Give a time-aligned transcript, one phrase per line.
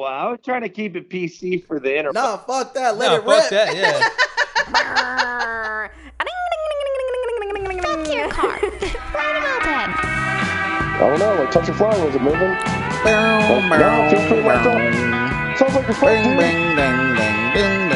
[0.00, 2.14] Well, I was trying to keep it PC for the internet.
[2.14, 2.96] No, fuck that.
[2.96, 3.50] Let no, it fuck rip.
[3.50, 3.76] that.
[3.76, 4.00] Yeah.
[7.84, 8.48] Fuck your car.
[8.48, 10.96] Right about that.
[10.96, 12.40] I don't know, like touch a flower, was it moving?
[12.40, 15.58] Boom, No, it feels pretty locked up.
[15.58, 16.38] Sounds like dude.
[16.38, 17.90] bing, ding,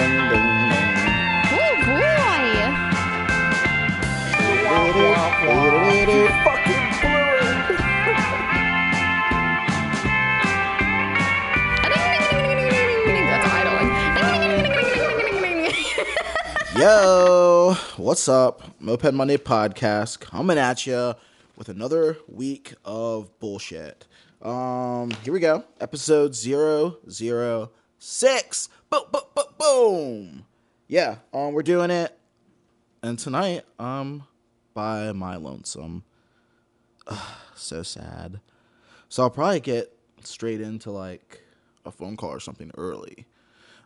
[4.76, 6.53] Oh boy.
[16.84, 18.78] Yo, what's up?
[18.78, 21.14] Moped Monday podcast coming at you
[21.56, 24.06] with another week of bullshit.
[24.42, 25.64] Um, here we go.
[25.80, 28.68] Episode 006.
[28.90, 30.44] Boom, boom, boom, boom.
[30.86, 32.14] Yeah, um, we're doing it.
[33.02, 34.24] And tonight, um,
[34.74, 36.04] by my lonesome.
[37.06, 38.40] Ugh, so sad.
[39.08, 39.90] So I'll probably get
[40.22, 41.40] straight into like
[41.86, 43.24] a phone call or something early.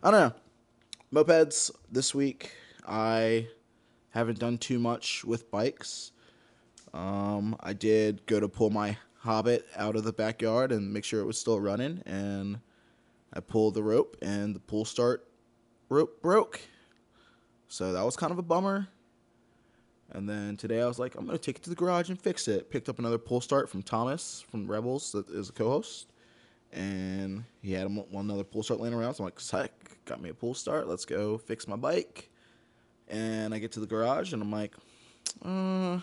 [0.03, 0.33] I don't know
[1.12, 2.53] mopeds this week
[2.89, 3.47] i
[4.11, 6.12] haven't done too much with bikes
[6.95, 11.20] um, i did go to pull my hobbit out of the backyard and make sure
[11.20, 12.58] it was still running and
[13.33, 15.27] i pulled the rope and the pull start
[15.89, 16.61] rope broke
[17.69, 18.89] so that was kind of a bummer
[20.12, 22.20] and then today i was like i'm going to take it to the garage and
[22.20, 26.12] fix it picked up another pull start from thomas from rebels that is a co-host
[26.73, 29.14] and he had one another pull start laying around.
[29.14, 29.73] So I'm like, "Sick,
[30.05, 30.89] got me a pull start.
[30.89, 32.30] Let's go fix my bike."
[33.09, 34.75] And I get to the garage, and I'm like,
[35.42, 36.01] uh,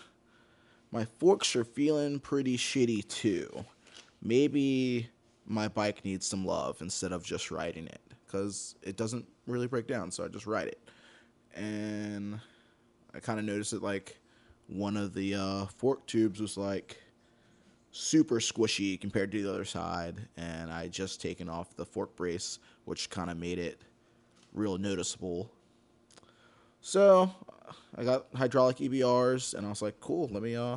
[0.90, 3.64] "My forks are feeling pretty shitty too.
[4.20, 5.08] Maybe
[5.46, 9.86] my bike needs some love instead of just riding it because it doesn't really break
[9.86, 10.10] down.
[10.10, 10.80] So I just ride it,
[11.54, 12.40] and
[13.14, 14.18] I kind of noticed that like
[14.66, 17.00] one of the uh, fork tubes was like."
[17.92, 22.58] super squishy compared to the other side, and I just taken off the fork brace,
[22.84, 23.80] which kind of made it
[24.52, 25.50] real noticeable.
[26.86, 27.34] So
[27.96, 30.76] I got hydraulic EBRs, and I was like, "Cool, let me uh,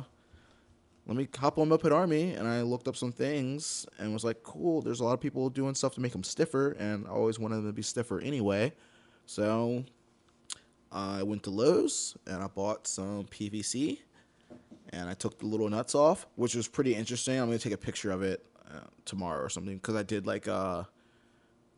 [1.06, 4.42] let me hop on Moped Army." And I looked up some things, and was like,
[4.42, 7.38] "Cool, there's a lot of people doing stuff to make them stiffer, and I always
[7.38, 8.72] wanted them to be stiffer anyway."
[9.26, 9.84] So
[10.90, 14.00] I went to Lowe's and I bought some PVC
[14.88, 17.38] and I took the little nuts off, which was pretty interesting.
[17.38, 20.48] I'm gonna take a picture of it uh, tomorrow or something because I did like
[20.48, 20.82] uh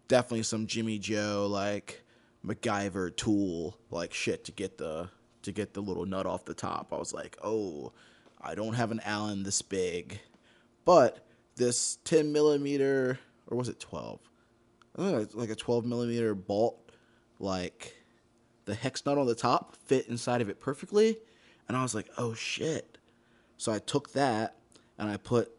[0.09, 2.02] definitely some Jimmy Joe like
[2.47, 5.09] MacGyver tool like shit to get the
[5.43, 6.93] to get the little nut off the top.
[6.93, 7.93] I was like, oh,
[8.41, 10.21] I don't have an Allen this big,
[10.85, 11.27] but
[11.57, 14.21] this 10 millimeter or was it 12?
[14.97, 16.91] I think it's like a 12 millimeter bolt,
[17.39, 17.97] like
[18.65, 21.19] the hex nut on the top fit inside of it perfectly.
[21.69, 22.99] And I was like, oh shit.
[23.57, 24.57] So I took that
[24.99, 25.51] and I put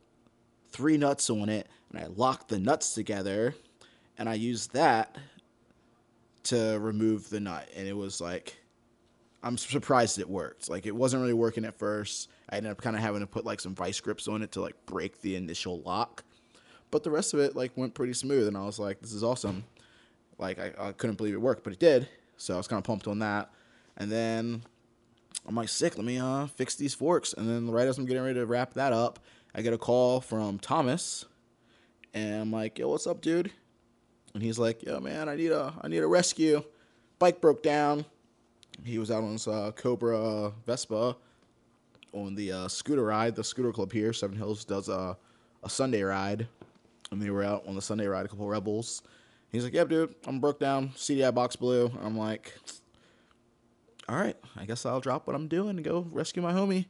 [0.69, 3.55] three nuts on it and I locked the nuts together
[4.17, 5.17] and I used that
[6.43, 7.67] to remove the nut.
[7.75, 8.55] And it was like,
[9.43, 10.69] I'm surprised it worked.
[10.69, 12.29] Like it wasn't really working at first.
[12.49, 14.61] I ended up kind of having to put like some vice grips on it to
[14.61, 16.23] like break the initial lock.
[16.91, 19.23] But the rest of it like went pretty smooth and I was like, this is
[19.23, 19.65] awesome.
[20.37, 22.07] Like I, I couldn't believe it worked, but it did.
[22.37, 23.51] So I was kind of pumped on that.
[23.97, 24.63] And then
[25.45, 27.33] I'm like, sick, let me uh, fix these forks.
[27.33, 29.19] And then right as I'm getting ready to wrap that up,
[29.53, 31.25] I get a call from Thomas.
[32.13, 33.51] And I'm like, yo, what's up, dude?
[34.33, 36.63] And he's like, yo, man, I need a, I need a rescue.
[37.19, 38.05] Bike broke down.
[38.83, 41.15] He was out on his uh, Cobra Vespa
[42.11, 43.35] on the uh, scooter ride.
[43.35, 45.15] The scooter club here, Seven Hills, does a,
[45.63, 46.47] a Sunday ride.
[47.11, 49.03] And they were out on the Sunday ride, a couple rebels.
[49.51, 50.89] He's like, yep, dude, I'm broke down.
[50.89, 51.91] CDI box blew.
[52.01, 52.57] I'm like,
[54.09, 56.87] all right, I guess I'll drop what I'm doing and go rescue my homie.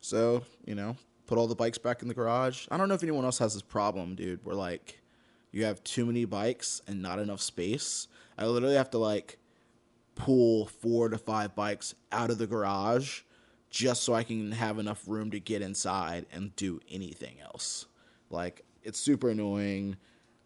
[0.00, 2.66] So, you know, put all the bikes back in the garage.
[2.70, 5.01] I don't know if anyone else has this problem, dude, We're like
[5.52, 8.08] you have too many bikes and not enough space.
[8.36, 9.38] I literally have to like
[10.14, 13.20] pull four to five bikes out of the garage
[13.70, 17.86] just so I can have enough room to get inside and do anything else.
[18.30, 19.96] Like it's super annoying.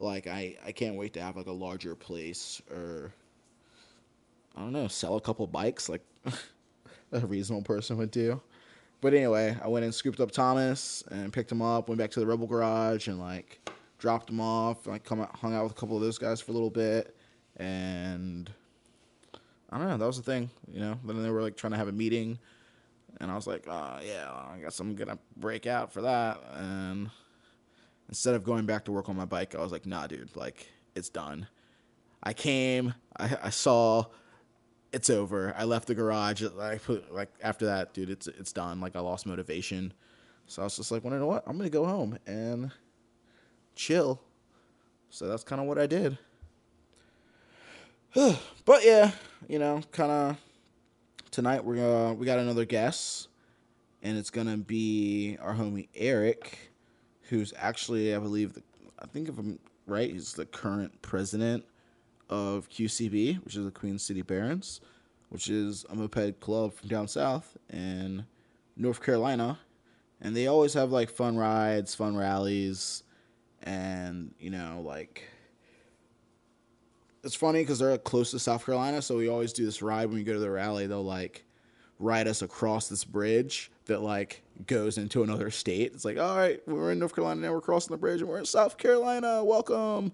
[0.01, 3.13] Like I I can't wait to have like a larger place or
[4.57, 6.05] I don't know, sell a couple bikes like
[7.13, 8.41] a reasonable person would do.
[9.01, 12.21] But anyway, I went and scooped up Thomas and picked him up, went back to
[12.21, 13.61] the Rebel Garage and like
[13.99, 14.87] dropped him off.
[14.87, 16.71] And I come out, hung out with a couple of those guys for a little
[16.71, 17.17] bit,
[17.57, 18.51] and
[19.71, 19.97] I don't know.
[19.97, 20.99] That was the thing, you know.
[21.05, 22.39] Then they were like trying to have a meeting,
[23.21, 26.41] and I was like, oh, yeah, I guess I'm gonna break out for that.
[26.55, 27.11] And
[28.09, 30.69] instead of going back to work on my bike, I was like, nah, dude, like
[30.95, 31.49] it's done.
[32.23, 34.07] I came, I, I saw
[34.93, 35.55] it's over.
[35.57, 36.43] I left the garage.
[36.59, 38.81] I put like after that, dude, it's it's done.
[38.81, 39.93] Like I lost motivation.
[40.47, 41.45] So I was just like, well, you know what?
[41.47, 42.71] I'm gonna go home and
[43.77, 44.21] chill
[45.11, 46.19] So that's kind of what I did.
[48.65, 49.13] but yeah,
[49.47, 50.37] you know, kind of
[51.31, 53.29] tonight we're uh, we got another guest,
[54.03, 56.73] and it's gonna be our homie Eric,
[57.29, 58.63] who's actually I believe the,
[58.99, 61.65] I think if I'm right, he's the current president
[62.31, 64.81] of QCB, which is the Queen City Barons,
[65.29, 68.25] which is a moped club from down south in
[68.77, 69.59] North Carolina,
[70.21, 73.03] and they always have like fun rides, fun rallies,
[73.67, 75.29] and you know like
[77.25, 80.17] it's funny because they're close to South Carolina, so we always do this ride when
[80.17, 80.87] we go to the rally.
[80.87, 81.45] They'll like
[81.99, 85.93] ride us across this bridge that like goes into another state.
[85.93, 87.53] It's like, all right, we're in North Carolina now.
[87.53, 89.43] We're crossing the bridge, and we're in South Carolina.
[89.45, 90.13] Welcome,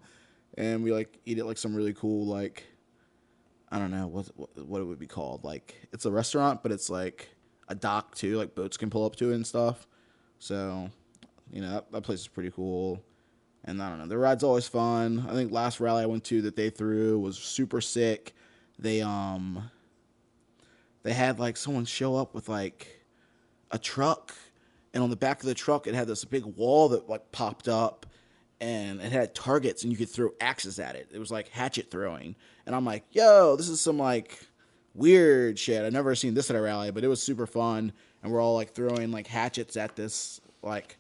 [0.57, 2.65] and we like eat at like some really cool like
[3.71, 5.45] I don't know what what, it would be called.
[5.45, 7.29] Like it's a restaurant, but it's like
[7.69, 8.39] a dock too.
[8.39, 9.87] Like boats can pull up to it and stuff.
[10.39, 10.89] So
[11.51, 13.03] you know that, that place is pretty cool.
[13.64, 15.26] And I don't know, the ride's always fun.
[15.29, 18.35] I think last rally I went to that they threw was super sick.
[18.79, 19.70] They um
[21.03, 23.05] they had like someone show up with like
[23.70, 24.35] a truck
[24.93, 27.69] and on the back of the truck it had this big wall that like popped
[27.69, 28.06] up
[28.62, 31.08] and it had targets and you could throw axes at it.
[31.12, 32.37] It was like hatchet throwing.
[32.65, 34.38] And I'm like, yo, this is some like
[34.94, 35.85] weird shit.
[35.85, 37.93] I've never seen this at a rally, but it was super fun.
[38.23, 40.97] And we're all like throwing like hatchets at this like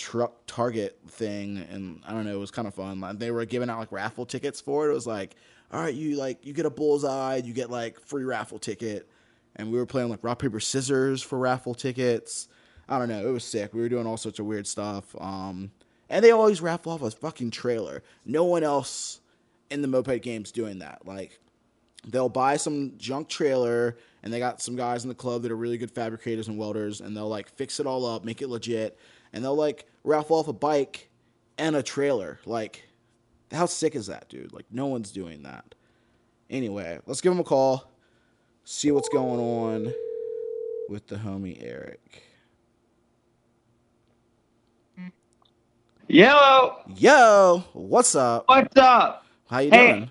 [0.00, 3.00] truck target thing and I don't know, it was kind of fun.
[3.00, 4.92] Like, they were giving out like raffle tickets for it.
[4.92, 5.36] It was like,
[5.70, 9.06] all right, you like you get a bullseye, you get like free raffle ticket.
[9.56, 12.48] And we were playing like rock paper scissors for raffle tickets.
[12.88, 13.74] I don't know, it was sick.
[13.74, 15.14] We were doing all sorts of weird stuff.
[15.20, 15.70] Um
[16.08, 18.02] and they always raffle off a fucking trailer.
[18.24, 19.20] No one else
[19.70, 21.06] in the moped game's doing that.
[21.06, 21.38] Like
[22.08, 25.56] they'll buy some junk trailer and they got some guys in the club that are
[25.56, 28.98] really good fabricators and welders and they'll like fix it all up, make it legit,
[29.32, 31.08] and they'll like raffle off a bike
[31.58, 32.38] and a trailer.
[32.46, 32.84] Like
[33.52, 34.52] how sick is that, dude?
[34.52, 35.74] Like no one's doing that.
[36.48, 37.90] Anyway, let's give him a call.
[38.64, 39.92] See what's going on
[40.88, 42.22] with the homie Eric.
[46.08, 48.44] Yo, Yo, what's up?
[48.48, 49.24] what's up?
[49.48, 49.92] How you Hey.
[49.92, 50.10] doing?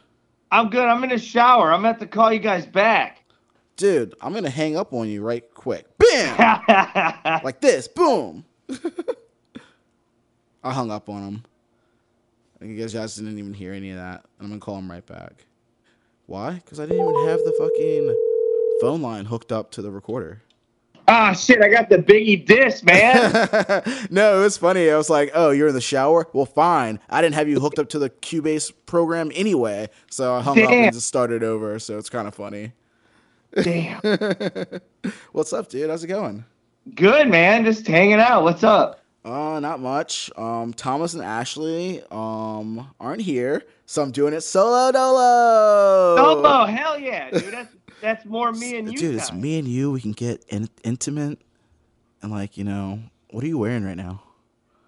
[0.52, 0.86] I'm good.
[0.86, 1.72] I'm in the shower.
[1.74, 3.24] I'm about to call you guys back.
[3.76, 5.86] Dude, I'm gonna hang up on you right quick.
[5.98, 6.62] Bam!
[7.44, 7.88] like this.
[7.88, 8.46] Boom.
[10.64, 11.44] I hung up on him.
[12.62, 14.26] I guess you guys didn't even hear any of that.
[14.38, 15.46] And I'm gonna call him right back.
[16.26, 16.54] Why?
[16.54, 18.16] Because I didn't even have the fucking
[18.82, 20.42] phone line hooked up to the recorder.
[21.08, 21.62] Ah, shit.
[21.64, 23.32] I got the Biggie diss, man.
[24.12, 24.92] no, it was funny.
[24.92, 26.28] I was like, "Oh, you're in the shower?
[26.34, 27.00] Well, fine.
[27.10, 30.70] I didn't have you hooked up to the Cubase program anyway, so I hung up
[30.70, 31.80] and just started over.
[31.80, 32.74] So it's kind of funny.
[33.56, 34.00] Damn.
[35.32, 35.90] What's up, dude?
[35.90, 36.46] How's it going?
[36.94, 37.66] Good, man.
[37.66, 38.44] Just hanging out.
[38.44, 38.99] What's up?
[39.26, 40.32] Uh, not much.
[40.38, 46.16] Um, Thomas and Ashley um aren't here, so I'm doing it solo dolo.
[46.16, 46.66] Solo.
[46.66, 47.54] Hell yeah, dude.
[47.54, 48.98] That's that's more me and you.
[48.98, 49.92] Dude, it's me and you.
[49.92, 51.40] We can get in- intimate,
[52.22, 53.00] and like you know,
[53.32, 54.24] what are you wearing right now?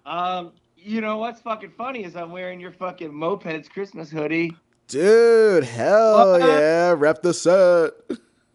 [0.06, 4.56] Um, you know what's fucking funny is I'm wearing your fucking mopeds Christmas hoodie.
[4.88, 6.40] Dude, hell What?
[6.40, 7.92] yeah, rep the set.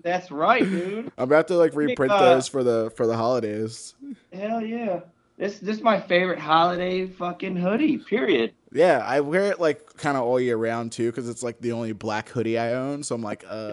[0.01, 1.12] That's right, dude.
[1.18, 3.94] I'm about to like reprint uh, those for the for the holidays.
[4.33, 5.01] Hell yeah.
[5.38, 8.00] This this is my favorite holiday fucking hoodie.
[8.00, 8.54] Period.
[8.72, 11.74] Yeah, I wear it like kind of all year round too, because it's like the
[11.74, 13.04] only black hoodie I own.
[13.04, 13.71] So I'm like, uh.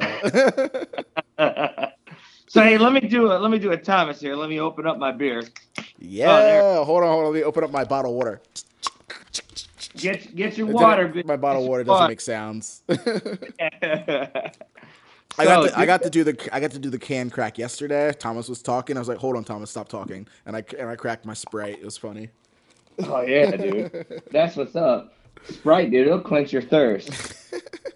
[2.47, 4.37] so hey, let me do a let me do a Thomas here.
[4.37, 5.43] Let me open up my beer.
[5.99, 7.33] yeah, there- hold on, hold on.
[7.33, 8.43] Let me open up my bottle of water.
[9.97, 11.13] Get get your water.
[11.25, 12.83] My bottle of water doesn't make sounds.
[15.37, 17.29] So, I got to, I got to do the I got to do the can
[17.29, 18.13] crack yesterday.
[18.13, 18.97] Thomas was talking.
[18.97, 21.79] I was like, "Hold on, Thomas, stop talking." And I and I cracked my Sprite.
[21.81, 22.29] It was funny.
[23.01, 24.23] Oh yeah, dude.
[24.31, 25.15] That's what's up.
[25.49, 26.07] Sprite, dude.
[26.07, 27.11] It'll quench your thirst.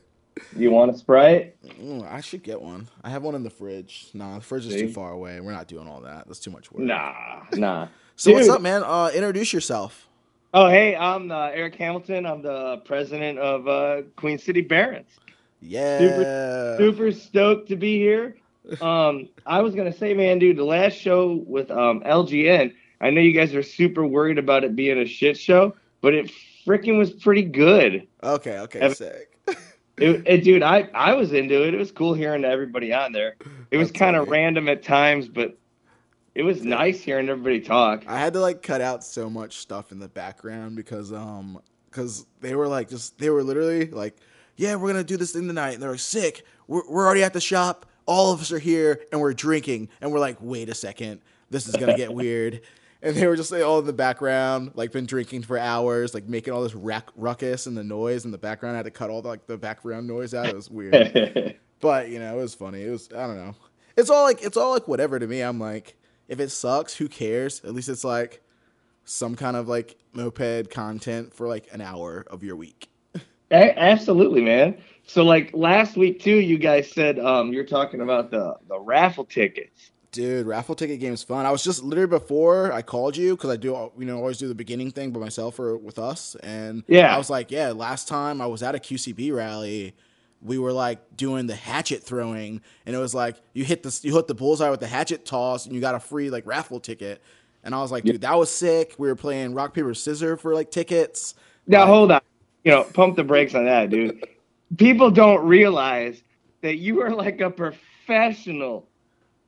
[0.57, 1.55] You want a Sprite?
[1.81, 2.89] Ooh, I should get one.
[3.05, 4.11] I have one in the fridge.
[4.13, 4.81] Nah, the fridge is See?
[4.81, 5.41] too far away.
[5.41, 6.27] We're not doing all that.
[6.27, 6.83] That's too much work.
[6.83, 7.89] Nah, nah.
[8.17, 8.83] So what's up, man?
[8.83, 10.09] Uh, introduce yourself.
[10.53, 12.27] Oh hey, I'm uh, Eric Hamilton.
[12.27, 15.21] I'm the president of uh, Queen City Barons.
[15.61, 15.99] Yeah.
[15.99, 18.37] super super stoked to be here.
[18.83, 23.23] Um, I was gonna say, man, dude, the last show with um LGN, I know
[23.23, 26.31] you guys are super worried about it being a shit show, but it
[26.67, 28.07] freaking was pretty good.
[28.23, 28.59] Okay.
[28.59, 28.81] Okay.
[28.81, 29.39] Ev- sick.
[30.01, 31.75] It, it, dude, I I was into it.
[31.75, 33.35] It was cool hearing everybody on there.
[33.73, 35.59] It was kind of random at times, but
[36.37, 38.05] it was nice hearing everybody talk.
[38.07, 41.61] I had to like cut out so much stuff in the background because um
[41.91, 44.17] because they were like just they were literally like
[44.59, 47.33] yeah we're gonna do this thing tonight and they're like sick we're we're already at
[47.33, 50.75] the shop all of us are here and we're drinking and we're like wait a
[50.75, 52.61] second this is gonna get weird
[53.03, 56.29] and they were just like, all in the background, like been drinking for hours, like
[56.29, 58.75] making all this rack- ruckus and the noise in the background.
[58.75, 60.47] I had to cut all the, like the background noise out.
[60.47, 62.83] It was weird, but you know, it was funny.
[62.83, 63.55] It was I don't know.
[63.97, 65.43] It's all like it's all like whatever to me.
[65.43, 65.97] I'm like,
[66.27, 67.63] if it sucks, who cares?
[67.65, 68.43] At least it's like
[69.05, 72.88] some kind of like moped content for like an hour of your week.
[73.51, 74.79] A- absolutely, man.
[75.07, 79.25] So like last week too, you guys said um you're talking about the the raffle
[79.25, 79.91] tickets.
[80.11, 81.45] Dude, raffle ticket game is fun.
[81.45, 84.49] I was just literally before I called you because I do, you know, always do
[84.49, 86.35] the beginning thing by myself or with us.
[86.43, 87.15] And Yeah.
[87.15, 89.95] I was like, yeah, last time I was at a QCB rally,
[90.41, 94.15] we were like doing the hatchet throwing, and it was like you hit the you
[94.17, 97.21] hit the bullseye with the hatchet toss, and you got a free like raffle ticket.
[97.65, 98.95] And I was like, dude, that was sick.
[98.99, 101.35] We were playing rock paper scissors for like tickets.
[101.67, 102.21] Now Like, hold on,
[102.65, 104.27] you know, pump the brakes on that, dude.
[104.77, 106.23] People don't realize
[106.61, 108.87] that you are like a professional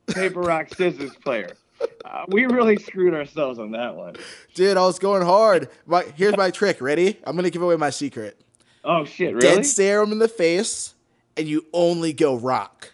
[0.07, 1.57] paper rock scissors player.
[2.05, 4.15] Uh, we really screwed ourselves on that one.
[4.55, 5.69] dude, I was going hard.
[5.87, 6.81] My, here's my trick.
[6.81, 7.19] Ready?
[7.25, 8.41] I'm gonna give away my secret.
[8.85, 9.57] Oh shit, really?
[9.57, 10.95] dead stare him in the face,
[11.37, 12.93] and you only go rock.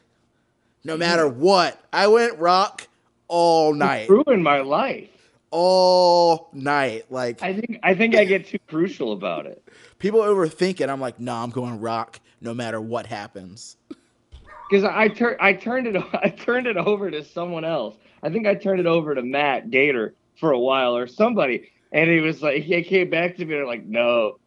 [0.84, 1.80] No matter what.
[1.92, 2.86] I went rock
[3.28, 4.08] all night.
[4.08, 5.10] Ruined my life.
[5.50, 7.06] All night.
[7.10, 9.62] Like I think I think I get too crucial about it.
[9.98, 10.88] People overthink it.
[10.88, 13.76] I'm like, nah, I'm going rock no matter what happens.
[14.68, 17.96] because I turned I turned it I turned it over to someone else.
[18.22, 22.10] I think I turned it over to Matt Gator for a while or somebody, and
[22.10, 24.38] he was like, he came back to me and like, no,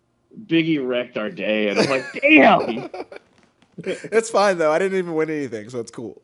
[0.46, 2.90] Biggie wrecked our day, and I'm like, damn.
[3.78, 4.72] It's fine though.
[4.72, 6.22] I didn't even win anything, so it's cool.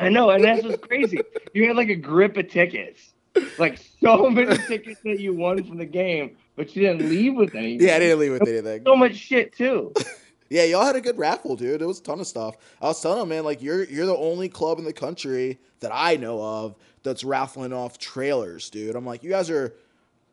[0.00, 1.20] I know, and that's what's crazy.
[1.52, 3.12] You had like a grip of tickets,
[3.58, 7.54] like so many tickets that you won from the game, but you didn't leave with
[7.54, 7.86] anything.
[7.86, 8.82] yeah, I didn't leave with anything.
[8.84, 9.92] So much shit too.
[10.50, 11.80] Yeah, y'all had a good raffle, dude.
[11.80, 12.56] It was a ton of stuff.
[12.80, 15.90] I was telling him, man, like you're you're the only club in the country that
[15.92, 18.94] I know of that's raffling off trailers, dude.
[18.94, 19.74] I'm like, you guys are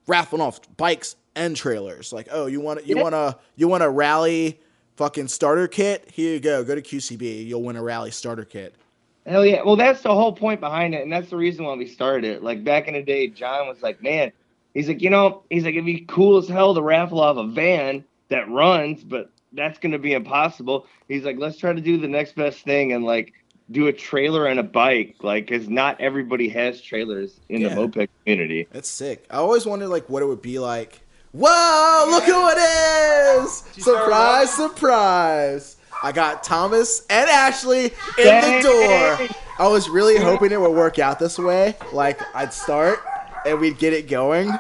[0.07, 2.11] raffling off bikes and trailers.
[2.11, 3.03] Like, oh, you want you Yeah.
[3.03, 4.59] want a you want a rally
[4.97, 6.11] fucking starter kit?
[6.11, 6.63] Here you go.
[6.65, 7.47] Go to QCB.
[7.47, 8.75] You'll win a rally starter kit.
[9.25, 9.63] Hell yeah.
[9.63, 12.43] Well, that's the whole point behind it, and that's the reason why we started it.
[12.43, 14.33] Like back in the day, John was like, "Man,
[14.73, 17.45] he's like, you know, he's like, it'd be cool as hell to raffle off a
[17.47, 22.07] van that runs, but that's gonna be impossible." He's like, "Let's try to do the
[22.07, 23.33] next best thing and like
[23.71, 27.69] do a trailer and a bike, like, cause not everybody has trailers in Yeah.
[27.69, 29.25] the moped community." That's sick.
[29.29, 31.01] I always wondered like what it would be like.
[31.33, 32.05] Whoa!
[32.09, 33.63] Look who it is!
[33.83, 34.51] Surprise!
[34.53, 35.77] Surprise!
[36.03, 39.27] I got Thomas and Ashley in the door.
[39.59, 41.75] I was really hoping it would work out this way.
[41.93, 42.99] Like I'd start
[43.45, 44.51] and we'd get it going,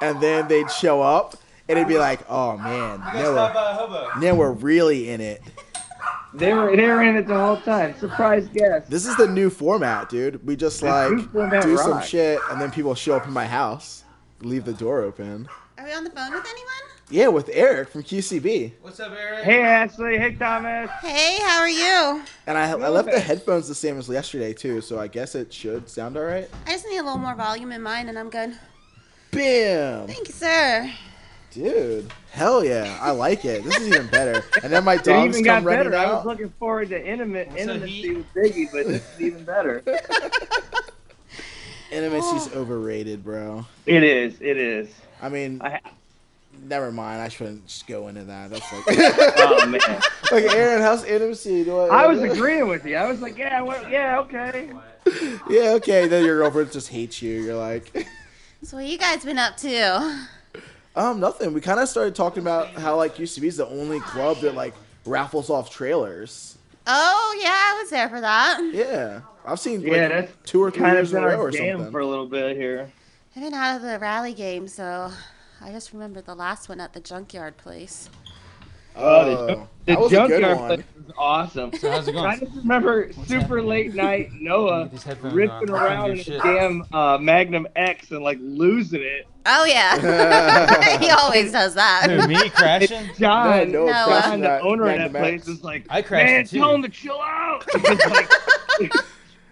[0.00, 1.36] and then they'd show up,
[1.68, 5.42] and it'd be like, "Oh man, now we're, now we're really in it."
[6.34, 7.94] They were they were in it the whole time.
[7.98, 8.90] Surprise guest.
[8.90, 10.44] This is the new format, dude.
[10.44, 12.08] We just This like new format do some rocks.
[12.08, 14.02] shit, and then people show up in my house,
[14.40, 15.48] leave the door open.
[15.78, 16.93] Are we on the phone with anyone?
[17.10, 18.72] Yeah, with Eric from QCB.
[18.80, 19.44] What's up, Eric?
[19.44, 20.90] Hey Ashley, hey Thomas.
[21.02, 22.22] Hey, how are you?
[22.46, 25.52] And I, I left the headphones the same as yesterday too, so I guess it
[25.52, 26.48] should sound all right.
[26.66, 28.56] I just need a little more volume in mine and I'm good.
[29.32, 30.90] Bam, Thank you, sir.
[31.50, 33.64] dude, hell yeah, I like it.
[33.64, 34.42] This is even better.
[34.62, 36.06] And then my It dogs even come got running better.
[36.06, 39.82] I was looking forward to intimate What's intimacy with Biggie, but this is even better.
[41.90, 42.60] Intimacy's oh.
[42.60, 43.66] overrated, bro.
[43.84, 44.40] It is.
[44.40, 44.88] It is.
[45.22, 45.80] I mean, I,
[46.64, 47.20] never mind.
[47.20, 48.50] I shouldn't just go into that.
[48.50, 48.84] That's like,
[49.38, 49.80] oh man,
[50.32, 51.64] like Aaron, how's intimacy?
[51.64, 52.96] Do I was agreeing with you.
[52.96, 54.70] I was like, yeah, well, yeah, okay.
[55.50, 56.08] Yeah, okay.
[56.08, 57.40] Then your girlfriend just hates you.
[57.42, 58.06] You're like,
[58.62, 60.26] So what you guys been up to?
[60.96, 61.52] um, nothing.
[61.52, 64.72] We kind of started talking about how like QCB is the only club that like
[65.04, 66.56] raffles off trailers.
[66.86, 68.60] Oh yeah, I was there for that.
[68.72, 71.34] Yeah, I've seen like, Yeah, that's two or three kind years of in a row
[71.36, 71.92] our or jam something.
[71.92, 72.90] for a little bit here.
[73.36, 75.10] I've been out of the rally game, so
[75.60, 78.10] I just remember the last one at the junkyard place.
[78.96, 81.72] Oh, the, that the was a good junkyard place was awesome.
[81.72, 82.26] So how's it going?
[82.26, 85.82] I just remember super late night Noah Get these headphones ripping on.
[85.82, 89.26] around in Your his damn uh, Magnum X and like losing it.
[89.46, 92.06] Oh yeah, he always does that.
[92.06, 92.28] that.
[92.28, 93.10] me crashing?
[93.18, 95.48] John, No, no, No, crashing John, the that owner of that Magnum place, X.
[95.48, 97.64] is like, I crashed man, it too." tell him to chill out.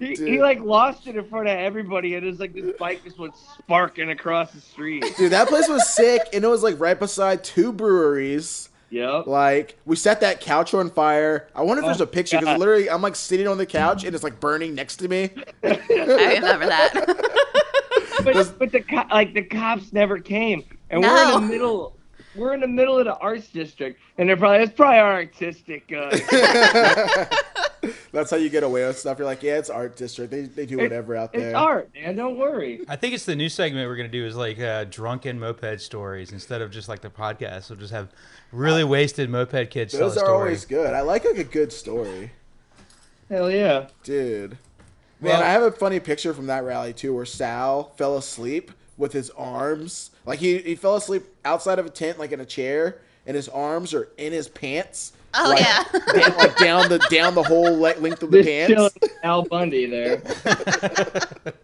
[0.02, 2.76] It's like- he, he like lost it in front of everybody, and it's like this
[2.78, 5.04] bike just went sparking across the street.
[5.16, 8.68] Dude, that place was sick, and it was like right beside two breweries.
[8.90, 9.26] Yep.
[9.26, 11.48] Like we set that couch on fire.
[11.54, 14.04] I wonder if there's Oh, a picture because literally I'm like sitting on the couch
[14.04, 15.30] and it's like burning next to me.
[15.64, 17.28] I remember that.
[18.24, 21.96] But, but the co- like the cops never came, and we're in the middle.
[22.36, 25.92] We're in the middle of the arts district, and they're probably it's probably our artistic.
[25.92, 26.10] Uh,
[28.12, 29.18] That's how you get away with stuff.
[29.18, 30.30] You're like, yeah, it's art district.
[30.30, 31.48] They they do It- whatever out there.
[31.48, 32.16] It's art, man.
[32.16, 32.84] Don't worry.
[32.88, 36.32] I think it's the new segment we're gonna do is like uh, drunken moped stories
[36.32, 37.70] instead of just like the podcast.
[37.70, 38.08] We'll just have
[38.52, 40.94] really wasted moped kids tell a Those are always good.
[40.94, 42.30] I like like a good story,
[43.28, 43.88] Hell yeah.
[44.04, 44.58] dude.
[45.20, 48.70] Man, Well- I have a funny picture from that rally too, where Sal fell asleep
[48.98, 52.44] with his arms, like he he fell asleep outside of a tent, like in a
[52.44, 55.12] chair, and his arms are in his pants.
[55.34, 55.84] Oh, like, yeah.
[56.28, 59.14] down, like down the down the whole le- length of the Just pants.
[59.22, 60.22] Al Bundy there.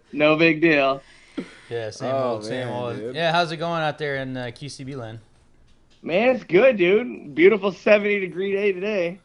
[0.12, 1.02] no big deal.
[1.68, 2.96] Yeah, same Oh, old, same man, old.
[2.96, 3.14] dude.
[3.14, 5.18] Yeah, how's it going out there in uh, QCB land?
[6.02, 7.34] Man, it's good, dude.
[7.34, 9.18] Beautiful 70 degree day today.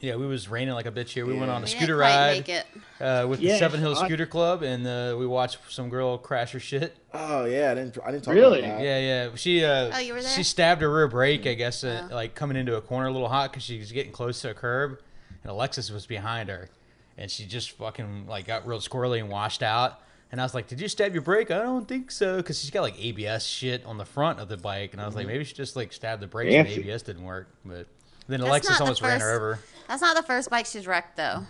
[0.00, 1.24] Yeah, we was raining like a bitch here.
[1.24, 2.66] We went on a scooter didn't ride Make it.
[3.00, 6.18] uh, with Yeah, the Seven Hills I- Scooter Club, and uh, we watched some girl
[6.18, 6.94] crash her shit.
[7.14, 8.58] Oh yeah, I didn't I didn't talk Really?
[8.60, 8.84] about that.
[8.84, 9.30] Yeah, yeah.
[9.34, 10.30] She uh, Oh, you were there?
[10.30, 12.14] she stabbed her rear brake, I guess, uh, Oh.
[12.14, 14.54] like coming into a corner a little hot because she was getting close to a
[14.54, 14.98] curb,
[15.42, 16.68] and Alexis was behind her,
[17.16, 20.00] and she just fucking like got real squirrely and washed out.
[20.32, 22.70] And I was like, "Did you stab your brake?" I don't think so, because she's
[22.70, 25.44] got like ABS shit on the front of the bike, and I was like, maybe
[25.44, 26.82] she just like stabbed the brakes and Fancy.
[26.82, 27.48] ABS didn't work.
[27.64, 27.86] But
[28.26, 29.58] then That's Alexis not the almost ran her over.
[29.88, 31.44] That's not the first bike she's wrecked, though.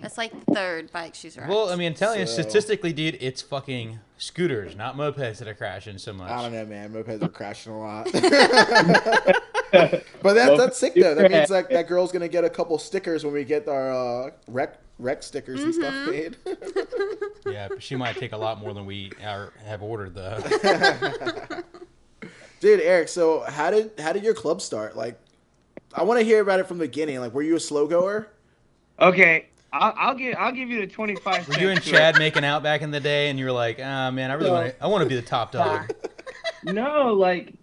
[0.00, 1.50] That's like the third bike she's wrecked.
[1.50, 5.48] Well, I mean, I'm telling you, So- statistically, dude, it's fucking scooters, not mopeds that
[5.48, 6.30] are crashing so much.
[6.30, 6.92] I don't know, man.
[6.92, 8.08] Mopeds are crashing a lot.
[9.72, 11.14] but that's that's sick though.
[11.14, 13.92] That means like that girl's gonna get a couple stickers when we get our
[14.26, 16.36] uh, rec rec stickers and stuff made.
[17.46, 20.38] Yeah, but she might take a lot more than we are, have ordered, though.
[22.60, 23.08] Dude, Eric.
[23.08, 24.96] So how did how did your club start?
[24.96, 25.18] Like,
[25.94, 27.18] I want to hear about it from the beginning.
[27.20, 28.28] Like, were you a slow goer?
[29.00, 31.90] Okay, I'll, I'll give I'll give you the 25 Were you and cents it.
[31.90, 34.50] Chad making out back in the day, and you were like, "Ah, man, I really
[34.50, 34.84] want to.
[34.84, 35.92] I want to be the top dog."
[36.64, 37.54] No, like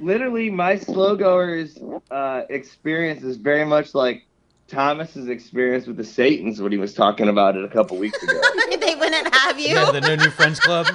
[0.00, 1.78] literally, my slow goers
[2.10, 4.24] uh, experience is very much like
[4.68, 8.40] Thomas's experience with the Satans when he was talking about it a couple weeks ago.
[8.80, 9.74] they wouldn't have you.
[9.74, 10.86] Yeah, the No New Friends Club.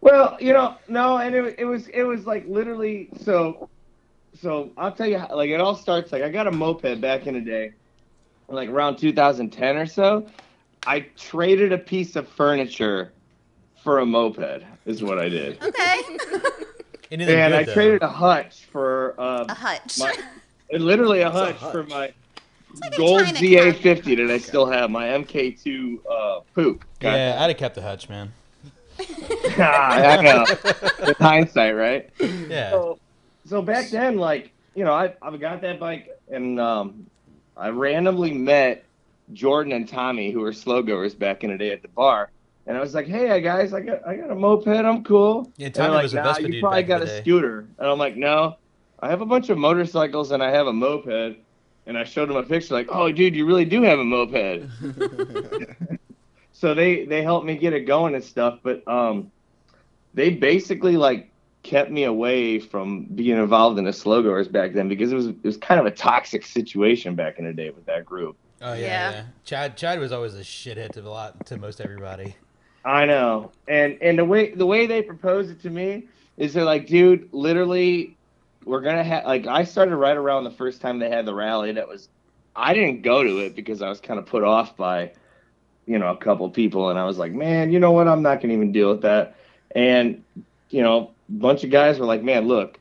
[0.00, 3.68] well, you know, no, and it, it was it was like literally so.
[4.38, 7.26] So I'll tell you, how, like it all starts like I got a moped back
[7.26, 7.72] in the day,
[8.48, 10.26] like around 2010 or so.
[10.86, 13.12] I traded a piece of furniture
[13.82, 14.62] for a moped.
[14.86, 15.62] Is what I did.
[15.62, 16.00] okay.
[17.10, 17.74] And good, I though.
[17.74, 19.98] traded a hutch for uh, A hutch.
[19.98, 20.14] my,
[20.72, 22.12] literally a What's a hutch, for my
[22.80, 26.84] like gold ZA50 that I still have, my MK2 uh, poop.
[27.00, 28.32] Yeah, I'd have kept the hutch, man.
[29.58, 30.44] ah, I know.
[31.06, 32.10] With hindsight, right?
[32.20, 32.98] Yeah, So,
[33.50, 37.06] so back then, like you know, I I got that bike and um,
[37.56, 38.84] I randomly met
[39.32, 42.30] Jordan and Tommy, who were slow goers back in the day at the bar.
[42.68, 44.68] And I was like, "Hey guys, I got I got a moped.
[44.68, 47.06] I'm cool." Yeah, Tommy like, was a nah, Vespa you dude probably back got a
[47.06, 47.66] day." scooter.
[47.78, 48.56] And I'm like, "No,
[49.00, 51.36] I have a bunch of motorcycles and I have a moped."
[51.86, 54.70] And I showed them a picture, like, "Oh, dude, you really do have a moped."
[56.52, 59.30] so they they helped me get it going and stuff but um
[60.12, 61.29] they basically like
[61.62, 65.26] kept me away from being involved in the slow goers back then because it was
[65.26, 68.72] it was kind of a toxic situation back in the day with that group oh
[68.72, 69.10] yeah, Yeah.
[69.10, 69.24] yeah.
[69.44, 72.34] Chad, Chad was always a shithead to a lot to most everybody.
[72.84, 76.04] i know and and the way the way they proposed it to me
[76.38, 78.16] is they're like dude literally
[78.64, 81.72] we're gonna have like i started right around the first time they had the rally
[81.72, 82.08] that was
[82.56, 85.12] i didn't go to it because i was kind of put off by
[85.86, 88.40] you know a couple people and i was like man you know what i'm not
[88.40, 89.36] gonna even deal with that
[89.74, 90.22] and
[90.70, 92.80] you know a bunch of guys were like man look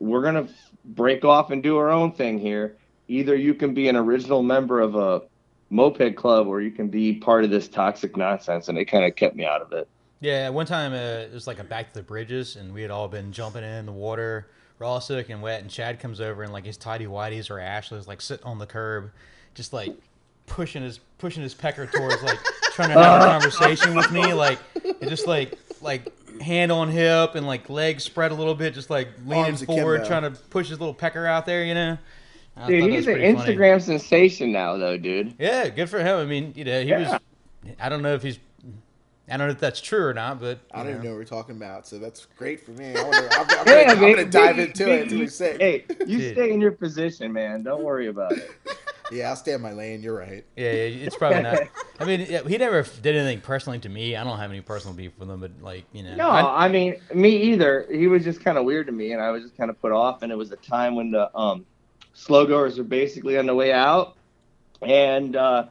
[0.00, 0.48] we're gonna
[0.84, 2.76] break off and do our own thing here.
[3.08, 5.22] Either you can be an original member of a
[5.68, 8.68] moped club or you can be part of this toxic nonsense.
[8.68, 9.88] And it kind of kept me out of it.
[10.20, 12.90] Yeah, one time uh, it was like a back to the bridges, and we had
[12.90, 14.48] all been jumping in the water.
[14.78, 18.06] We're all soaking wet, and Chad comes over and like his tidy whities or Ashley's
[18.06, 19.12] like sitting on the curb,
[19.54, 19.96] just like
[20.44, 22.38] pushing his pushing his pecker towards like
[22.72, 27.34] trying to have a conversation with me, like it just like like hand on hip
[27.34, 30.20] and like legs spread a little bit, just like leaning Arms forward, akimbo.
[30.20, 31.98] trying to push his little pecker out there, you know.
[32.56, 33.56] I dude he's an pretty funny.
[33.56, 36.18] instagram sensation now though dude Yeah, good for him.
[36.18, 37.12] I mean, you know, he Yeah.
[37.12, 37.20] was.
[37.78, 38.38] I don't know if he's.
[39.32, 41.10] I don't know if that's true or not, but I don't you even know.
[41.10, 42.96] know what we're talking about, so that's great for me.
[42.96, 45.12] I wanna, I'm, I'm, Yeah, gonna, I'm man, gonna dive Biggie- into it.
[45.12, 45.58] It's Biggie, gonna.
[45.64, 46.32] Hey, you Dude.
[46.34, 47.62] stay in your position, man.
[47.62, 48.50] Don't worry about it.
[49.10, 50.02] Yeah, I'll stay in my lane.
[50.02, 50.44] You're right.
[50.56, 51.60] Yeah, yeah, it's probably not.
[52.00, 54.14] I mean, yeah, he never did anything personally to me.
[54.16, 56.68] I don't have any personal beef with him, but like you know, No, I- I
[56.68, 57.86] mean me either.
[57.90, 59.92] He was just kind of weird to me, and I was just kind of put
[59.92, 60.22] off.
[60.22, 61.66] And it was a time when the um,
[62.14, 64.16] slow goers were basically on the way out,
[64.82, 65.66] and uh,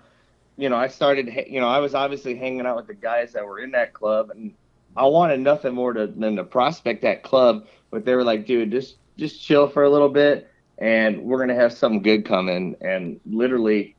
[0.58, 1.30] you know I started.
[1.48, 4.30] You know, I was obviously hanging out with the guys that were in that club,
[4.32, 4.54] and
[4.96, 7.68] I wanted nothing more to, than to prospect that club.
[7.92, 11.56] But they were like, "Dude, just just chill for a little bit, and we're gonna
[11.56, 13.96] have something good coming." And literally,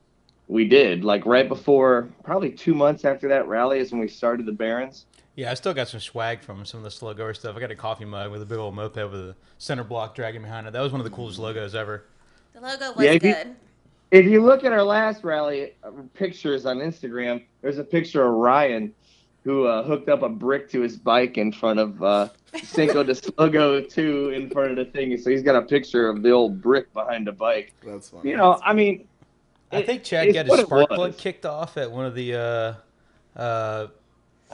[0.48, 1.04] we did.
[1.04, 5.06] Like right before, probably two months after that rally is when we started the Barons.
[5.36, 7.56] Yeah, I still got some swag from some of the slow goer stuff.
[7.56, 10.42] I got a coffee mug with a big old moped with a center block dragging
[10.42, 10.72] behind it.
[10.72, 12.04] That was one of the coolest logos ever.
[12.52, 13.56] The logo was Yeah, if you- good.
[14.10, 18.32] If you look at our last rally uh, pictures on Instagram, there's a picture of
[18.34, 18.92] Ryan
[19.44, 22.28] who uh, hooked up a brick to his bike in front of uh,
[22.62, 25.16] Cinco de Slogo 2 in front of the thing.
[25.18, 27.72] So he's got a picture of the old brick behind the bike.
[27.84, 28.30] That's funny.
[28.30, 29.06] You know, I mean,
[29.72, 32.34] I It- think Chad got his it spark plug kicked off at one of the.
[33.36, 33.86] Uh, uh,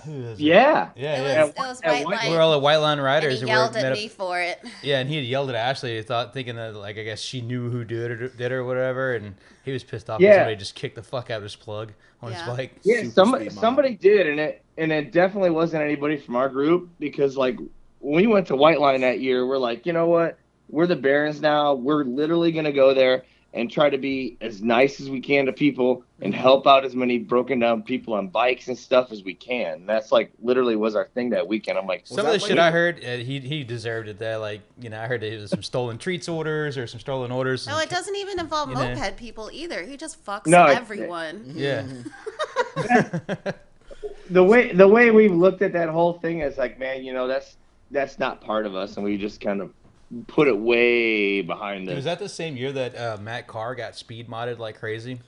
[0.04, 0.42] who is it?
[0.44, 0.90] yeah.
[0.94, 1.40] Yeah, It yeah.
[1.44, 2.30] was, it was white White- light.
[2.30, 3.38] We're all the White Line and Riders.
[3.40, 4.60] he we're yelled met at up- me for it.
[4.82, 7.70] Yeah, and he had yelled at Ashley, thought thinking that like I guess she knew
[7.70, 10.20] who did it, did it or whatever, and he was pissed off.
[10.20, 10.34] Yeah.
[10.36, 12.44] somebody just kicked the fuck out of his plug on Yeah.
[12.44, 12.72] his bike.
[12.82, 16.88] Yeah, Super somebody somebody did, and it and it definitely wasn't anybody from our group
[16.98, 17.58] because like
[18.00, 20.38] when we went to White Line that year, we're like, you know what?
[20.68, 21.74] We're the Barons now.
[21.74, 25.52] We're literally gonna go there and try to be as nice as we can to
[25.52, 29.32] people and help out as many broken down people on bikes and stuff as we
[29.32, 29.86] can.
[29.86, 31.78] That's like literally was our thing that weekend.
[31.78, 34.18] I'm like, Some of the shit you- I heard, uh, he he deserved it.
[34.18, 37.32] That like you know I heard there was some stolen treats orders or some stolen
[37.32, 37.66] orders.
[37.66, 38.94] No, it doesn't even involve You know.
[38.94, 39.82] moped people either.
[39.84, 41.44] He just fucks No, it- everyone.
[41.54, 41.86] Yeah.
[44.30, 47.26] the way the way we've looked at that whole thing is like, man, you know,
[47.26, 47.56] that's
[47.90, 49.72] that's not part of us, and we just kind of
[50.26, 51.94] put it way behind us.
[51.94, 55.20] was that the same year that uh, Matt Carr got speed modded like crazy?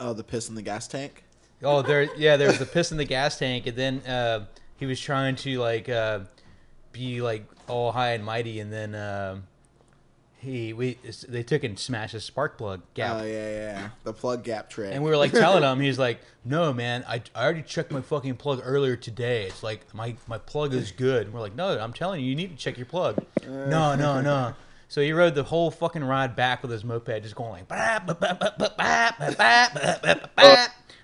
[0.00, 1.24] Oh, the piss in the gas tank.
[1.62, 4.46] Oh, there, yeah, there was the piss in the gas tank, and then uh,
[4.76, 6.20] he was trying to like uh,
[6.92, 9.38] be like all high and mighty, and then uh,
[10.40, 10.98] he we
[11.28, 13.16] they took and smashed his spark plug gap.
[13.20, 13.88] Oh yeah, yeah.
[14.04, 14.94] The plug gap trick.
[14.94, 18.00] And we were like telling him, he's like, "No, man, I, I already checked my
[18.00, 19.44] fucking plug earlier today.
[19.44, 22.36] It's like my my plug is good." And we're like, "No, I'm telling you, you
[22.36, 24.54] need to check your plug." no, no, no.
[24.88, 27.68] So he rode the whole fucking ride back with his moped, just going like,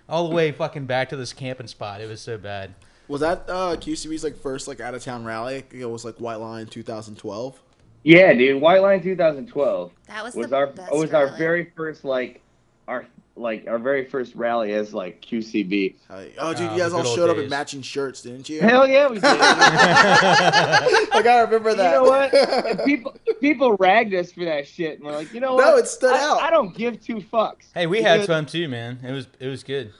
[0.08, 2.00] all the way fucking back to this camping spot.
[2.00, 2.74] It was so bad.
[3.08, 5.64] was that uh, QCB's like first like out of town rally?
[5.70, 7.60] It was like White Line 2012.
[8.04, 12.04] Yeah, dude, White Line 2012 That was, was the our best was our very first
[12.04, 12.42] like
[12.86, 15.96] our like our very first rally as like QCB.
[16.08, 18.48] Uh, oh, dude, you guys the all good old showed up in matching shirts, didn't
[18.48, 18.60] you?
[18.60, 19.24] Hell yeah, we did.
[19.24, 21.94] I gotta remember that.
[21.94, 22.32] you know what?
[22.34, 25.64] And people people ragged us for that shit, and we're like, you know what?
[25.64, 26.42] No, it stood I, out.
[26.42, 27.72] I don't give two fucks.
[27.74, 29.00] Hey, we had fun too, man.
[29.02, 29.92] It was it was good.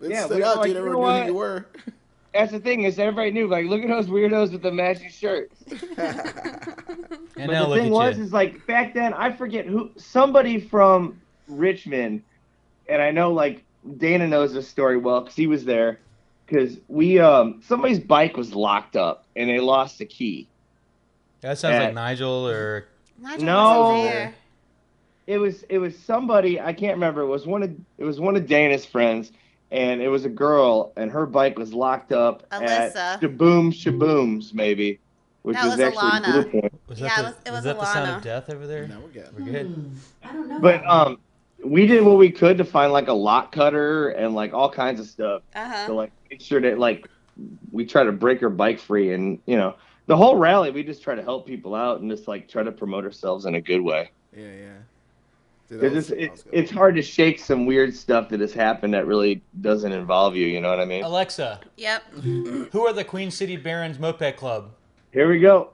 [0.00, 0.76] It Yeah, stood we were out, like, dude.
[0.76, 1.66] you Everyone knew who you were.
[2.32, 5.64] That's the thing is everybody knew like look at those weirdos with the matching shirts.
[7.36, 8.24] And but now the look thing at was you.
[8.24, 12.22] is like back then I forget who somebody from Richmond,
[12.88, 13.64] and I know like
[13.96, 16.00] Dana knows this story well because he was there.
[16.46, 20.48] Because we um somebody's bike was locked up and they lost the key.
[21.40, 21.84] That sounds Yeah.
[21.84, 22.88] like Nigel or
[23.18, 24.32] Nigel No.
[25.26, 27.22] It was it was somebody I can't remember.
[27.22, 29.32] It was one of it was one of Dana's friends,
[29.70, 32.96] and it was a girl, and her bike was locked up Alyssa.
[32.96, 34.98] at Shaboom Shabooms maybe,
[35.42, 36.32] which That was, was actually Alana.
[36.50, 36.80] Blue Point.
[36.88, 38.66] was Yeah, that it the, was- it was was that the sound of death over
[38.66, 38.86] there?
[38.88, 39.28] No, we're good.
[39.36, 39.90] We're good.
[40.24, 40.58] I don't know.
[40.60, 41.18] But um,
[41.64, 44.98] we did what we could to find like a lock cutter and like all kinds
[45.00, 47.06] of stuff Uh to like make sure that like
[47.72, 49.74] we try to break her bike free, and you know
[50.06, 52.72] the whole rally we just try to help people out and just like try to
[52.72, 54.10] promote ourselves in a good way.
[54.36, 54.72] Yeah, yeah.
[55.70, 58.92] Dude, that was- it's it, it's hard to shake some weird stuff that has happened
[58.94, 60.46] that really doesn't involve you.
[60.46, 61.04] You know what I mean?
[61.04, 62.12] Alexa, Yep.
[62.22, 64.70] who are the Queen City Barons Moped Club?
[65.12, 65.72] Here we go.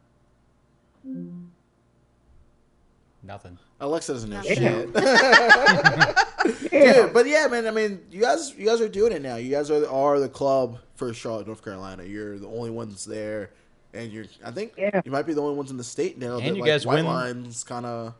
[3.22, 3.58] Nothing.
[3.80, 4.92] Alexa doesn't know Damn.
[4.94, 6.16] shit.
[6.70, 6.92] Yeah.
[7.02, 7.66] Dude, but yeah, man.
[7.66, 9.34] I mean, you guys, you guys are doing it now.
[9.36, 12.04] You guys are are the club for Charlotte, North Carolina.
[12.04, 13.50] You're the only ones there,
[13.94, 14.26] and you're.
[14.44, 15.00] I think Yeah.
[15.04, 16.36] you might be the only ones in the state now.
[16.36, 18.14] And that, you like, guys White win- Lines kind of.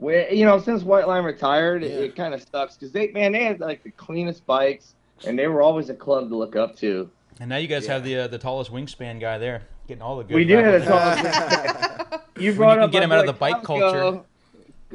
[0.00, 1.98] Well, you know, since White Line retired, it, Yeah.
[2.06, 4.94] it kind of sucks because they man they had like the cleanest bikes,
[5.26, 7.10] and they were always a club to look up to.
[7.40, 7.94] And now you guys Yeah.
[7.94, 10.34] have the uh, the tallest wingspan guy there, getting all the good.
[10.34, 12.08] We do have raffle a tickets.
[12.10, 14.20] tall- You brought can up get him out of the bike Costco culture.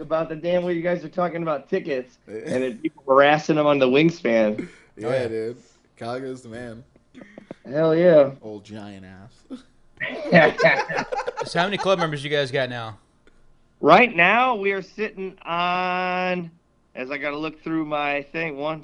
[0.02, 3.66] about the damn way you guys are talking about tickets and it, people harassing them
[3.68, 4.68] on the wingspan.
[4.96, 5.28] yeah, Oh, yeah.
[5.28, 5.58] dude.
[5.98, 6.84] Calgary's the man.
[7.70, 8.32] Hell yeah.
[8.42, 9.60] Old giant ass.
[11.46, 12.98] So how many club members you guys got now?
[13.84, 16.50] Right now we are sitting on,
[16.96, 18.82] as I got to look through my thing, one,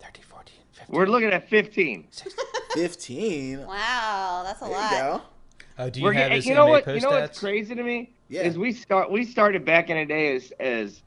[0.00, 0.86] 13, 14, 15.
[0.88, 2.08] we're looking at 15.
[2.74, 3.58] Fifteen.
[3.66, 4.90] Wow, that's a There you lot.
[4.90, 5.22] go.
[5.78, 6.86] Oh, do you We're have getting, his you know what?
[6.86, 8.42] You know what's crazy to me Yeah.
[8.42, 11.02] is we start we started back in the day as as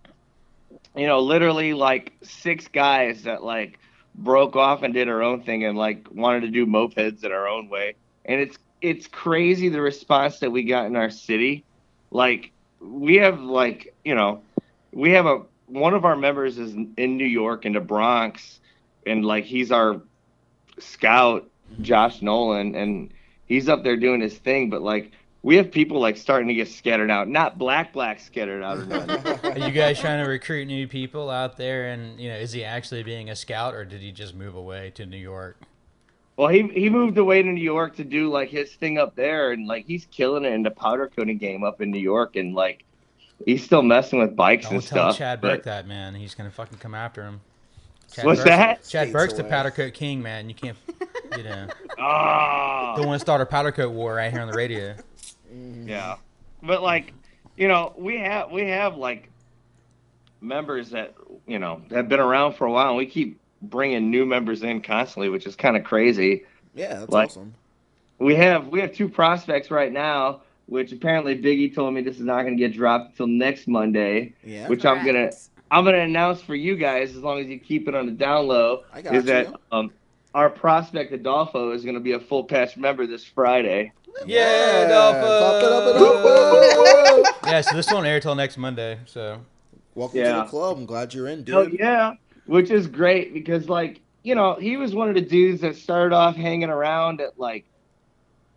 [0.95, 3.79] you know literally like six guys that like
[4.15, 7.47] broke off and did our own thing and like wanted to do mopeds in our
[7.47, 11.63] own way and it's it's crazy the response that we got in our city
[12.11, 14.41] like we have like you know
[14.91, 18.59] we have a one of our members is in New York in the Bronx,
[19.05, 20.01] and like he's our
[20.79, 21.47] scout,
[21.81, 23.11] Josh Nolan, and
[23.45, 24.69] he's up there doing his thing.
[24.69, 25.11] But like
[25.43, 28.77] we have people like starting to get scattered out, not black black scattered out.
[29.43, 31.89] Are you guys trying to recruit new people out there?
[31.91, 34.91] And you know, is he actually being a scout, or did he just move away
[34.95, 35.57] to New York?
[36.39, 39.51] Well, he he moved away to New York to do like his thing up there,
[39.51, 42.55] and like he's killing it in the powder coating game up in New York, and
[42.55, 42.85] like
[43.45, 45.17] he's still messing with bikes Don't and tell stuff.
[45.17, 46.15] Chad but- Burke that, man.
[46.15, 47.41] He's gonna fucking come after him.
[48.13, 48.75] Chad What's Burke's- that?
[48.77, 50.47] Chad States Burke's the powder coat king, man.
[50.47, 50.77] You can't,
[51.37, 51.67] you know,
[51.99, 52.93] Ah.
[52.95, 54.95] don't want to start a powder coat war right here on the radio.
[55.83, 56.15] Yeah,
[56.63, 57.13] but like,
[57.57, 59.29] you know, we have we have like
[60.41, 61.13] members that
[61.47, 64.81] you know have been around for a while, and we keep bringing new members in
[64.81, 66.45] constantly, which is kind of crazy.
[66.75, 67.53] Yeah, that's Like- awesome.
[68.19, 72.23] We have we have two prospects right now, which apparently Biggie told me this is
[72.25, 75.31] not going to get dropped until next Monday, Yeah, which I'm gonna
[75.71, 78.47] I'm gonna announce for you guys as long as you keep it on the down
[78.47, 78.83] low.
[78.93, 79.31] I got is you.
[79.31, 79.91] that um
[80.35, 83.91] our prospect Adolfo is going to be a full patch member this Friday.
[84.25, 87.23] Yeah, Clap it up, Adolfo.
[87.47, 88.99] Yeah, so this won't air till next Monday.
[89.05, 89.39] So
[89.95, 90.77] Welcome to the club.
[90.77, 91.55] I'm glad you're in, dude.
[91.55, 92.13] Oh yeah,
[92.49, 96.15] which is great because like you know he was one of the dudes that started
[96.15, 97.63] off hanging around at like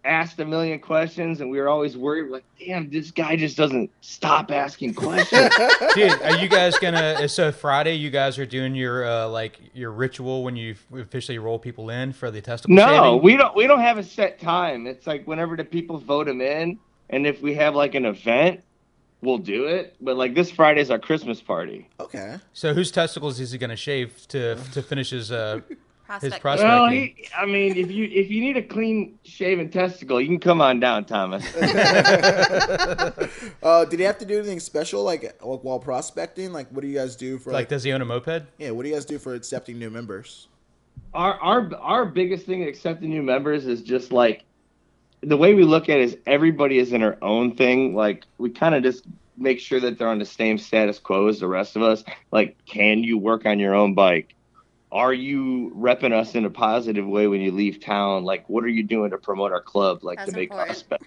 [0.05, 3.89] asked a million questions and we were always worried like damn this guy just doesn't
[4.01, 5.49] stop asking questions.
[5.95, 7.29] Dude, are you guys gonna?
[7.29, 11.59] So Friday, you guys are doing your uh, like your ritual when you officially roll
[11.59, 13.23] people in for the testicle no, shaving?
[13.23, 14.87] we don't we don't have a set time.
[14.87, 16.79] It's like whenever the people vote them in
[17.11, 18.63] and if we have like an event
[19.23, 19.97] we'll do it.
[20.01, 21.89] But like this Friday's our Christmas party.
[21.99, 22.37] Okay.
[22.53, 25.61] So whose testicles is he gonna shave to to finish his uh
[26.21, 26.43] his Prospect.
[26.43, 26.69] prospect?
[26.69, 30.41] Well, he, I mean, if you if you need a clean shaven testicle, you can
[30.41, 31.43] come on down, Thomas.
[31.57, 33.15] uh,
[33.87, 36.53] did he have to do anything special, like while prospecting?
[36.53, 37.69] Like, what do you guys do for like, like?
[37.71, 38.43] does he own a moped?
[38.59, 40.49] yeah, what do you guys do for accepting new members?
[41.15, 44.45] our our our biggest thing accepting new members is just like
[45.23, 47.95] the way we look at it is everybody is in their own thing.
[47.95, 49.05] Like we kind of just
[49.37, 52.05] make sure that they're on the same status quo as the rest of us.
[52.31, 54.35] Like, can you work on your own bike?
[54.91, 58.25] Are you repping us in a positive way when you leave town?
[58.25, 60.05] Like, what are you doing to promote our club?
[60.05, 60.77] Like That's to make important.
[60.77, 61.07] us better.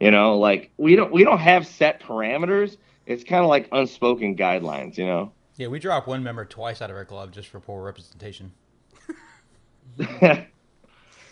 [0.00, 2.76] You know, like we don't we don't have set parameters.
[3.06, 4.98] It's kind of like unspoken guidelines.
[4.98, 5.32] You know.
[5.56, 8.52] Yeah, we drop one member twice out of our club just for poor representation.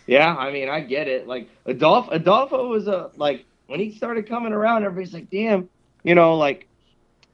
[0.06, 1.26] yeah, I mean, I get it.
[1.26, 5.68] Like Adolfo, Adolfo was a like when he started coming around, everybody's like, "Damn,
[6.02, 6.68] you know, like,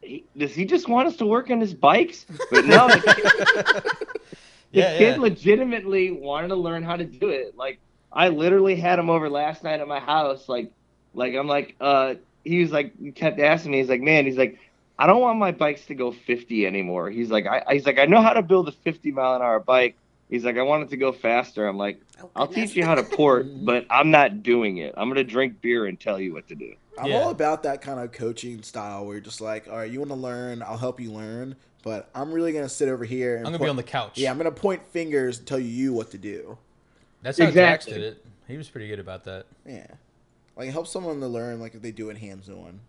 [0.03, 3.35] he, does he just want us to work on his bikes?" But no, the, kid-
[4.73, 5.19] the Yeah, kid yeah.
[5.19, 7.55] legitimately wanted to learn how to do it.
[7.57, 7.81] Like,
[8.13, 10.49] I literally had him over last night at my house.
[10.49, 10.73] Like,
[11.15, 13.79] like I'm like, uh, he was like, he kept asking me.
[13.79, 14.59] He's like, man, he's like.
[14.99, 17.11] I don't want my bikes to go 50 anymore.
[17.11, 19.59] He's like, I, he's like, I know how to build a 50 mile an hour
[19.59, 19.97] bike.
[20.31, 21.67] He's like, I want it to go faster.
[21.67, 24.95] I'm like, Oh, I'll teach you how to port, but I'm not doing it.
[24.97, 26.75] I'm gonna drink beer and tell you what to do.
[26.99, 27.21] I'm Yeah.
[27.21, 30.11] all about that kind of coaching style where you're just like, all right, you want
[30.11, 33.53] to learn, I'll help you learn, but I'm really gonna sit over here and I'm
[33.53, 34.19] gonna point- be on the couch.
[34.19, 36.59] yeah, I'm gonna point fingers and tell you what to do.
[37.23, 37.93] That's how Exactly.
[37.93, 38.25] Jax did it.
[38.49, 39.47] He was pretty good about that.
[39.67, 39.87] Yeah,
[40.57, 42.81] like help someone to learn like if they do it hands on.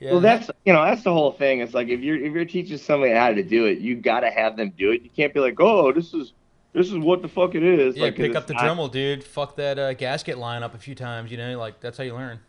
[0.00, 0.12] Yeah.
[0.12, 1.60] Well, that's you know that's the whole thing.
[1.60, 4.56] It's like if you're if you're teaching somebody how to do it, you gotta have
[4.56, 5.02] them do it.
[5.02, 6.32] You can't be like, oh, this is
[6.78, 7.96] this is what the fuck it is.
[7.96, 8.04] yeah.
[8.04, 9.22] like, pick up the not- Dremel, dude.
[9.22, 11.30] Fuck that uh, gasket line up a few times.
[11.30, 12.40] You know, like that's how you learn.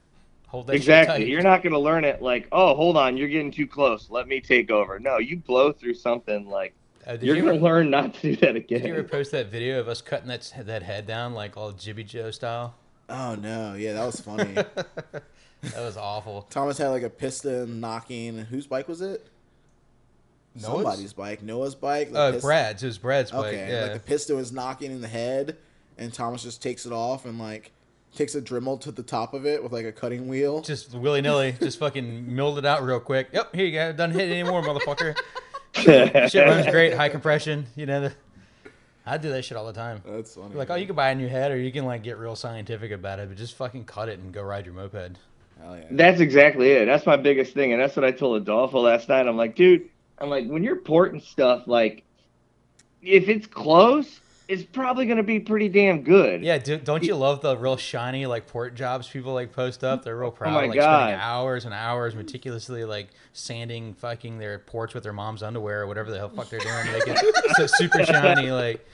[0.48, 1.18] Hold that shit Exactly.
[1.20, 1.28] tight.
[1.28, 4.10] You're not gonna learn it like, oh, hold on, you're getting too close.
[4.10, 5.00] Let me take over.
[5.00, 6.74] No, you blow through something like
[7.06, 8.82] Uh, did you're you gonna learn not to do that again.
[8.82, 11.72] Did you ever post that video of us cutting that that head down like all
[11.74, 12.76] Jibby Joe style?
[13.10, 14.56] Oh no, yeah, that was funny.
[15.62, 16.44] That was awful.
[16.44, 18.38] Thomas had like a piston knocking.
[18.38, 19.28] Whose bike was it?
[20.62, 20.84] Noah's?
[20.84, 21.42] Somebody's bike.
[21.44, 22.12] Noah's bike.
[22.12, 22.84] the Uh, pist- Brad's.
[22.84, 23.54] It was Brad's bike.
[23.54, 23.82] Okay, yeah.
[23.84, 25.58] like the piston is knocking in the head,
[25.98, 27.72] and Thomas just takes it off and like
[28.16, 30.62] takes a Dremel to the top of it with like a cutting wheel.
[30.62, 33.30] just willy nilly, just fucking milled it out real quick.
[33.32, 33.92] Yep, here you go.
[33.94, 35.16] Doesn't hit anymore, motherfucker.
[36.30, 37.68] Shit runs great, high compression.
[37.76, 38.14] You know, the,
[39.06, 40.02] I do that shit all the time.
[40.06, 40.56] That's funny.
[40.56, 42.92] Like, oh, you can buy a new head, or you can like get real scientific
[42.92, 45.18] about it, but just fucking cut it and go ride your moped.
[45.62, 45.84] Hell yeah.
[45.92, 46.86] That's exactly it.
[46.86, 49.28] That's my biggest thing, and that's what I told Adolfo last night.
[49.28, 52.04] I'm like, dude, I'm like, when you're porting stuff, like,
[53.02, 56.42] if it's close, it's probably gonna be pretty damn good.
[56.44, 60.04] Yeah, do, don't you love the real shiny like port jobs people like post up?
[60.04, 61.02] They're real oh proud, Oh like God.
[61.04, 65.88] spending hours and hours meticulously like sanding fucking their ports with their mom's underwear or
[65.88, 68.52] whatever the hell fuck they're doing to make it so super shiny.
[68.52, 68.86] Like,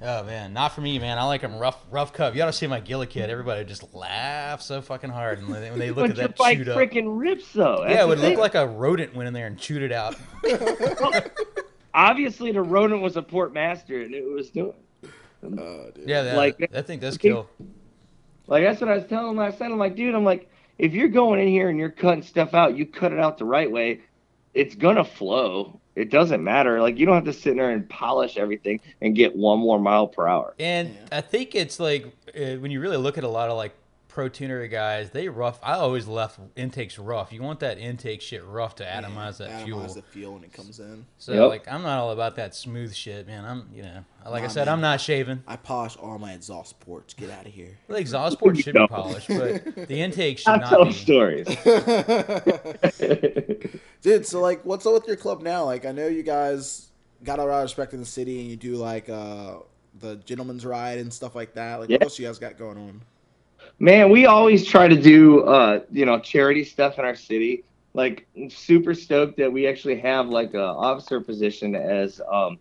[0.00, 1.18] Oh man, not for me, man.
[1.18, 2.34] I like them rough, rough cut.
[2.34, 3.30] You ought to see my Gilly kid.
[3.30, 6.58] Everybody just laughs so fucking hard when they, when they look at your that bike
[6.58, 6.78] chewed up.
[6.78, 7.84] freaking rips though.
[7.84, 10.14] Yeah, it would the look like a rodent went in there and chewed it out.
[11.94, 14.72] obviously the rodent was a port master and it was doing.
[15.42, 16.08] Oh, dude.
[16.08, 17.28] Yeah, that, Like- that thing does Okay.
[17.30, 17.48] kill.
[18.46, 19.70] Like that's what I was telling him last night.
[19.70, 22.76] I'm like, dude, I'm like, if you're going in here and you're cutting stuff out,
[22.76, 24.00] you cut it out the right way,
[24.54, 25.80] it's gonna flow.
[25.98, 26.80] It doesn't matter.
[26.80, 30.06] Like you don't have to sit there and polish everything and get one more mile
[30.06, 30.54] per hour.
[30.60, 31.18] And Yeah.
[31.18, 33.72] I think it's like uh, when you really look at a lot of like
[34.18, 35.60] pro tuner guys, they rough.
[35.62, 37.32] I always left intakes rough.
[37.32, 39.80] You want that intake shit rough to atomize that Atomize fuel.
[39.86, 41.06] the fuel when it comes in.
[41.18, 41.48] So Yep.
[41.48, 43.44] like, I'm not all about that smooth shit, man.
[43.44, 44.74] I'm, you know, like I said, man.
[44.74, 45.44] I'm not shaving.
[45.46, 47.14] I polish all my exhaust ports.
[47.14, 47.78] Get out of here.
[47.86, 50.94] The exhaust port should be polished, but the intake should I'm not telling be.
[50.94, 51.46] stories.
[54.02, 55.64] Dude, so like, what's up with your club now?
[55.64, 56.88] Like, I know you guys
[57.22, 59.58] got a lot of respect in the city, and you do like uh
[60.00, 61.76] the gentleman's ride and stuff like that.
[61.80, 61.96] Like, Yeah.
[61.98, 63.02] what else you guys got going on?
[63.78, 67.64] Man, we always try to do uh, you know, charity stuff in our city.
[67.94, 72.58] Like super stoked that we actually have like a officer position as um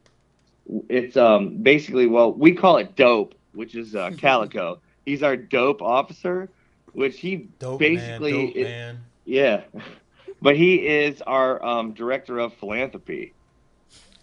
[0.90, 4.82] it's um basically well, we call it dope, which is uh Calico.
[5.06, 6.52] He's our dope officer,
[6.94, 9.06] which he Dope basically man, dope it- man.
[9.26, 9.64] yeah.
[10.42, 13.34] But he is our um, director of philanthropy.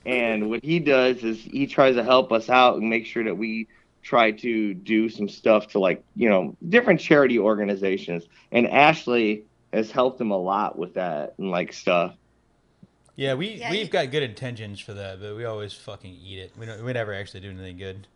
[0.05, 3.37] And what he does is he tries to help us out and make sure that
[3.37, 3.69] we
[4.05, 8.25] try to do some stuff to like, you know, different charity organizations.
[8.53, 12.15] And Ashley has helped him a lot with that and like stuff.
[13.17, 16.39] Yeah, we Yeah, we've you- got good intentions for that, but we always fucking eat
[16.39, 16.53] it.
[16.59, 18.07] We don't, we never actually do anything good.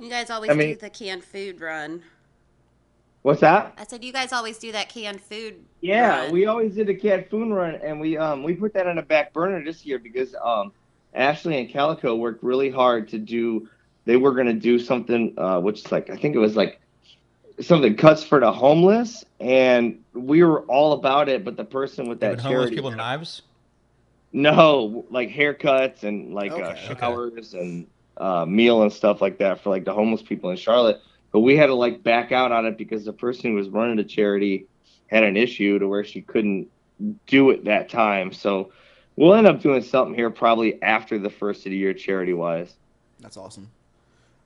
[0.00, 2.02] You guys always I mean- do the canned food run.
[3.22, 3.74] What's that?
[3.76, 5.56] I said you guys always do that canned food.
[5.80, 6.32] Yeah, run.
[6.32, 9.02] we always did a cat food run, and we um we put that on the
[9.02, 10.72] back burner this year because um
[11.14, 13.68] Ashley and Calico worked really hard to do.
[14.08, 16.80] They were gonna do something uh, which is like I think it was like
[17.60, 21.44] something cuts for the homeless, and we were all about it.
[21.44, 23.42] But the person with that Giving homeless people knives.
[24.32, 26.98] no, like haircuts and like uh, Okay, okay.
[26.98, 31.02] showers and uh, meal and stuff like that for like the homeless people in Charlotte.
[31.30, 33.96] But we had to like back out on it because the person who was running
[33.96, 34.68] the charity
[35.08, 36.68] had an issue to where she couldn't
[37.26, 38.32] do it that time.
[38.32, 38.72] So
[39.16, 42.74] we'll end up doing something here probably after the first of the year charity wise.
[43.20, 43.68] That's awesome.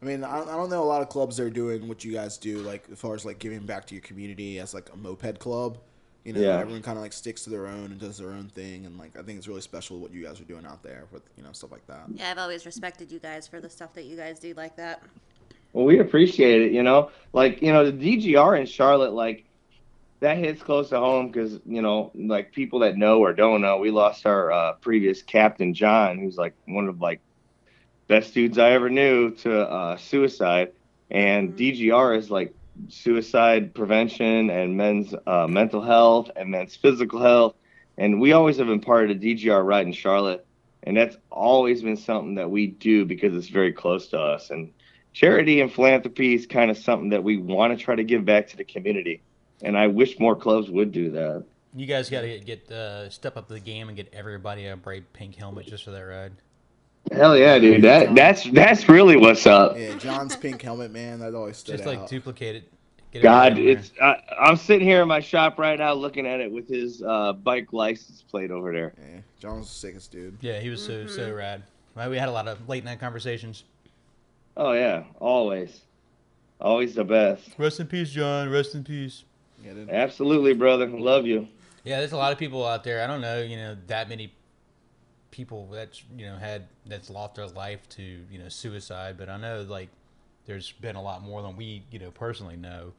[0.03, 2.13] I mean, I, I don't know a lot of clubs that are doing what you
[2.13, 4.97] guys do, like as far as like giving back to your community as like a
[4.97, 5.79] moped club.
[6.25, 6.59] You know, Yeah.
[6.59, 9.17] everyone kind of like sticks to their own and does their own thing, and like
[9.19, 11.51] I think it's really special what you guys are doing out there with you know
[11.53, 12.05] stuff like that.
[12.15, 15.03] Yeah, I've always respected you guys for the stuff that you guys do like that.
[15.73, 17.11] Well, we appreciate it, you know.
[17.33, 17.93] Like, you know, the
[18.35, 19.45] DGR in Charlotte, like,
[20.21, 23.79] that hits close to home because, you know, like people that know or don't know,
[23.79, 27.21] we lost our uh, previous captain, John, who's like one of like
[28.13, 30.73] best dudes I ever knew to uh, suicide.
[31.11, 32.55] And DGR is like
[32.91, 37.55] suicide prevention and men's uh, mental health and men's physical health.
[37.97, 40.45] And we always have been part of the DGR ride in Charlotte.
[40.83, 44.51] And that's always been something that we do because it's very close to us.
[44.51, 44.75] And
[45.15, 48.49] charity and philanthropy is kind of something that we want to try to give back
[48.49, 49.23] to the community.
[49.63, 51.47] And I wish more clubs would do that.
[51.75, 54.77] You guys got to get, get uh, step up the game and get everybody a
[54.77, 56.33] bright pink helmet just for that ride.
[57.11, 57.83] Hell yeah, dude.
[57.83, 59.77] That that's that's really what's up.
[59.77, 62.09] Yeah, John's pink helmet, man, that always stood Just like out.
[62.09, 62.73] duplicate it.
[63.11, 66.27] Get God, everybody on it's I, I'm sitting here in my shop right now looking
[66.27, 68.95] at it with his uh, bike license plate over there.
[68.99, 70.39] yeah, John's the sickest dude.
[70.41, 71.63] Yeah, he was so so rad.
[71.95, 73.65] Well, we had a lot of late night conversations.
[74.57, 75.81] Oh yeah, always,
[76.61, 77.51] always the best.
[77.59, 78.49] Rest in peace, John.
[78.49, 79.25] Rest in peace.
[79.63, 79.73] Yeah.
[79.91, 80.87] Absolutely, brother.
[80.89, 81.49] Love you.
[81.85, 83.03] Yeah, there's a lot of people out there.
[83.03, 84.33] I don't know, you know, that many
[85.33, 89.37] people that's you know had that's lost their life to you know suicide, but I
[89.37, 89.89] know like
[90.47, 92.93] there's been a lot more than we you know personally know.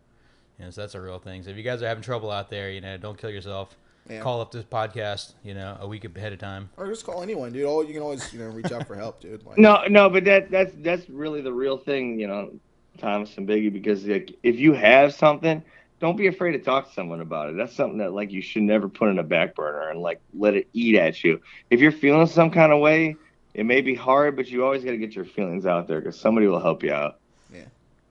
[0.59, 1.43] You know, so that's a real thing.
[1.43, 3.75] So if you guys are having trouble out there, you know, don't kill yourself.
[4.09, 4.19] Yeah.
[4.19, 6.69] Call up this podcast, you know, a week ahead of time.
[6.75, 7.65] Or just call anyone, dude.
[7.65, 9.45] All you can always you know reach out for help, dude.
[9.45, 12.51] Like, No, no, but that that's that's really the real thing, you know,
[12.97, 15.63] Thomas and Biggie, because like if you have something,
[16.03, 17.55] don't be afraid to talk to someone about it.
[17.55, 20.53] That's something that like you should never put in a back burner and like let
[20.53, 21.39] it eat at you.
[21.69, 23.15] If you're feeling some kind of way,
[23.53, 26.19] it may be hard, but you always got to get your feelings out there because
[26.19, 27.19] somebody will help you out.
[27.53, 27.61] Yeah,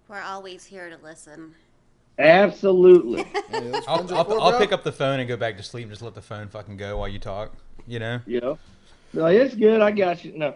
[0.08, 1.54] we're always here to listen.
[2.18, 3.26] Absolutely.
[3.52, 6.00] Yeah, I'll, I'll, I'll pick up the phone and go back to sleep and just
[6.00, 7.52] let the phone fucking go while you talk.
[7.86, 8.20] You know?
[8.24, 8.58] you know,
[9.12, 9.82] Be like it's good.
[9.82, 10.32] I got you.
[10.38, 10.54] No.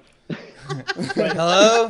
[1.14, 1.86] Hello?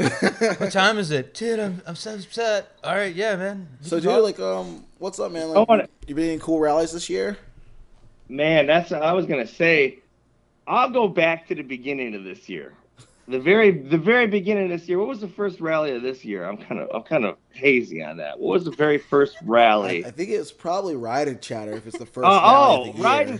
[0.58, 1.32] what time is it?
[1.34, 2.76] Dude, I'm, I'm so upset.
[2.84, 3.68] All right, yeah, man.
[3.82, 4.22] You So, can dude, talk.
[4.22, 5.48] like, um, what's up, man?
[5.48, 7.38] Like, wanna- you been in cool rallies this year?
[8.28, 9.98] Man, that's what I was gonna say.
[10.66, 12.74] I'll go back to the beginning of this year.
[13.28, 14.98] the very the very beginning of this year.
[14.98, 16.44] What was the first rally of this year?
[16.44, 18.38] I'm kind of I'm kind of hazy on that.
[18.38, 20.04] What was the very first rally?
[20.04, 22.26] I think it was probably Ride and Chatter if it's the first.
[22.26, 23.28] Oh, rally oh, of the right.
[23.28, 23.38] year.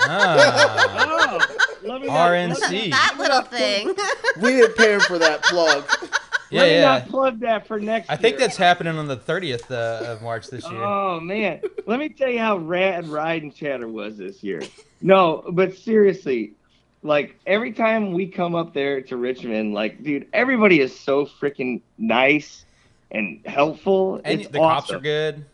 [0.00, 0.96] Ah.
[1.30, 2.60] oh, let me not- RNC.
[2.60, 3.94] let that little thing.
[4.42, 5.84] We didn't pay him for that plug.
[6.50, 6.82] yeah, Let me yeah.
[6.82, 8.10] not plug that for next.
[8.10, 8.40] I think year.
[8.46, 10.82] that's happening on the 30th uh, of March this year.
[10.82, 14.60] Oh man, let me tell you how rad Ride and Chatter was this year.
[15.00, 16.54] No, but seriously,
[17.02, 21.80] like every time we come up there to Richmond, like dude, everybody is so freaking
[21.98, 22.64] nice
[23.10, 24.20] and helpful.
[24.24, 25.44] and it's the cops are good.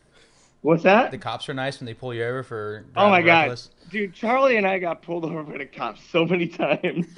[0.63, 1.11] What's that?
[1.11, 4.13] The cops are nice when they pull you over for Oh my driving god, dude,
[4.15, 7.07] Charlie and I got pulled over by the cops so many times.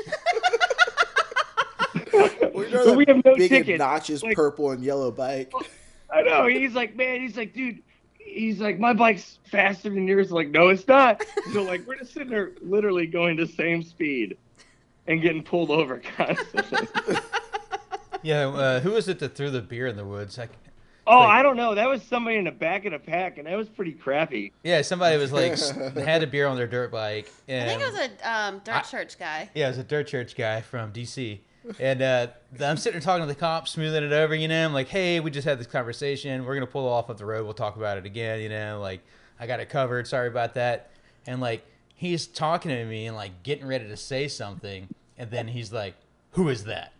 [2.54, 3.80] We But we have no big tickets.
[3.80, 5.52] obnoxious Like- purple and yellow bike.
[6.14, 6.46] I know.
[6.46, 7.82] He's like, man, he's like, dude,
[8.18, 10.28] he's like, my bike's faster than yours.
[10.30, 11.22] I'm like, no, it's not.
[11.54, 14.36] So like, we're just sitting there, literally going the same speed,
[15.06, 16.88] and getting pulled over constantly.
[18.24, 20.38] Yeah, uh, who was it that threw the beer in the woods?
[20.38, 20.48] I,
[21.06, 21.74] oh, Like- I don't know.
[21.74, 24.52] That was somebody in the back of the pack, and that was pretty crappy.
[24.62, 25.58] yeah, somebody was like
[25.96, 28.80] had a beer on their dirt bike, I think it was a um, dirt I-
[28.82, 29.50] church guy.
[29.54, 31.38] yeah, it was a dirt church guy from DC.
[31.78, 32.26] And uh,
[32.60, 34.64] I'm sitting there talking to the cops, smoothing it over, you know.
[34.64, 36.44] I'm like, hey, we just had this conversation.
[36.44, 37.44] We're gonna pull off of the road.
[37.44, 38.80] We'll talk about it again, you know.
[38.80, 39.00] Like,
[39.38, 40.08] I got it covered.
[40.08, 40.90] Sorry about that.
[41.24, 45.46] And like, he's talking to me and like getting ready to say something, and then
[45.46, 45.94] he's like,
[46.32, 46.92] "Who is that?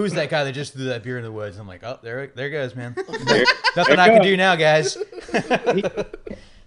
[0.00, 2.26] Who's that guy that just threw that beer in the woods?" I'm like, "Oh, there,
[2.34, 2.94] there goes, man.
[3.76, 4.96] Nothing I can do now, guys."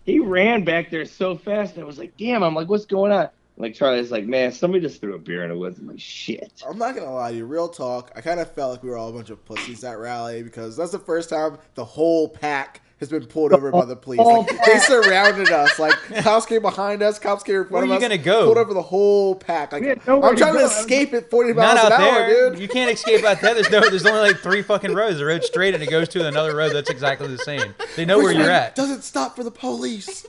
[0.06, 2.44] He ran back there so fast, and I was like, damn.
[2.44, 3.30] I'm like, what's going on?
[3.56, 5.78] Like Charlie's like, man, somebody just threw a beer in the woods.
[5.80, 6.64] I'm like, shit.
[6.68, 8.12] I'm not gonna lie to you, real talk.
[8.16, 10.76] I kind of felt like we were all a bunch of pussies at rally because
[10.76, 14.20] that's the first time the whole pack has been pulled over by the police.
[14.20, 15.78] Like, they surrounded us.
[15.78, 15.94] Like
[16.24, 18.02] cops came behind us, cops came in front Where of are us.
[18.02, 18.46] you gonna go?
[18.46, 19.72] Pulled over the whole pack.
[19.74, 20.66] Like We had nowhere I'm trying to, go.
[20.66, 22.50] escape at 40 Not miles out an hour, there.
[22.52, 22.60] dude.
[22.60, 23.54] You can't escape out there.
[23.54, 23.82] There's no.
[23.82, 25.18] There's only like three fucking roads.
[25.18, 27.76] The road's straight and it goes to another road that's exactly the same.
[27.96, 28.76] They know where Which you're at.
[28.76, 30.26] Doesn't stop for the police.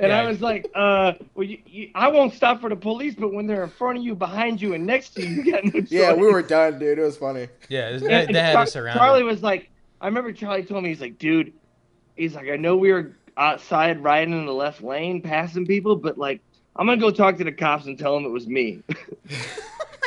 [0.00, 3.32] And I was like, uh, well, you, you, I won't stop for the police, but
[3.32, 5.70] when they're in front of you, behind you, and next to you, you got no
[5.80, 5.90] choice.
[5.92, 6.98] Yeah, we were done, dude.
[6.98, 7.48] It was funny.
[7.68, 8.98] Yeah, it's- And- they, they had Char- us surrounded.
[8.98, 9.70] Charlie was like,
[10.00, 11.52] I remember Charlie told me, he's like, dude,
[12.16, 16.16] he's like, I know we were outside riding in the left lane, passing people, but
[16.18, 16.40] like,
[16.74, 18.82] I'm gonna go talk to the cops and tell them it was me.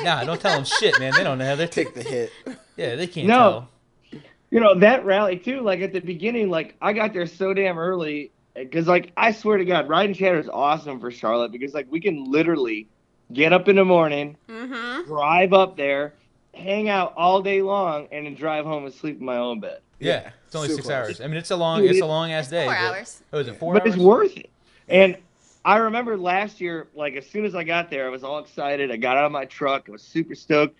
[0.01, 1.13] Nah, don't tell them shit, man.
[1.13, 1.57] They don't know.
[1.57, 2.31] They Take the hit.
[2.77, 3.67] yeah, they can't No.
[4.11, 4.21] tell.
[4.49, 5.59] you know that rally too.
[5.59, 9.57] Like at the beginning, like I got there so damn early because, like, I swear
[9.57, 12.87] to God, riding and Chatter is awesome for Charlotte because, like, we can literally
[13.33, 15.05] get up in the morning, Mm-hmm.
[15.05, 16.13] drive up there,
[16.53, 19.79] hang out all day long, and then drive home and sleep in my own bed.
[19.99, 20.95] Yeah, it's only So six close.
[20.95, 21.21] hours.
[21.21, 22.65] I mean, it's a long, Dude, it's a long ass day.
[22.65, 23.21] Four but- hours.
[23.33, 23.95] Oh, is it four but hours?
[23.95, 24.49] it's worth it.
[24.87, 25.17] And
[25.65, 28.91] I remember last year, like as soon as I got there, I was all excited.
[28.91, 29.85] I got out of my truck.
[29.89, 30.75] I was super stoked.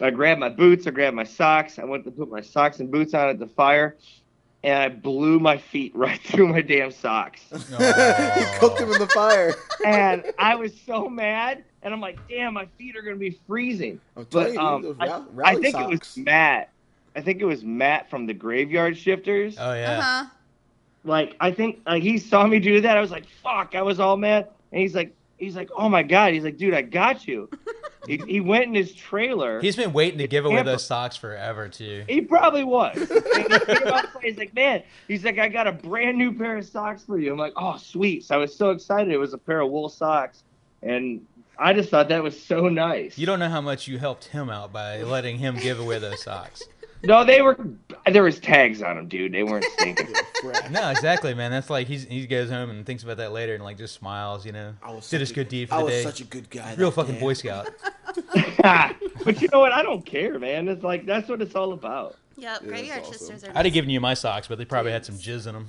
[0.00, 0.86] I grabbed my boots.
[0.86, 1.78] I grabbed my socks.
[1.78, 3.96] I went to put my socks and boots on at the fire,
[4.62, 7.42] and I blew my feet right through my damn socks.
[7.50, 9.54] he cooked them in the fire.
[9.84, 11.64] and I was so mad.
[11.82, 14.00] And I'm like, damn, my feet are gonna be freezing.
[14.16, 16.16] I'm But you, um, those I, rally, I rally think it was socks.
[16.18, 16.70] Matt.
[17.18, 19.56] I think it was Matt from the Graveyard Shifters.
[19.58, 19.98] Oh yeah.
[19.98, 20.24] Uh-huh.
[21.02, 22.96] like I think like he saw me do that.
[22.96, 26.04] I was like, "Fuck!" I was all mad, and he's like, he's like, "Oh my
[26.04, 27.50] god!" He's like, "Dude, I got you."
[28.06, 29.60] he, he went in his trailer.
[29.60, 30.70] He's been waiting to give away Tampa.
[30.70, 32.04] those socks forever too.
[32.08, 32.96] he probably was.
[33.38, 37.02] He outside, he's like, "Man," he's like, "I got a brand new pair of socks
[37.04, 39.12] for you." I'm like, "Oh, sweet!" So I was so excited.
[39.12, 40.44] It was a pair of wool socks,
[40.82, 41.26] and
[41.58, 43.18] I just thought that was so nice.
[43.18, 46.22] You don't know how much you helped him out by letting him give away those
[46.22, 46.62] socks.
[47.04, 47.56] No, they were.
[48.10, 49.32] There was tags on them, dude.
[49.32, 50.08] They weren't stinking.
[50.70, 51.50] No, exactly, man.
[51.50, 54.46] That's like he's he goes home and thinks about that later and like just smiles,
[54.46, 54.72] you know.
[54.82, 56.02] I was Did his such a- good deed for I the was day.
[56.04, 56.74] such a good guy.
[56.76, 57.20] Real that fucking day.
[57.20, 57.68] Boy Scout.
[59.24, 59.72] but you know what?
[59.72, 60.68] I don't care, man.
[60.68, 62.16] It's like that's what it's all about.
[62.36, 62.60] Yep.
[62.62, 63.26] Yeah, Graveyard that's awesome.
[63.26, 63.58] Sisters are.
[63.58, 65.68] I'd have given you my socks, but they probably had some jizz in them.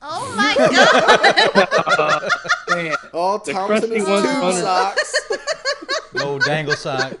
[0.00, 1.98] Oh my god.
[1.98, 2.94] Uh, man.
[3.12, 5.14] All The Thompson crusty is ones tube under- socks.
[6.22, 7.12] Old dangle sock.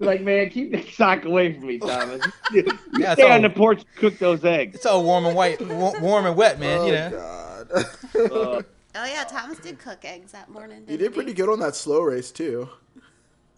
[0.00, 2.22] Like, man, keep that sock away from me, Thomas.
[2.52, 2.64] You
[2.96, 4.76] Yeah, it's stay on the porch, and cook those eggs.
[4.76, 6.78] It's all warm and white, warm and wet, man.
[6.80, 7.10] oh you know.
[7.10, 7.72] God.
[8.32, 8.62] Uh,
[8.94, 10.80] Oh yeah, Thomas did cook eggs that morning.
[10.80, 12.68] you Didn't did pretty good on that slow race too.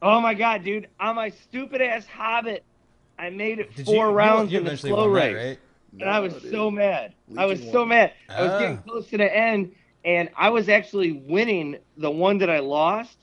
[0.02, 0.88] oh my god, dude!
[0.98, 2.64] On my stupid ass Hobbit,
[3.18, 5.58] I made it Did four you, rounds you in the slow won that, race, right?
[6.00, 6.50] and I was dude.
[6.50, 7.14] so mad.
[7.38, 7.88] I was Legion so won.
[7.90, 8.12] mad.
[8.28, 8.58] I was Ah.
[8.58, 9.72] getting close to the end,
[10.04, 13.16] and I was actually winning the one that I lost.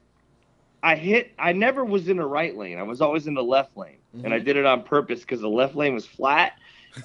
[0.88, 1.32] I hit.
[1.38, 2.78] I never was in the right lane.
[2.78, 4.46] I was always in the left lane, and I Mhm.
[4.46, 6.54] did it on purpose because the left lane was flat.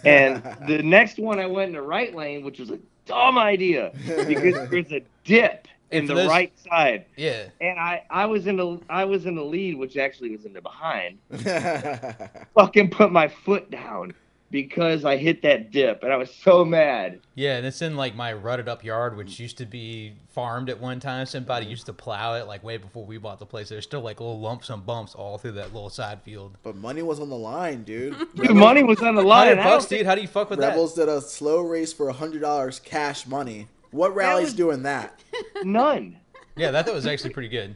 [0.05, 3.91] And the next one I went in the right lane, which was a dumb idea
[4.29, 7.47] because there's a dip in the those- right side, Yeah.
[7.61, 10.53] and I I was in the I was in the lead, which actually was in
[10.53, 11.19] the behind.
[12.55, 14.15] Fucking put my foot down
[14.53, 17.21] because I hit that dip, and I was so mad.
[17.35, 20.79] Yeah, and it's in like my rutted up yard, which used to be farmed at
[20.79, 21.27] one time.
[21.27, 23.71] Somebody used to plow it like way before we bought the place.
[23.71, 26.57] There's still like little lumps and bumps all through that little side field.
[26.63, 28.15] but money was on the line, dude.
[28.37, 29.49] Dude, money was on the line.
[29.49, 30.07] Hundred I don't bucks, dude.
[30.07, 33.67] How do you fuck with Rebels did a slow race for hundred dollars cash money.
[33.91, 35.19] What rally's was- doing that?
[35.65, 36.19] None.
[36.57, 37.75] Yeah, that, that was actually pretty good.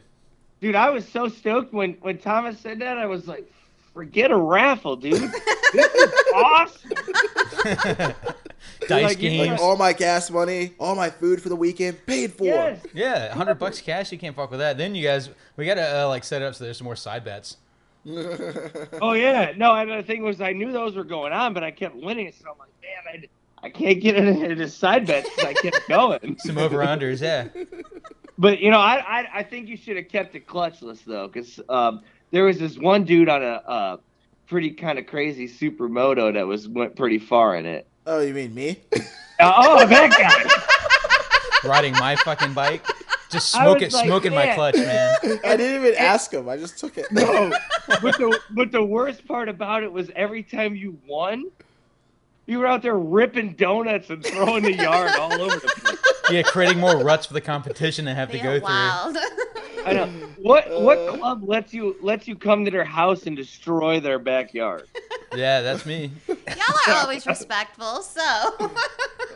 [0.61, 2.99] Dude, I was so stoked when when Thomas said that.
[2.99, 3.51] I was like,
[3.97, 5.15] forget a raffle, dude.
[5.73, 6.91] this is awesome.
[8.89, 9.49] Dice Like, games.
[9.53, 12.45] Like all my gas money, all my food for the weekend paid for.
[12.45, 12.85] Yes.
[12.93, 14.13] Yeah, hundred bucks cash.
[14.13, 14.77] You can't fuck with that.
[14.77, 17.25] Then you guys, we gotta uh, like set it up so there's some more side
[17.25, 17.57] bets.
[19.03, 19.53] Oh yeah.
[19.57, 22.31] No, and the thing was, I knew those were going on, but I kept winning,
[22.33, 23.29] so I'm like, man,
[23.63, 26.37] I, I can't get into the side bets because I kept going.
[26.39, 27.21] Some over unders.
[27.21, 27.49] Yeah.
[28.39, 31.59] But you know, I I, I think you should have kept it clutchless though, because
[31.69, 33.97] um, there was this one dude on a uh,
[34.47, 37.87] pretty kind of crazy supermoto that was went pretty far in it.
[38.07, 38.81] Oh, you mean me?
[38.95, 39.01] Uh,
[39.41, 41.69] oh, that guy.
[41.69, 42.87] Riding my fucking bike,
[43.31, 45.17] just I smoke it, like, smoking my clutch, man.
[45.45, 46.49] I didn't even ask him.
[46.49, 47.11] I just took it.
[47.11, 47.53] No,
[47.89, 51.51] but the but the worst part about it was every time you won,
[52.47, 55.99] you were out there ripping donuts and throwing the yard all over the place.
[56.31, 59.23] Yeah, creating more ruts for the competition to have to go Being through.
[59.87, 59.99] Wild.
[59.99, 60.27] I know.
[60.39, 64.89] What what club lets you lets you come to their house and destroy their backyard?
[65.35, 66.11] Yeah, that's me.
[66.29, 66.37] Y'all
[66.89, 68.73] are always respectful, so.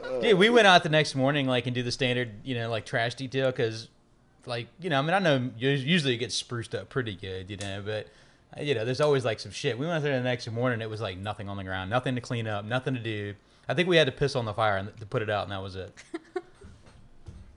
[0.23, 2.87] Dude, we went out the next morning, like, and do the standard, you know, like
[2.87, 3.89] trash detail, because,
[4.47, 7.57] like, you know, I mean, I know usually it gets spruced up pretty good, you
[7.57, 8.09] know, but,
[8.57, 9.79] uh, you know, there's always like some shit.
[9.79, 12.15] We went out there the next morning, it was like nothing on the ground, nothing
[12.15, 13.35] to clean up, nothing to do.
[13.69, 15.53] I think we had to piss on the fire and to put it out, and
[15.53, 15.93] that was it.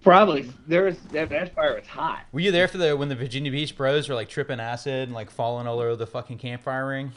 [0.03, 2.25] Probably there's that, that fire was hot.
[2.31, 5.13] Were you there for the when the Virginia Beach Bros were like tripping acid and
[5.13, 7.11] like falling all over the fucking campfire ring?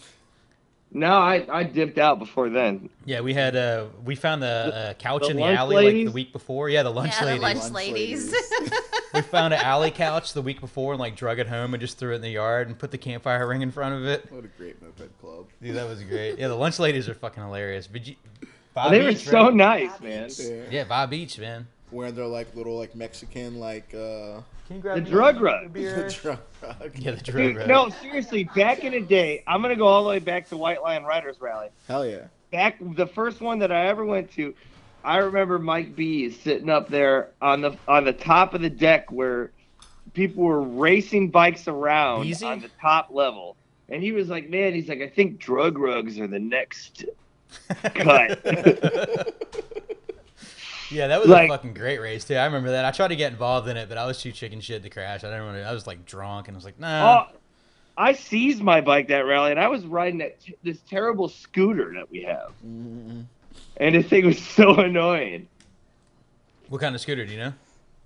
[0.92, 2.88] No, I, I dipped out before then.
[3.04, 6.06] Yeah, we had uh we found a, a couch the in the lunch alley like
[6.06, 6.70] the week before.
[6.70, 7.42] Yeah, the lunch yeah, the ladies.
[7.42, 8.34] lunch Lunch ladies.
[9.14, 11.96] We found an alley couch the week before and like drug it home and just
[11.96, 14.30] threw it in the yard and put the campfire ring in front of it.
[14.30, 15.46] What a great moped club.
[15.62, 16.38] Dude, that was great.
[16.38, 17.88] Yeah, the lunch ladies are fucking hilarious.
[17.88, 18.16] Virgi-
[18.74, 19.54] Bob they were so right?
[19.54, 20.28] nice, man.
[20.38, 20.62] Yeah.
[20.70, 21.66] Yeah, Bob Beach, man.
[21.96, 25.40] Wearing their like little like Mexican like uh Can you The grab me drug a
[25.40, 25.72] rug.
[25.72, 26.08] beer?
[26.22, 26.92] drunk rug.
[26.98, 27.68] Yeah, the drug Dude, rug.
[27.68, 30.82] no, seriously, back in the day, I'm gonna go all the way back to White
[30.82, 31.68] Lion Riders Rally.
[31.88, 32.26] Hell yeah.
[32.52, 34.54] Back the first one that I ever went to,
[35.04, 39.10] I remember Mike B sitting up there on the on the top of the deck
[39.10, 39.50] where
[40.12, 42.44] people were racing bikes around Easy?
[42.44, 43.56] on the top level.
[43.88, 47.04] And he was like, Man, he's like, I think drug rugs are the next
[47.94, 48.44] cut.
[50.90, 52.36] Yeah, that was Like- a fucking great race too.
[52.36, 52.84] I remember that.
[52.84, 55.24] I tried to get involved in it, but I was too chicken shit to crash.
[55.24, 55.62] I didn't want to.
[55.64, 57.26] I was like drunk and I was like, nah.
[57.28, 57.36] Oh,
[57.96, 62.10] I seized my bike that rally, and I was riding that this terrible scooter that
[62.10, 63.22] we have, Mm-hmm.
[63.78, 65.48] and this thing was so annoying.
[66.68, 67.52] What kind of scooter do you know?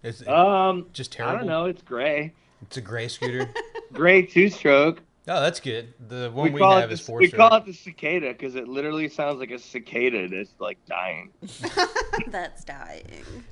[0.02, 1.34] It's Um, just terrible.
[1.34, 1.64] I don't know.
[1.66, 3.50] It's gray, It's a gray scooter.
[3.92, 5.00] gray two stroke.
[5.28, 5.92] Oh, that's good.
[6.08, 8.54] The one We, we, have it is the, four we call it the cicada because
[8.54, 11.30] it literally sounds like a cicada that's like dying.
[12.28, 13.04] That's dying.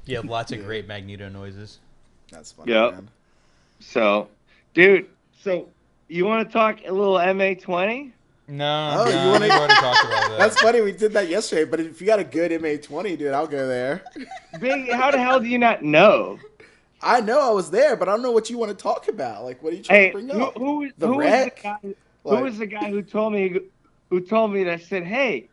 [0.04, 1.78] You have lots of great magneto noises.
[2.30, 2.72] That's funny.
[2.72, 2.92] Yep.
[2.92, 3.08] Man.
[3.80, 4.28] So,
[4.74, 5.08] dude,
[5.40, 5.68] so
[6.08, 8.12] you want to talk a little MA twenty?
[8.50, 10.38] No, Oh, no, you wanna- we've already talked about that.
[10.38, 10.80] That's funny.
[10.80, 11.64] We did that yesterday.
[11.64, 14.02] But if you got a good MA20, dude, I'll go there.
[14.58, 16.38] Big, how the hell do you not know?
[17.02, 19.44] I know I was there, but I don't know what you want to talk about.
[19.44, 20.56] Like, what are you trying Hey, to bring who, up?
[20.56, 21.56] who, was- The who was wreck?
[21.56, 21.76] the guy?
[21.82, 21.94] Who
[22.24, 23.60] Like- was the guy who told me
[24.10, 25.48] who told me that said, "Hey,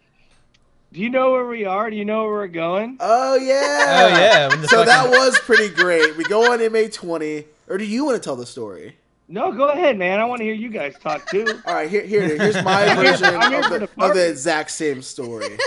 [0.93, 1.89] do you know where we are?
[1.89, 3.85] Do you know where we're going?" Oh yeah.
[4.13, 4.47] Oh yeah.
[4.47, 6.15] when the So that was pretty great.
[6.17, 8.97] We go on MA20, or do you want to tell the story?
[9.27, 10.19] No, go ahead, man.
[10.19, 11.47] I want to hear you guys talk too.
[11.65, 15.57] All right, here, here, here's my version of the, the of the exact same story.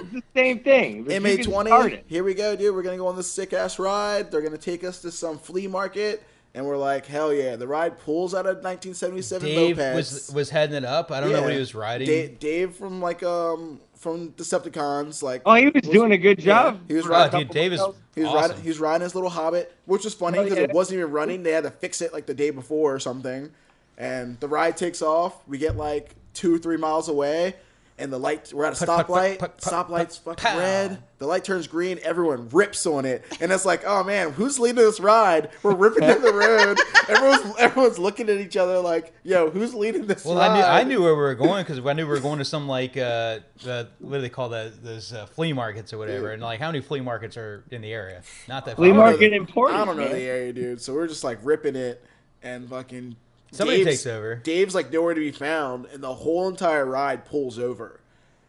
[0.00, 1.02] It's the same thing.
[1.02, 2.74] but you MA20, here we go, dude.
[2.74, 4.30] We're gonna go on this sick ass ride.
[4.30, 6.22] They're gonna take us to some flea market,
[6.58, 7.56] and we're like, hell yeah!
[7.56, 9.94] The ride pulls out of 1977 Dave mopeds.
[9.94, 11.10] was was heading it up.
[11.12, 12.06] I don't know what he was riding.
[12.06, 16.80] Dave, Dave from like um from Decepticons, like Oh, he was doing a good job.
[16.88, 17.30] he was for Oh, riding.
[17.30, 17.96] couple dude, Dave is miles.
[18.14, 18.40] He was awesome.
[18.50, 18.62] riding.
[18.62, 20.64] He was riding his little Hobbit, which was funny Oh, because yeah.
[20.64, 21.42] it wasn't even running.
[21.44, 23.50] They had to fix it like the day before or something.
[23.96, 25.46] And the ride takes off.
[25.48, 27.54] We get like two, three miles away,
[27.98, 29.38] and the light we're at a Put, put, put, stoplight.
[29.38, 30.58] put, put, Stoplight's put, fucking pow.
[30.58, 31.02] red.
[31.18, 31.98] The light turns green.
[32.04, 35.50] Everyone rips on it, and it's like, oh man, who's leading this ride?
[35.64, 36.78] We're ripping down the road.
[37.08, 40.50] Everyone's everyone's looking at each other like, yo, who's leading this Well, ride?
[40.50, 42.44] I knew I knew where we were going because I knew we were going to
[42.44, 44.84] some like uh, the what do they call that?
[44.84, 46.30] Those uh, flea markets or whatever.
[46.32, 48.22] And like, how many flea markets are in the area?
[48.46, 49.80] Not that Flea I don't know market the- important.
[49.80, 50.12] I don't know man.
[50.12, 50.80] the area, dude.
[50.80, 52.04] So we're just like ripping it,
[52.42, 53.16] and fucking
[53.52, 54.36] Somebody Dave's- takes over.
[54.36, 58.00] Dave's like nowhere to be found, and the whole entire ride pulls over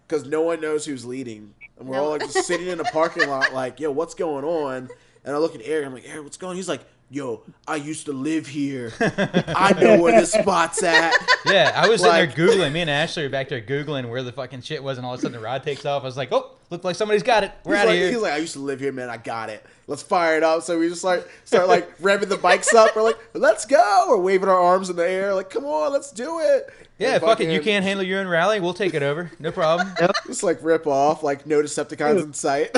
[0.08, 3.28] because no one knows who's leading, and we're all like just sitting in a parking
[3.30, 4.89] lot, like, yo, what's going on?
[5.24, 6.52] And I look at Eric, I'm like, Eric, what's going?
[6.52, 6.56] on?
[6.56, 8.91] He's like, yo, I used to live here.
[8.99, 11.14] I know where this spot's at.
[11.45, 12.72] Yeah, I was Like- sitting there googling.
[12.74, 15.20] Me and Ashley were back there googling where the fucking shit was, and all of
[15.20, 16.03] a sudden the ride takes off.
[16.03, 17.51] I was like, oh, look like somebody's got it.
[17.64, 18.12] We're He's out of like, here.
[18.12, 19.10] he's like, I used to live here, man.
[19.10, 19.66] I got it.
[19.88, 20.62] Let's fire it up.
[20.64, 22.95] So we just like start like revving the bikes up.
[22.95, 24.05] We're like, let's go.
[24.10, 26.70] We're waving our arms in the air, like, come on, let's do it.
[26.99, 27.51] yeah, And fuck it.
[27.51, 28.60] You can't handle your own rally.
[28.60, 29.32] We'll take it over.
[29.39, 29.91] No problem.
[30.28, 32.70] Just like rip off, like no Decepticons in sight.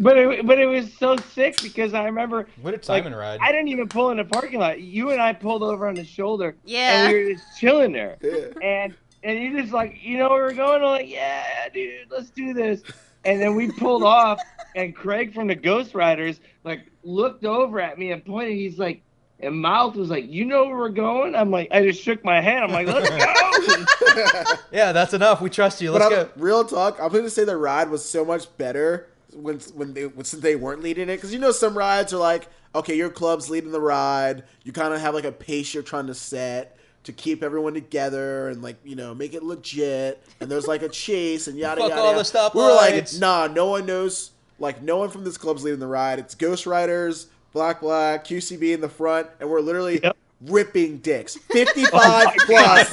[0.00, 3.38] But it, but it was so sick because I remember What a like, ride.
[3.42, 4.80] I didn't even pull in the parking lot.
[4.80, 6.56] You and I pulled over on the shoulder.
[6.64, 7.04] Yeah.
[7.04, 8.16] And we were just chilling there.
[8.22, 8.46] Yeah.
[8.62, 10.82] And and you just like, you know where we're going?
[10.82, 12.82] I'm like, yeah, dude, let's do this.
[13.26, 14.40] And then we pulled off,
[14.74, 18.54] and Craig from the Ghost Riders like looked over at me and pointed.
[18.54, 19.02] He's like,
[19.40, 21.34] and mouth was like, you know where we're going?
[21.34, 22.62] I'm like, I just shook my head.
[22.62, 24.54] I'm like, let's go.
[24.72, 25.42] yeah, that's enough.
[25.42, 25.92] We trust you.
[25.92, 26.30] Let's I'm, go.
[26.36, 30.06] real talk, I'm going to say the ride was so much better when when they
[30.06, 33.10] when, since they weren't leading it because you know some rides are like, okay, your
[33.10, 34.44] club's leading the ride.
[34.64, 36.76] You kind of have like a pace you're trying to set.
[37.04, 40.88] To keep everyone together and like you know make it legit, and there's like a
[40.90, 42.02] chase and yada Fuck yada.
[42.02, 42.18] all yada.
[42.18, 42.54] the stoplights.
[42.54, 44.32] We were like, nah, no one knows.
[44.58, 46.18] Like no one from this club's leading the ride.
[46.18, 50.14] It's Ghost Riders, Black Black, QCB in the front, and we're literally Yep.
[50.42, 51.36] Ripping dicks.
[51.52, 52.92] 55 plus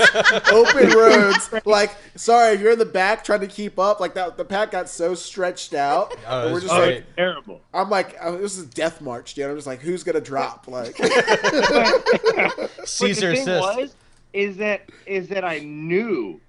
[0.52, 1.50] open roads.
[1.66, 4.72] Like, sorry, if you're in the back trying to keep up, like that, the pack
[4.72, 6.16] got so stretched out.
[6.28, 7.62] Oh, and we're just oh, like, terrible.
[7.74, 9.50] I'm like, oh, this is death march, dude.
[9.50, 10.68] I'm just like, who's gonna drop?
[10.68, 11.06] Like, Caesar
[12.86, 13.96] but the thing was,
[14.34, 16.40] is that is that I knew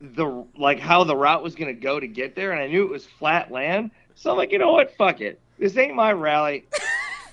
[0.00, 2.90] the like how the route was gonna go to get there, and I knew it
[2.90, 3.90] was flat land.
[4.16, 4.96] So I'm like, you know what?
[4.96, 5.40] Fuck it.
[5.58, 6.64] This ain't my rally.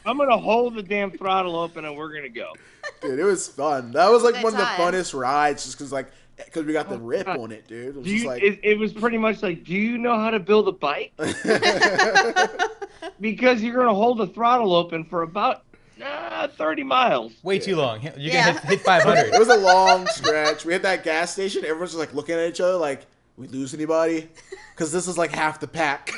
[0.06, 2.54] I'm gonna hold the damn throttle open, and we're gonna go.
[3.02, 3.92] Dude, it was fun.
[3.92, 6.90] That was like Good one of the funnest rides, just because like, because we got
[6.90, 7.40] the rip God.
[7.40, 7.90] on it, dude.
[7.90, 8.28] It was just you?
[8.28, 11.14] like, it, it was pretty much like, do you know how to build a bike?
[13.20, 15.64] Because you're gonna hold the throttle open for about
[16.04, 17.34] uh, 30 miles.
[17.44, 18.02] Way too long.
[18.02, 18.48] You're Yeah.
[18.54, 19.18] gonna hit, hit 500.
[19.34, 20.66] it was a long stretch.
[20.66, 21.64] We hit that gas station.
[21.64, 23.06] Everyone's just like looking at each other, like,
[23.38, 24.28] we lose anybody?
[24.74, 26.12] Because this is like half the pack.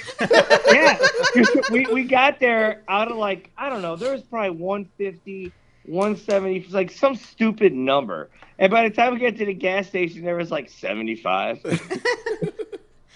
[0.72, 0.98] yeah,
[1.72, 3.96] we, we got there out of like I don't know.
[3.96, 5.52] There was probably 150,
[5.86, 8.30] 170, like some stupid number.
[8.58, 11.64] And by the time we get to the gas station, there was like 75.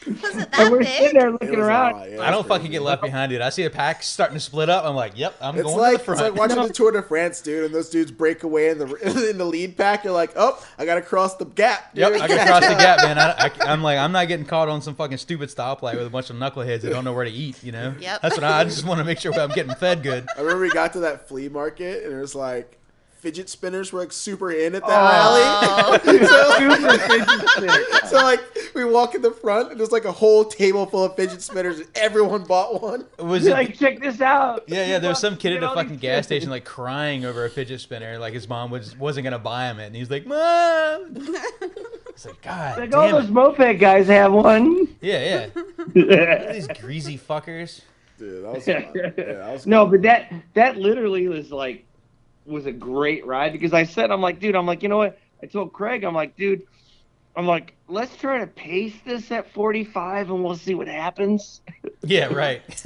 [0.07, 0.87] Was it and we're big?
[0.87, 1.93] sitting there looking around.
[1.93, 2.71] lot, yeah, I don't fucking crazy.
[2.73, 3.41] get left behind, dude.
[3.41, 4.85] I see a pack starting to split up.
[4.85, 6.67] I'm like, yep, I'm It's going like to the it's like watching No.
[6.67, 8.85] the Tour de France, dude, and those dudes break away in the
[9.29, 10.03] in the lead pack.
[10.03, 11.93] You're like, oh, I gotta cross the gap.
[11.93, 12.01] Dude.
[12.01, 13.17] Yep, I can cross the gap, man.
[13.17, 16.09] I, I, am like, I'm not getting caught on some fucking stupid stoplight with a
[16.09, 17.63] bunch of knuckleheads that don't know where to eat.
[17.63, 17.95] You know?
[17.99, 18.21] Yep.
[18.21, 20.27] That's what I, I just want to make sure I'm getting fed good.
[20.37, 22.76] I remember we got to that flea market, and it was like
[23.19, 25.91] fidget spinners were like super in at that Oh.
[25.91, 26.27] rally.
[26.77, 28.39] Super fidget so like
[28.73, 31.79] we walk in the front, and there's like a whole table full of fidget spinners,
[31.79, 33.05] and everyone bought one.
[33.19, 33.67] Was You're it?
[33.67, 34.63] like, check this out.
[34.67, 34.99] yeah, yeah.
[34.99, 37.81] There was some kid at Get the fucking gas station like crying over a fidget
[37.81, 41.27] spinner, like his mom was wasn't gonna buy him it, and he's like, "Mom."
[42.09, 43.31] It's like, God Like all those it.
[43.31, 44.87] moped guys have one.
[45.01, 45.47] Yeah,
[45.93, 46.51] yeah.
[46.53, 47.81] These greasy fuckers.
[48.17, 48.87] Dude, that was fun.
[48.95, 51.85] Yeah, that was no, but that that literally was like
[52.47, 55.19] was a great ride because I said I'm like, dude, I'm like, you know what?
[55.43, 56.63] I told Craig, I'm like, dude,
[57.35, 61.61] I'm like, let's try to pace this at 45 and we'll see what happens.
[62.03, 62.61] Yeah, right.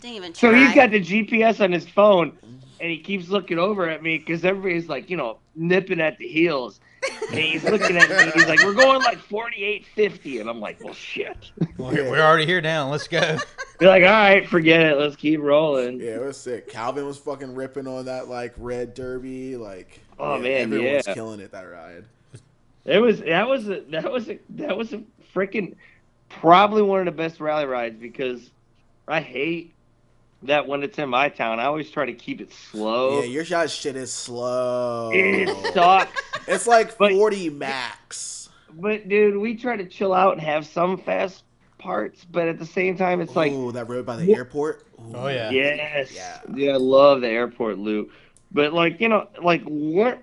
[0.00, 0.58] Didn't even So try.
[0.58, 2.36] he's got the GPS on his phone
[2.80, 6.28] and he keeps looking over at me because everybody's like, you know, nipping at the
[6.28, 6.80] heels.
[7.30, 8.30] And he's looking at me.
[8.34, 12.46] He's like, "We're going like 48, 50," and I'm like, "Well, shit." we're, we're already
[12.46, 12.90] here now.
[12.90, 13.38] Let's go.
[13.78, 14.98] They're like, "All right, forget it.
[14.98, 16.68] Let's keep rolling." Yeah, it was sick.
[16.68, 19.56] Calvin was fucking ripping on that like red derby.
[19.56, 21.14] Like, Oh, man, everyone was yeah.
[21.14, 22.04] killing it that ride.
[22.84, 25.02] It was that was a, that was a, that was a
[25.34, 25.74] freaking
[26.28, 28.50] probably one of the best rally rides because
[29.08, 29.73] I hate
[30.46, 31.60] that when it's in my town.
[31.60, 33.20] I always try to keep it slow.
[33.20, 35.10] Yeah, your shot shit is slow.
[35.12, 36.20] it sucks.
[36.46, 38.48] It's like But- 40 max.
[38.76, 41.44] But dude, we try to chill out and have some fast
[41.78, 44.84] parts, but at the same time, it's like Ooh, that road by the airport.
[45.00, 45.12] Ooh.
[45.14, 45.50] Oh, yeah.
[45.50, 46.40] yes, Yeah.
[46.54, 48.10] yeah, I love the airport loop.
[48.50, 50.22] But like you know, like what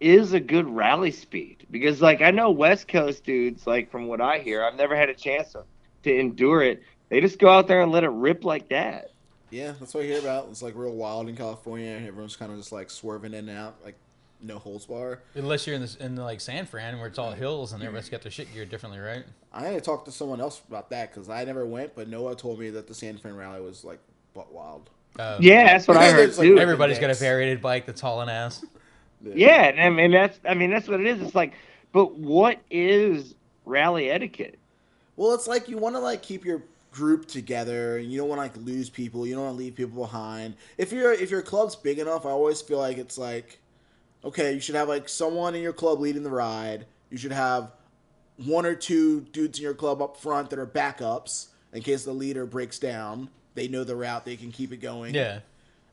[0.00, 1.66] is a good rally speed?
[1.70, 5.08] Because like I know West Coast dudes, like from what I hear, I've never had
[5.08, 5.64] a chance to,
[6.02, 6.82] to endure it.
[7.08, 9.11] They just go out there and let it rip like that.
[9.52, 10.48] Yeah, that's what I hear about.
[10.50, 11.90] It's like real wild in California.
[11.92, 13.94] And everyone's kind of just like swerving in and out, like
[14.40, 15.20] no holds bar.
[15.34, 18.22] Unless you're in this in like San Fran where it's all hills and everybody's got
[18.22, 19.24] their shit geared differently, right?
[19.52, 22.34] I had to talk to someone else about that because I never went, but Noah
[22.34, 24.00] told me that the San Fran rally was like
[24.34, 24.88] butt wild.
[25.18, 26.58] Um, Yeah, that's what I heard like too.
[26.58, 27.20] Everybody's got a Index.
[27.20, 28.64] variated bike that's hauling ass.
[29.22, 31.20] Yeah, and I mean that's I mean that's what it is.
[31.20, 31.52] It's like,
[31.92, 33.34] but what is
[33.66, 34.58] rally etiquette?
[35.16, 36.62] Well, it's like you want to like keep your
[36.92, 39.26] group together, and you don't want to like lose people.
[39.26, 40.54] You don't want to leave people behind.
[40.78, 43.58] If your if your club's big enough, I always feel like it's like,
[44.24, 46.86] okay, you should have like someone in your club leading the ride.
[47.10, 47.72] You should have
[48.36, 52.12] one or two dudes in your club up front that are backups in case the
[52.12, 53.28] leader breaks down.
[53.54, 55.14] They know the route; they can keep it going.
[55.14, 55.40] Yeah.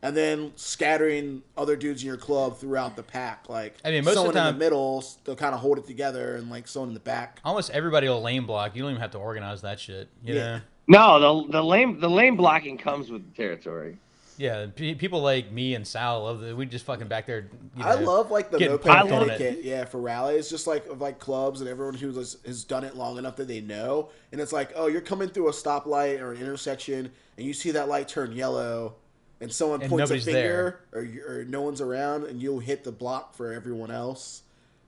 [0.01, 3.49] and then scattering other dudes in your club throughout the pack.
[3.49, 5.85] Like, I mean, most of the someone in the middle, they'll kind of hold it
[5.87, 7.39] together, and like someone in the back.
[7.43, 8.75] Almost everybody will lane block.
[8.75, 10.07] You don't even have to organize that shit.
[10.23, 10.41] You Yeah.
[10.57, 10.61] know?
[10.89, 13.97] No, the the lane the lane blocking comes with the territory.
[14.37, 14.67] Yeah.
[14.73, 16.55] pe- People like me and Sal love that.
[16.55, 17.49] We just fucking back there.
[17.75, 19.29] You know, I love like the getting moped pumped it.
[19.29, 22.85] etiquette, yeah, for rallies, just like of like clubs and everyone who has, has done
[22.85, 24.09] it long enough that they know.
[24.31, 27.71] And it's like, oh, you're coming through a stoplight or an intersection, and you see
[27.71, 28.95] that light turn yellow,
[29.41, 32.85] and someone And points a nobody's finger, or, or no one's around, and you'll hit
[32.85, 34.43] the block for everyone else,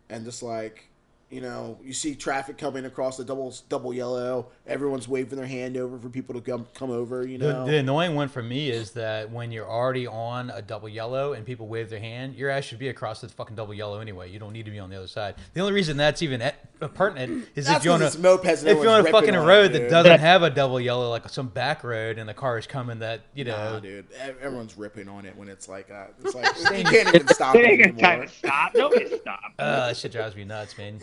[0.10, 0.88] and just like.
[1.32, 4.48] You know, you see traffic coming across the double double yellow.
[4.68, 7.26] Everyone's waving their hand over for people to come come over.
[7.26, 10.62] You The, know, the annoying one for me is that when you're already on a
[10.62, 13.74] double yellow and people wave their hand, your ass should be across the fucking double
[13.74, 14.30] yellow anyway.
[14.30, 15.36] You don't need to be on the other side.
[15.54, 16.56] The only reason that's even et-
[16.96, 19.36] pertinent is if you're on a 'cause it's mopeds and if you're on a fucking
[19.36, 19.90] on road that dude.
[19.90, 23.22] doesn't have a double yellow, like some back road, and the car is coming that
[23.34, 23.56] you know.
[23.74, 24.08] Nah, dude,
[24.42, 26.14] everyone's ripping on it when it's like that.
[26.26, 28.28] It's like you can't even stop They it ain't got time anymore.
[28.28, 28.72] to stop.
[28.76, 29.40] Nobody stop.
[29.58, 31.00] Uh, that shit drives me nuts, man.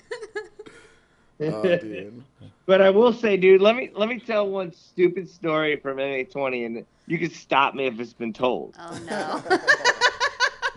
[1.41, 2.23] Oh, dude.
[2.67, 6.67] But I will say, dude, let me let me tell one stupid story from MA20,
[6.67, 8.75] and you can stop me if it's been told.
[8.79, 9.59] Oh no.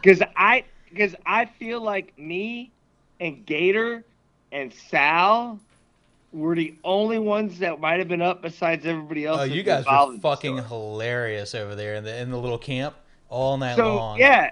[0.02, 2.72] Because I because I feel like me
[3.20, 4.04] and Gator
[4.52, 5.60] and Sal
[6.34, 9.42] were the only ones that might have been up besides everybody else.
[9.42, 12.96] Oh, you guys involved were fucking hilarious over there in the in the little camp
[13.30, 14.18] all night So long.
[14.18, 14.50] yeah,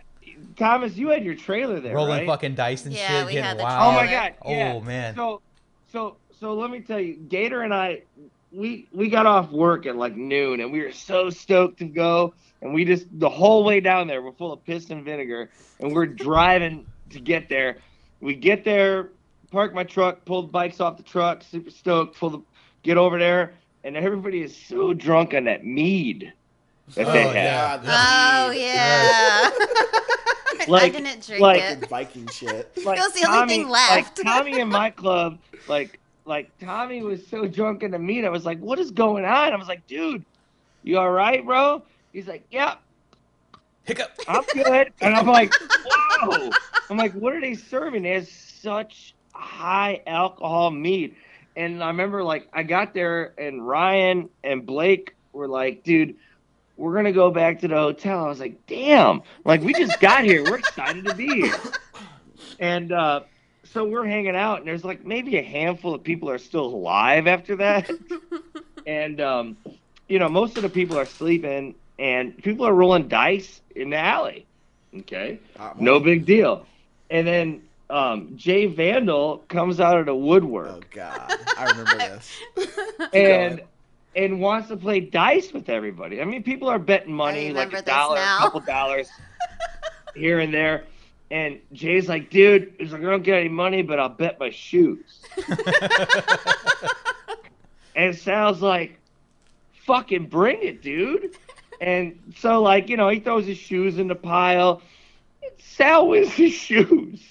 [0.58, 2.28] Thomas, you had your trailer there, rolling right?
[2.28, 3.94] fucking dice and Yeah, shit, we getting had the wild.
[3.94, 4.34] Oh my god!
[4.44, 4.74] Oh, yeah.
[4.76, 5.16] Oh, man.
[5.16, 5.42] So,
[5.92, 8.02] so, so let me tell you, Gator and I,
[8.52, 12.34] we we got off work at like noon, and we were so stoked to go,
[12.62, 15.94] and we just the whole way down there, we're full of piss and vinegar, and
[15.94, 17.78] we're driving to get there.
[18.22, 19.10] We get there,
[19.52, 22.42] park my truck, pull the bikes off the truck, super stoked, pull the,
[22.84, 26.34] get over there, and everybody is so drunk on that mead
[26.96, 27.86] that oh, they Oh, have.
[27.86, 28.46] yeah.
[28.46, 29.50] Oh the yeah.
[30.68, 31.90] I Like- didn't drink like- it.
[31.90, 32.72] Viking shit.
[32.86, 33.92] like It was the only thing left.
[33.92, 38.24] Like Tommy in my club, like like Tommy was so drunk in the mead.
[38.26, 40.24] I was like, "What is going on?" I was like, "Dude,
[40.84, 41.82] you all right, bro?"
[42.14, 42.80] He's like, "Yep,
[43.84, 44.12] Hiccup.
[44.28, 45.54] I'm good." And I'm like,
[46.22, 46.50] "Whoa!"
[46.90, 51.16] I'm like, "What are they serving?" They have such high alcohol mead.
[51.56, 56.16] And I remember, like, I got there, and Ryan and Blake were like, "Dude."
[56.80, 58.24] We're gonna go back to the hotel.
[58.24, 59.22] I was like, "Damn!
[59.44, 60.44] Like we just got here.
[60.44, 61.58] We're excited to be here."
[62.58, 63.22] And uh,
[63.66, 67.28] so we're hanging out, and there's like maybe a handful of people are still alive
[67.28, 67.90] after that.
[68.88, 69.58] and um,
[70.08, 73.98] you know, most of the people are sleeping, and people are rolling dice in the
[73.98, 74.46] alley.
[75.00, 75.40] Okay,
[75.80, 76.66] no big deal.
[77.10, 82.40] And then um, Jay Vandal comes out of the woodwork Oh god, I remember this.
[83.14, 83.68] and going.
[84.16, 86.22] And wants to play dice with everybody.
[86.22, 89.10] I mean, people are betting money like a this dollar, a couple dollars
[90.16, 90.86] here and there.
[91.32, 94.50] And Jay's like, dude, he's like, I don't get any money, but I'll bet my
[94.50, 95.22] shoes.
[97.96, 99.00] and Sal's like,
[99.86, 101.36] fucking bring it, dude.
[101.82, 104.82] And so, like, you know, he throws his shoes in the pile.
[105.60, 107.22] Sal wins his shoes.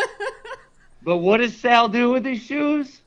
[1.02, 3.00] but what does Sal do with his shoes?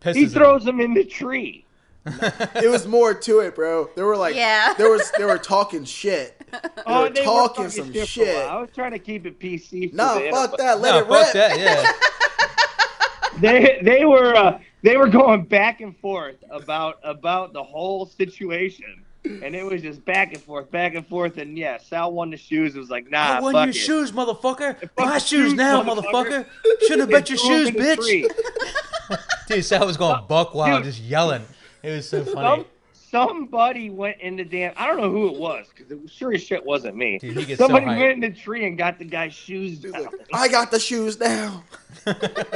[0.00, 1.64] Pisses He throws them in the tree.
[2.06, 3.90] It was more to it, bro.
[3.94, 4.74] There were like, Yeah.
[4.78, 6.36] there was they were talking shit.
[6.52, 8.08] They Oh, were they were talking talking some shit.
[8.08, 8.46] shit.
[8.46, 9.90] I was trying to keep it PC.
[9.90, 10.80] For Nah, fuck that.
[10.80, 11.32] Let no, it fuck rip.
[11.34, 11.58] that.
[11.60, 11.92] Yeah.
[13.40, 19.04] They they were uh, they were going back and forth about about the whole situation,
[19.24, 21.38] and it was just back and forth, back and forth.
[21.38, 22.74] And yeah, Sal won the shoes.
[22.74, 23.76] It was like, nah, I won fuck your it.
[23.76, 24.90] shoes, motherfucker.
[24.98, 26.44] My shoes shoes, now, motherfucker.
[26.44, 26.46] motherfucker.
[26.82, 29.16] Shouldn't have bet your And threw 'em shoes, in the bitch.
[29.16, 29.16] tree.
[29.56, 30.92] Dude, Sal was going buck wild, Dude.
[30.92, 31.44] just yelling.
[31.82, 32.64] It was so funny.
[32.64, 32.66] Some
[33.10, 34.72] somebody went in the damn.
[34.76, 37.18] I don't know who it was because it sure as shit wasn't me.
[37.18, 39.92] Dude, he gets Somebody so went in the tree and got the guy's shoes He's
[39.92, 41.64] like, I got the shoes now.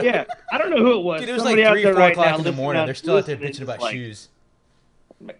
[0.00, 1.20] yeah, I don't know who it was.
[1.20, 2.82] Dude, it was Somebody like three, there four right o'clock now in the morning.
[2.82, 4.28] out- They're still out there bitching about like, shoes.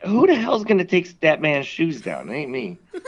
[0.05, 2.29] Who the hell's gonna take that man's shoes down?
[2.29, 2.79] It ain't me.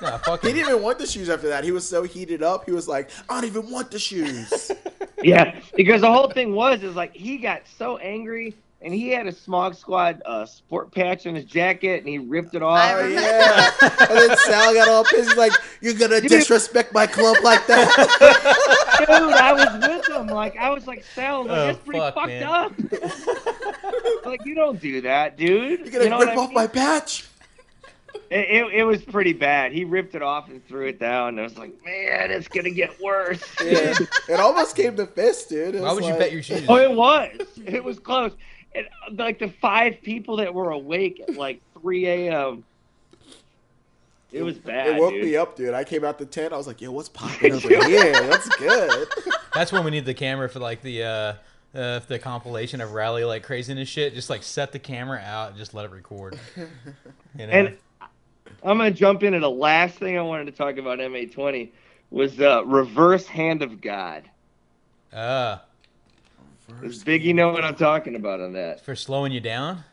[0.00, 1.62] Nah, fuck He didn't even want the shoes after that.
[1.62, 2.64] He was so heated up.
[2.64, 4.72] He was like, I don't even want the shoes.
[5.24, 9.26] Yeah, because the whole thing was is like he got so angry and he had
[9.26, 12.78] a Smog Squad uh, sport patch on his jacket and he ripped it off.
[12.94, 13.70] Oh yeah.
[13.80, 15.28] and then Sal got all pissed.
[15.30, 20.26] He's like, "You're gonna disrespect my club like that?" Dude, I was with him.
[20.28, 22.42] Like I was like, Sal, like, Oh, that's pretty fuck, fucked man.
[22.44, 22.72] up.
[24.26, 25.80] like you don't do that, dude.
[25.80, 26.54] You're gonna you know rip off mean?
[26.54, 27.26] my patch.
[28.30, 29.72] It, it, it was pretty bad.
[29.72, 31.30] He ripped it off and threw it down.
[31.30, 33.42] And I was like, man, it's gonna get worse.
[33.62, 33.94] Yeah.
[34.28, 35.74] it almost came to fist, dude.
[35.74, 36.64] It Why was would you like- bet your shoes?
[36.68, 37.30] Oh, it was.
[37.66, 38.32] It was close.
[38.74, 42.64] And uh, like the five people that were awake at like 3 a.m.
[44.32, 44.88] It was bad.
[44.96, 45.24] It woke dude.
[45.24, 45.74] me up, dude.
[45.74, 46.54] I came out the tent.
[46.54, 48.12] I was like, "Yo, what's popping over here?
[48.12, 49.06] That's good."
[49.54, 51.34] That's when we need the camera for like the uh,
[51.78, 54.14] uh the compilation of rally like craziness shit.
[54.14, 56.38] Just like set the camera out and just let it record.
[57.38, 57.52] You know?
[57.52, 57.76] And
[58.62, 61.70] I'm gonna jump into the last thing I wanted to talk about MA20
[62.10, 64.24] was uh, reverse hand of God.
[65.14, 65.58] uh,
[66.80, 68.84] Does Biggie know what I'm talking about on that?
[68.84, 69.84] for slowing you down.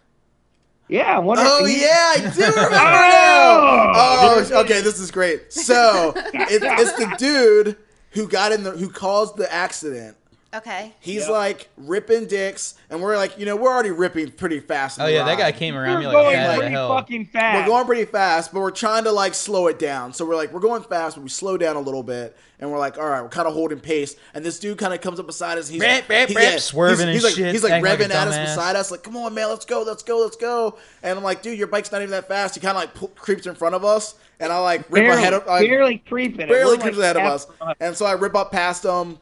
[0.88, 1.43] Yeah, I wonder.
[1.45, 2.71] Oh he- yeah, I do remember Oh!
[2.73, 3.91] now.
[3.95, 5.51] Oh, okay, this is great.
[5.53, 7.77] So it, it's the dude
[8.11, 10.17] who got in the who caused the accident.
[10.51, 10.93] Okay.
[10.99, 11.29] He's Yep.
[11.29, 14.99] like ripping dicks, and we're like, you know, we're already ripping pretty fast.
[14.99, 15.55] Oh the yeah, that guy ride.
[15.57, 16.89] came We're around me like going mad as pretty hell.
[16.95, 17.57] fucking fast.
[17.59, 20.11] We're going pretty fast, but we're trying to like slow it down.
[20.11, 22.79] So we're like, we're going fast, but we slow down a little bit, and we're
[22.79, 24.15] like, all right, we're kind of holding pace.
[24.33, 25.67] And this dude kind of comes up beside us.
[25.69, 27.99] He's Rap, rap, he- rap, swerving he's, and he's shit, like, he's like acting like
[27.99, 30.35] a revving at us beside us, like, come on, man, let's go, let's go, let's
[30.35, 30.79] go.
[31.03, 32.55] And I'm like, dude, your bike's not even that fast.
[32.55, 35.21] He kind of like pu- creeps in front of us, and I like rip barely,
[35.21, 36.47] ahead of, I, barely creeping.
[36.47, 37.75] barely We're, creeps like, ahead of half- us.
[37.79, 39.19] And so I rip up past him,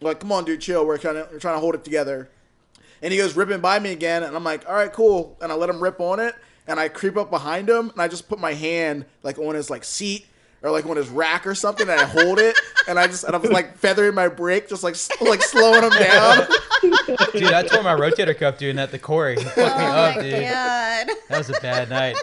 [0.00, 0.86] like, come on, dude, chill.
[0.86, 2.30] We're trying to we're trying to hold it together.
[3.02, 5.36] And he goes ripping by me again, and I'm like, all right, cool.
[5.42, 6.34] And I let him rip on it,
[6.66, 9.68] and I creep up behind him, and I just put my hand like on his
[9.68, 10.26] like seat
[10.64, 12.56] or like on his rack or something, and I hold it,
[12.88, 15.90] and I just and I was like feathering my brake, just like like slowing him
[15.90, 16.46] down.
[17.32, 19.36] Dude, I tore my rotator cuff doing that The Corey.
[19.36, 20.42] He fucked me Oh up, dude.
[20.42, 21.06] god.
[21.28, 22.16] That was a bad night.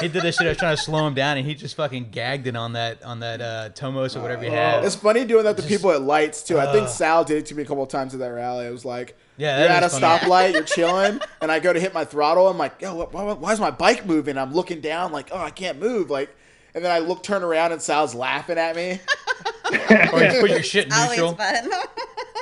[0.00, 0.46] He did this shit.
[0.46, 3.02] I was trying to slow him down, and he just fucking gagged it on that
[3.04, 4.84] on that uh, Tomos or whatever he had.
[4.84, 6.58] It's funny doing that to people at lights too.
[6.58, 8.66] I think Sal did it to me a couple of times at that rally.
[8.66, 10.04] I was like, Yeah, you're at a funny.
[10.04, 12.48] stoplight, you're chilling, and I go to hit my throttle.
[12.48, 14.36] I'm like, yo, wh- why, why is my bike moving?
[14.36, 16.34] I'm looking down, like, oh, I can't move, like.
[16.78, 19.00] And then I look, turn around, and Sal's laughing at me.
[20.12, 21.34] Or you put your shit in Always neutral.
[21.34, 21.70] fun.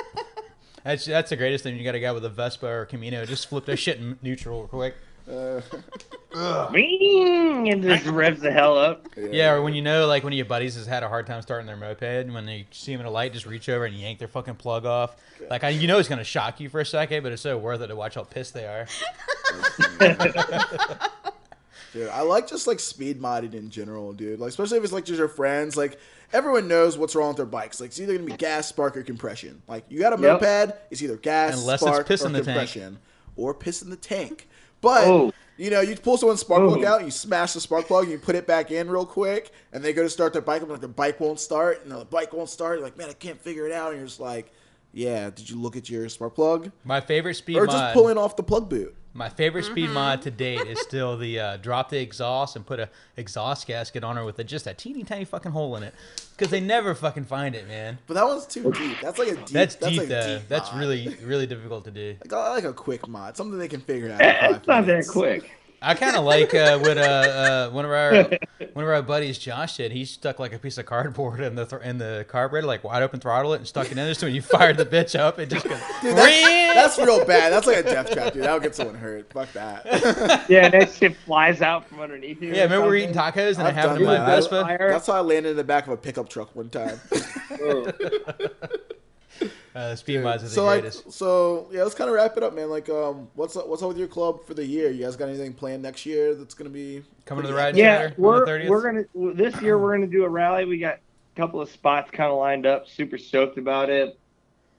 [0.83, 1.75] That's that's the greatest thing.
[1.75, 4.17] You got a guy with a Vespa or a Camino, just flip that shit in
[4.21, 4.95] neutral real quick.
[5.27, 9.07] Uh, Bing, and just revs the hell up.
[9.17, 11.41] Yeah, or when you know, like one of your buddies has had a hard time
[11.41, 13.95] starting their moped, and when they see him in a light, just reach over and
[13.95, 15.17] yank their fucking plug off.
[15.49, 17.81] Like I, you know, it's gonna shock you for a second, but it's so worth
[17.81, 18.87] it to watch how pissed they are.
[21.93, 24.39] Dude, I like just like speed modding in general, dude.
[24.39, 25.77] Like especially if it's like just your friends.
[25.77, 25.97] Like
[26.33, 27.79] everyone knows what's wrong with their bikes.
[27.79, 29.61] Like it's either gonna be gas, spark, or compression.
[29.67, 30.41] Like you got a Yep.
[30.41, 32.45] moped, it's either gas, Unless it's spark, piss or in the tank.
[32.47, 32.99] compression,
[33.35, 34.47] or piss in the tank.
[34.81, 35.31] But Oh.
[35.57, 36.87] you know, you pull someone's spark plug Oh.
[36.87, 39.83] out, you smash the spark plug, and you put it back in real quick, and
[39.83, 42.33] they go to start their bike, and like the bike won't start, and the bike
[42.33, 42.77] won't start.
[42.77, 43.89] You're like, man, I can't figure it out.
[43.91, 44.51] And you're just like,
[44.97, 47.71] yeah, did you look at your spark plug, My favorite speed or mod.
[47.71, 48.95] just pulling off the plug boot?
[49.13, 52.79] My favorite speed mod to date is still the uh, drop the exhaust and put
[52.79, 55.93] a exhaust gasket on her with a, just a teeny tiny fucking hole in it,
[56.35, 57.97] because they never fucking find it, man.
[58.05, 58.97] But that one's too deep.
[59.01, 59.47] That's like a deep.
[59.47, 60.37] That's, deep like though.
[60.37, 60.79] deep That's mod.
[60.79, 62.15] really really difficult to do.
[62.23, 64.21] Like, like a quick mod, something they can figure out.
[64.21, 65.49] in Eh, five It's not that quick.
[65.79, 68.23] I kind of like uh, what uh, uh, one of our
[68.73, 69.91] one of our buddies Josh did.
[69.91, 73.03] He stuck like a piece of cardboard in the th- in the carburetor, like wide
[73.03, 74.13] open throttle it, and stuck it in there.
[74.15, 75.79] So when you fired the bitch up, it just goes.
[76.01, 77.53] Dude, that's, that's real bad.
[77.53, 78.43] That's like a death trap, dude.
[78.43, 79.31] That would get someone hurt.
[79.31, 80.45] Fuck that.
[80.49, 82.49] Yeah, that shit flies out from underneath you.
[82.53, 84.25] yeah, or remember we were eating tacos and I've happened done to my that.
[84.25, 84.77] Vespa.
[84.79, 86.99] That's how I landed in the back of a pickup truck one time.
[89.77, 91.11] Uh, speed mods are the so like, greatest.
[91.11, 92.67] so yeah, let's kind of wrap it up, man.
[92.67, 94.89] Like, um, what's up, what's up with your club for the year?
[94.89, 97.77] You guys got anything planned next year that's gonna be Coming to the ride.
[97.77, 98.69] Yeah, Chatter on the we're 30th?
[98.69, 100.65] we're gonna this year we're gonna do a rally.
[100.65, 102.87] We got a couple of spots kind of lined up.
[102.87, 104.17] Super stoked about it.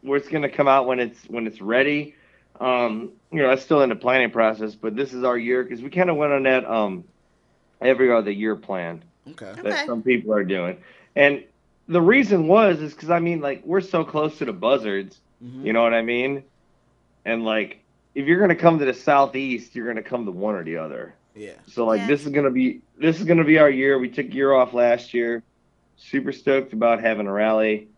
[0.01, 2.17] Where it's gonna come out when it's when it's ready.
[2.61, 5.81] Um, you know, that's still in the planning process, but this is our year because
[5.81, 7.05] we kind of went on that um
[7.81, 9.53] every other year plan Okay.
[9.63, 9.87] that Okay.
[9.87, 10.79] some people are doing,
[11.15, 11.45] and
[11.89, 15.19] the reason was is because I mean like we're so close to the buzzards.
[15.43, 15.65] Mhm.
[15.65, 16.45] You know what I mean?
[17.25, 17.79] And like,
[18.15, 21.15] if you're gonna come to the southeast, you're gonna come to one or the other.
[21.35, 21.53] Yeah.
[21.67, 22.07] So like Yeah.
[22.09, 23.99] this is gonna be this is gonna be our year.
[23.99, 25.43] We took a year off last year.
[25.97, 27.89] Super stoked about having a rally.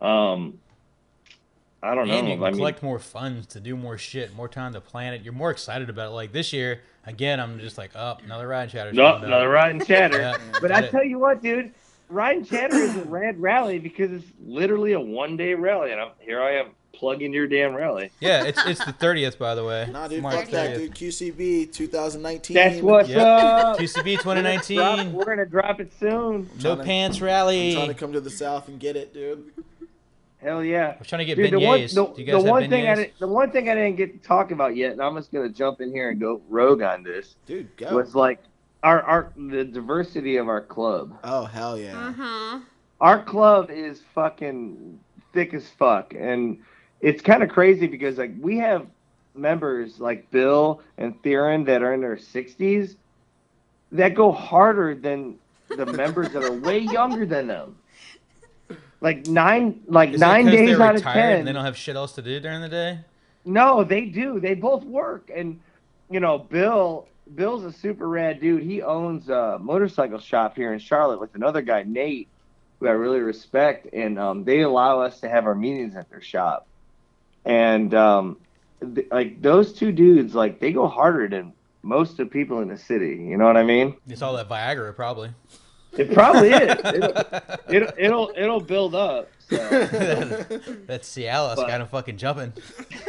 [0.00, 0.58] Um,
[1.82, 2.32] I don't And know.
[2.32, 5.12] you can I mean, collect more funds to do more shit, more time to plan
[5.14, 5.22] it.
[5.22, 6.14] You're more excited about it.
[6.14, 8.92] Like this year, again, I'm just like, oh, another ride and chatter.
[8.92, 10.18] no, another ride and chatter.
[10.18, 10.90] Yeah, but got I it.
[10.90, 11.72] tell you what, dude,
[12.08, 16.00] ride and chatter is a rad rally because it's literally a one day rally, and
[16.00, 16.40] I'm here.
[16.42, 18.10] I am plugging your damn rally.
[18.20, 19.86] Yeah, it's it's the 30th, by the way.
[19.92, 20.94] Nah, dude, March fuck that, dude.
[20.94, 22.54] QCB 2019.
[22.54, 23.18] That's what's Yep.
[23.18, 23.78] up.
[23.78, 25.12] QCB We're gonna drop- 2019.
[25.12, 26.48] We're gonna drop it soon.
[26.56, 27.74] No trying to- pants I'm rally.
[27.74, 29.52] trying to come to the south and get it, dude.
[30.38, 30.94] Hell yeah.
[30.98, 31.94] I'm trying to get Dude, the one, beignets.
[31.94, 32.96] the, Do you the guys have one thing I beignets?
[32.96, 35.48] didn't, the one thing I didn't get to talk about yet, and I'm just gonna
[35.48, 37.94] jump in here and go rogue on this, Dude, go.
[37.94, 38.38] was like
[38.86, 41.12] our our the diversity of our club.
[41.24, 41.92] Oh hell yeah.
[41.92, 42.58] Mm-hmm.
[43.00, 44.98] Our club is fucking
[45.32, 46.58] thick as fuck, and
[47.00, 48.86] it's kind of crazy because like we have
[49.34, 52.94] members like Bill and Theron that are in their 60s
[53.92, 55.36] that go harder than
[55.76, 57.76] the members that are way younger than them.
[59.00, 61.38] Like nine, like Is it nine 'cause days out of ten.
[61.40, 63.00] and they don't have shit else to do during the day.
[63.44, 64.40] No, they do.
[64.40, 65.58] They both work, and
[66.08, 67.08] you know, Bill.
[67.34, 68.62] Bill's a super rad dude.
[68.62, 72.28] He owns a motorcycle shop here in Charlotte with another guy, Nate,
[72.78, 76.20] who I really respect, and um, they allow us to have our meetings at their
[76.20, 76.66] shop.
[77.44, 78.38] And um,
[78.94, 81.52] th- like those two dudes, like they go harder than
[81.82, 83.16] most of the people in the city.
[83.16, 83.96] You know what I mean?
[84.08, 85.30] It's all that Viagra, probably.
[85.96, 86.60] It probably is.
[86.84, 87.16] It'll,
[87.68, 89.30] it'll it'll it'll build up.
[89.48, 89.56] So.
[90.86, 92.52] that Cialis But- got him fucking jumping.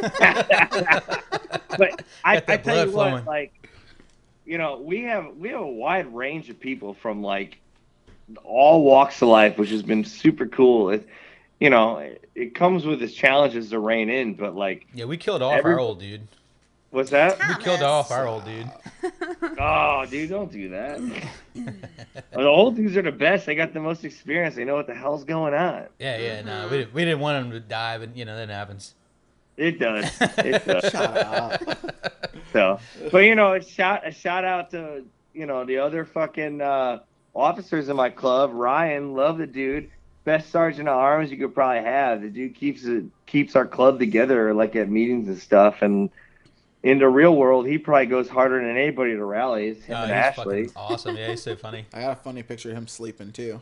[0.00, 3.12] but I, I tell you flowing.
[3.14, 3.52] what, like,
[4.48, 7.58] you know, we have we have a wide range of people from like
[8.44, 10.90] all walks of life, which has been super cool.
[10.90, 11.06] It,
[11.60, 15.16] you know, it, it comes with its challenges to rein in, but like, Yeah, we
[15.18, 16.26] killed off Every- our old dude.
[16.90, 17.38] what's that?
[17.48, 18.70] We killed off our old dude.
[19.60, 21.00] Oh, dude, don't do that.
[22.32, 23.44] the old dudes are the best.
[23.46, 24.54] They got the most experience.
[24.54, 25.86] They know what the hell's going on.
[25.98, 28.48] Yeah, yeah, no, we, didn't- we didn't want them to die, but you know that
[28.48, 28.94] happens.
[29.58, 30.04] It does.
[30.38, 30.90] It does.
[30.90, 31.62] Shut up.
[32.52, 32.78] So,
[33.12, 35.04] but you know, a shout a shout out to
[35.34, 37.00] you know the other fucking uh,
[37.34, 38.52] officers in my club.
[38.54, 39.90] Ryan, love the dude,
[40.24, 42.22] best sergeant of arms you could probably have.
[42.22, 45.82] The dude keeps it keeps our club together, like at meetings and stuff.
[45.82, 46.08] And
[46.84, 49.82] in the real world, he probably goes harder than anybody to rallies.
[49.82, 50.68] Him Oh, and he's Ashley.
[50.76, 51.16] awesome.
[51.16, 51.84] Yeah, he's so funny.
[51.92, 53.60] I got a funny picture of him sleeping too.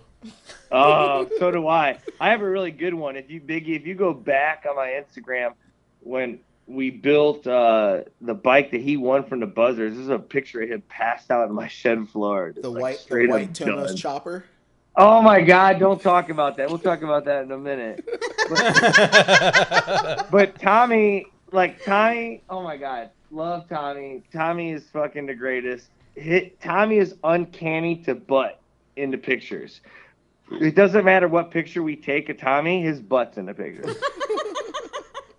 [0.70, 1.98] Oh, so do I.
[2.20, 3.16] I have a really good one.
[3.16, 5.54] If you Biggie, if you go back on my Instagram
[6.06, 10.18] when we built uh, the bike that he won from the Buzzards, this is a
[10.18, 12.50] picture of him passed out on my shed floor.
[12.50, 13.96] Just The like white, the straight up white Tomos done.
[13.96, 14.44] chopper.
[14.98, 15.78] Oh my God!
[15.78, 16.68] Don't talk about that.
[16.70, 18.08] We'll talk about that in a minute.
[18.48, 24.22] But, but Tommy, like Tommy, oh my God, love Tommy.
[24.32, 25.88] Tommy is fucking the greatest.
[26.14, 28.58] Hit, Tommy is uncanny to butt
[28.96, 29.82] in the pictures.
[30.50, 33.84] It doesn't matter what picture we take of Tommy, his butt's in the picture.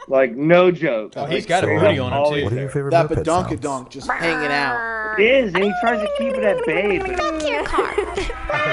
[0.07, 1.13] like no joke.
[1.15, 2.43] Oh, he's got a booty on him Always too.
[2.45, 3.47] What are your favorite That moped sounds?
[3.47, 5.19] badonkadonk just hanging out.
[5.19, 6.99] It is, and he tries to keep it at bay.
[6.99, 7.07] but-
[7.39, 7.89] to your car.
[8.17, 8.27] Is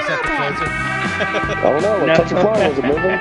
[0.07, 0.69] that the closer?
[0.69, 1.97] I don't know.
[1.97, 2.15] Like No.
[2.15, 2.67] touch your fly.
[2.69, 3.19] Was it moving?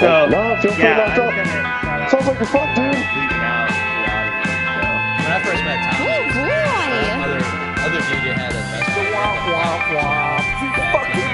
[0.00, 1.30] So, no, feel free yeah, locked up.
[1.30, 2.84] gonna shout out Sounds like you're fucked, dude.
[2.90, 7.22] leaving out throughout When I first met Tommy, Oh, boy.
[7.24, 7.40] other
[7.84, 9.14] other dude had a best friend.
[9.14, 9.78] I was
[10.90, 11.30] prospecting.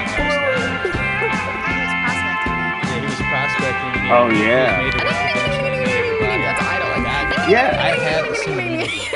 [2.85, 4.05] Yeah, he was prospecting.
[4.13, 5.50] Oh, yeah.
[7.51, 7.77] Yeah.
[7.81, 9.11] I had the same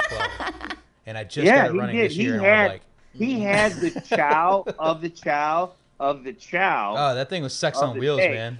[0.00, 0.74] club,
[1.06, 2.10] and I just Yeah, started he running did.
[2.10, 2.34] this He year.
[2.34, 2.82] and had- I'm like,
[3.14, 3.42] He mm.
[3.42, 6.94] had the Ciao of the Ciao of the Ciao.
[6.96, 8.32] oh, that thing was sex on wheels, day.
[8.32, 8.58] man.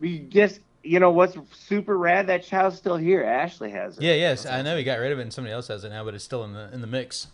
[0.00, 2.26] we just, you know, what's super rad?
[2.26, 3.22] That Ciao's still here.
[3.24, 4.02] Ashley has it.
[4.04, 6.04] Yeah, yes, I know he got rid of it, and somebody else has it now,
[6.04, 7.28] but it's still in the in the mix.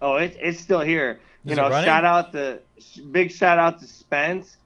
[0.00, 1.18] Oh, it's it's still here.
[1.44, 2.60] You know, shout out to
[3.10, 4.57] big shout out to Spence,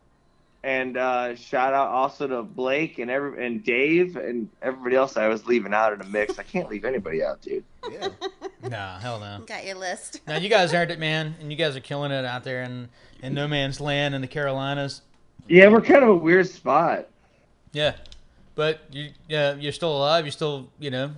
[0.64, 5.28] and uh, shout out also to Blake and every and Dave and everybody else I
[5.28, 6.38] was leaving out of the mix.
[6.38, 7.64] I can't leave anybody out, dude.
[7.90, 8.08] Yeah.
[8.70, 9.42] Nah, hell no.
[9.44, 10.20] Got your list.
[10.24, 12.88] Now you guys earned it, man, and you guys are killing it out there in
[13.20, 15.02] in no man's land in the Carolinas.
[15.48, 17.08] Yeah, we're kind of a weird spot.
[17.72, 17.96] Yeah,
[18.54, 20.24] but you yeah you're still alive.
[20.24, 21.10] You're still you know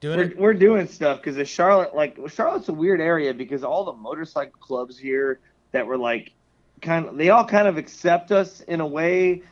[0.00, 0.38] doing We're, it.
[0.38, 4.58] we're doing stuff because the Charlotte, like Charlotte's a weird area because all the motorcycle
[4.58, 5.40] clubs here
[5.72, 6.32] that were like,
[6.80, 9.42] kind of, they all kind of accept us in a way,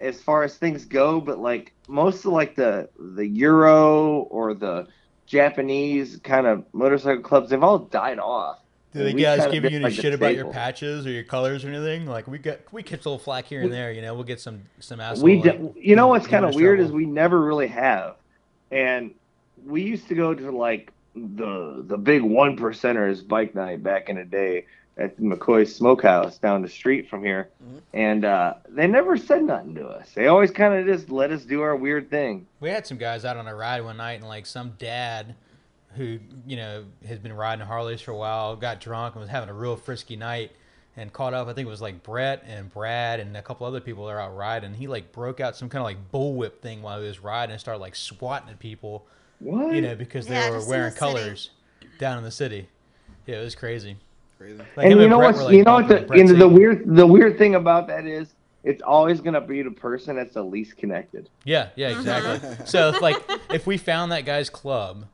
[0.00, 1.20] as far as things go.
[1.20, 4.86] But like most of like the the Euro or the
[5.26, 8.60] Japanese kind of motorcycle clubs, they've all died off.
[8.92, 11.68] Do the guys been you any like shit about your patches or your colors or
[11.68, 12.06] anything?
[12.06, 13.90] Like we get we catch a little flack here and there.
[13.90, 15.24] You know, we'll get some some asshole.
[15.24, 16.90] we, like, d- you know what's kind of weird trouble.
[16.90, 18.14] is we never really have,
[18.70, 19.12] and
[19.66, 24.16] we used to go to like the the big one percenters bike night back in
[24.16, 24.66] the day
[24.96, 27.50] at McCoy's Smokehouse down the street from here,
[27.92, 30.10] and uh, they never said nothing to us.
[30.14, 32.46] They always kind of just let us do our weird thing.
[32.60, 35.34] We had some guys out on a ride one night, and like some dad
[35.96, 39.48] who you know has been riding Harleys for a while got drunk and was having
[39.48, 40.52] a real frisky night
[40.96, 41.48] and caught up.
[41.48, 44.20] I think it was like Brett and Brad and a couple other people that are
[44.20, 44.74] out riding.
[44.74, 47.60] He like broke out some kind of like bullwhip thing while he was riding and
[47.60, 49.06] started like swatting at people,
[49.40, 49.74] What?
[49.74, 50.98] you know, because they Yeah, were wearing the city.
[50.98, 51.50] colors
[51.98, 52.68] down in the city.
[53.26, 53.96] Yeah, it was crazy.
[54.44, 54.58] Crazy.
[54.76, 56.48] Like, and you know Brett what's like, you know what bumping the you know, the
[56.48, 60.42] weird the weird thing about that is it's always gonna be the person that's the
[60.42, 61.30] least connected.
[61.44, 62.00] Yeah, yeah, mm-hmm.
[62.00, 62.66] exactly.
[62.66, 63.16] so if like
[63.50, 65.06] if we found that guy's club,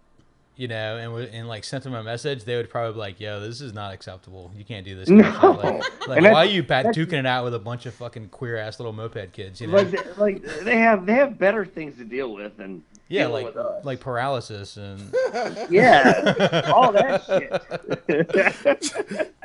[0.57, 3.21] you know, and we, and like sent him a message, they would probably be like,
[3.21, 4.51] "Yo, this is not acceptable.
[4.57, 5.51] You can't do this." kind of shit." No.
[5.53, 8.57] Like, like why are you bat duking it out with a bunch of fucking queer
[8.57, 9.61] ass little moped kids?
[9.61, 9.77] You know?
[9.77, 13.55] Like, like they have they have better things to deal with than yeah, dealing like
[13.55, 13.85] with us.
[13.85, 15.01] like paralysis and
[15.71, 17.51] yeah, all that shit.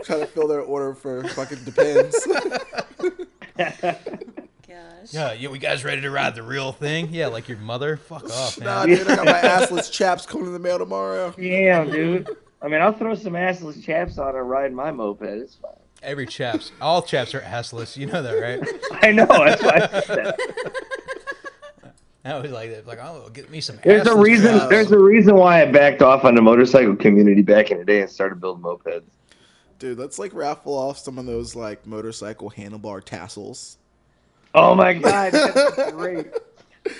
[0.05, 2.27] Trying to fill their order for fucking depends.
[3.57, 5.13] Gosh.
[5.13, 5.49] yeah, yeah.
[5.49, 7.09] We guys ready to ride the real thing?
[7.11, 7.97] Yeah, like your mother.
[7.97, 8.97] Fuck off, nah, man.
[8.97, 11.33] dude, I got my assless chaps coming in the mail tomorrow.
[11.35, 12.29] Damn, dude.
[12.61, 15.23] I mean, I'll throw some assless chaps on and ride my moped.
[15.23, 15.71] It's fine.
[16.03, 17.97] Every chaps, all chaps are assless.
[17.97, 19.03] You know that, right?
[19.03, 19.25] I know.
[19.25, 20.39] That's why I said that.
[22.33, 23.79] I was like, like, oh, get me some.
[23.83, 24.57] There's a reason.
[24.57, 24.69] chaps.
[24.69, 28.01] There's a reason why I backed off on the motorcycle community back in the day
[28.01, 29.03] and started building mopeds.
[29.77, 33.77] Dude, let's like raffle off some of those like motorcycle handlebar tassels.
[34.55, 36.27] Oh my god, that's great.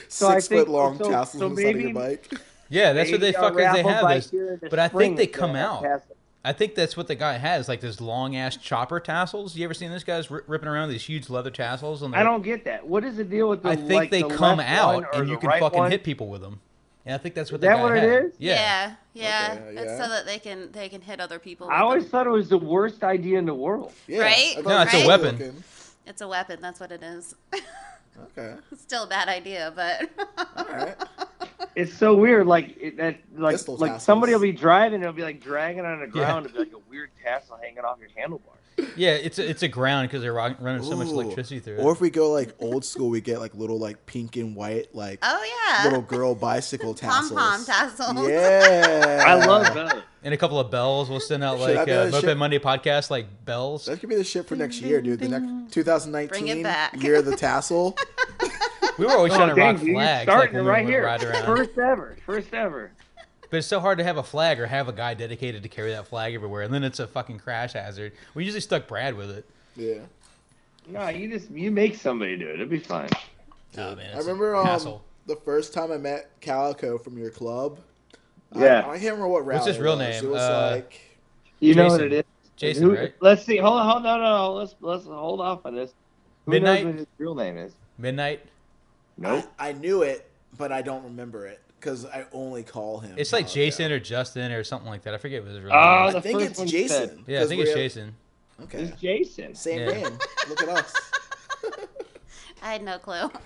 [0.08, 2.32] So I Six think- foot long so- tassels so on the side of your bike.
[2.70, 4.02] Yeah, that's what they Maybe fuckers they have.
[4.02, 5.84] bike Is, the but I think they come out.
[5.84, 6.15] tassels.
[6.46, 9.56] I think that's what the guy has, like those long ass chopper tassels.
[9.56, 12.04] You ever seen this guy's ri ripping around these huge leather tassels?
[12.04, 12.86] On the, I don't get that.
[12.88, 13.70] What is the deal with the?
[13.70, 15.92] I think like, they the come out and you can right fucking one?
[15.92, 16.62] hit people with them.
[17.06, 18.26] Yeah, I think that's what Is the that guy what it had.
[18.26, 18.34] is?
[18.40, 18.96] Yeah.
[19.14, 19.60] Yeah, yeah.
[19.60, 20.04] Okay, It's yeah.
[20.04, 21.70] so that they can they can hit other people.
[21.70, 22.12] I always them.
[22.12, 23.92] thought it was the worst idea in the world.
[24.08, 24.56] Yeah, Right?
[24.58, 25.38] I No, it it's a weapon.
[25.38, 25.64] looking.
[26.08, 26.60] It's a weapon.
[26.62, 27.36] That's what it is.
[28.38, 30.10] Okay, Still a bad idea, but
[30.58, 30.96] all right.
[31.76, 32.48] It's so weird.
[32.48, 34.04] Like it, that, like Pistol like tassels.
[34.04, 36.74] somebody will be driving, and it'll be like dragging on the ground, and be like
[36.74, 38.40] a weird tassel hanging off your handlebar.
[38.98, 41.80] Yeah, it's a, it's a ground because they're ro- running so much electricity through it.
[41.80, 44.94] Or if we go like old school, we get like little like pink and white
[44.94, 47.32] like oh yeah, little girl bicycle tassels.
[47.32, 48.28] pom pom tassels.
[48.30, 50.02] Yeah, I love those.
[50.24, 51.10] and a couple of bells.
[51.10, 52.38] We'll send out Should like do uh, Moped shit?
[52.38, 53.86] Monday podcast, like bells.
[53.86, 55.20] That could be the shit for next year, dude.
[55.20, 57.02] The next 2019 Bring it back.
[57.02, 57.98] year of the tassel.
[58.98, 60.70] We were always trying to Oh, dang, rock dude, flags, like starting when it we
[60.70, 61.04] right would here.
[61.06, 61.46] ride around.
[61.46, 62.92] First ever, first ever.
[63.50, 65.92] But it's so hard to have a flag or have a guy dedicated to carry
[65.92, 68.14] that flag everywhere, and then it's a fucking crash hazard.
[68.34, 69.46] We usually stuck Brad with it.
[69.76, 70.00] Yeah.
[70.88, 72.56] No, you just you make somebody do it.
[72.56, 73.10] It'll be fine.
[73.78, 77.80] Oh man, I remember um, the first time I met Calico from your club.
[78.56, 78.86] Yeah.
[78.86, 80.00] I, I can't remember what route What's his real was.
[80.00, 80.24] name?
[80.26, 81.02] It was Uh, like
[81.60, 82.24] You know what it is.
[82.56, 83.14] Jason, Who- right?
[83.20, 83.58] Let's see.
[83.58, 84.54] Hold on, hold on, no, no, no.
[84.54, 85.92] Let's let's hold off on this.
[86.46, 86.84] Who Midnight?
[86.86, 87.74] knows what his real name is?
[87.98, 88.42] Midnight.
[89.18, 89.46] Nope.
[89.58, 93.16] I, I knew it, but I don't remember it because I only call him.
[93.18, 93.54] It's like Calico.
[93.56, 95.14] Jason or Justin or something like that.
[95.14, 96.16] I forget what his real uh, name.
[96.16, 97.10] I think it's Jason.
[97.10, 98.16] said- Yeah, I think it's have- Jason.
[98.64, 99.54] Okay, It's Jason.
[99.56, 99.92] same Yeah.
[99.92, 100.18] name.
[100.50, 100.94] Look at us.
[102.64, 103.30] I had no clue.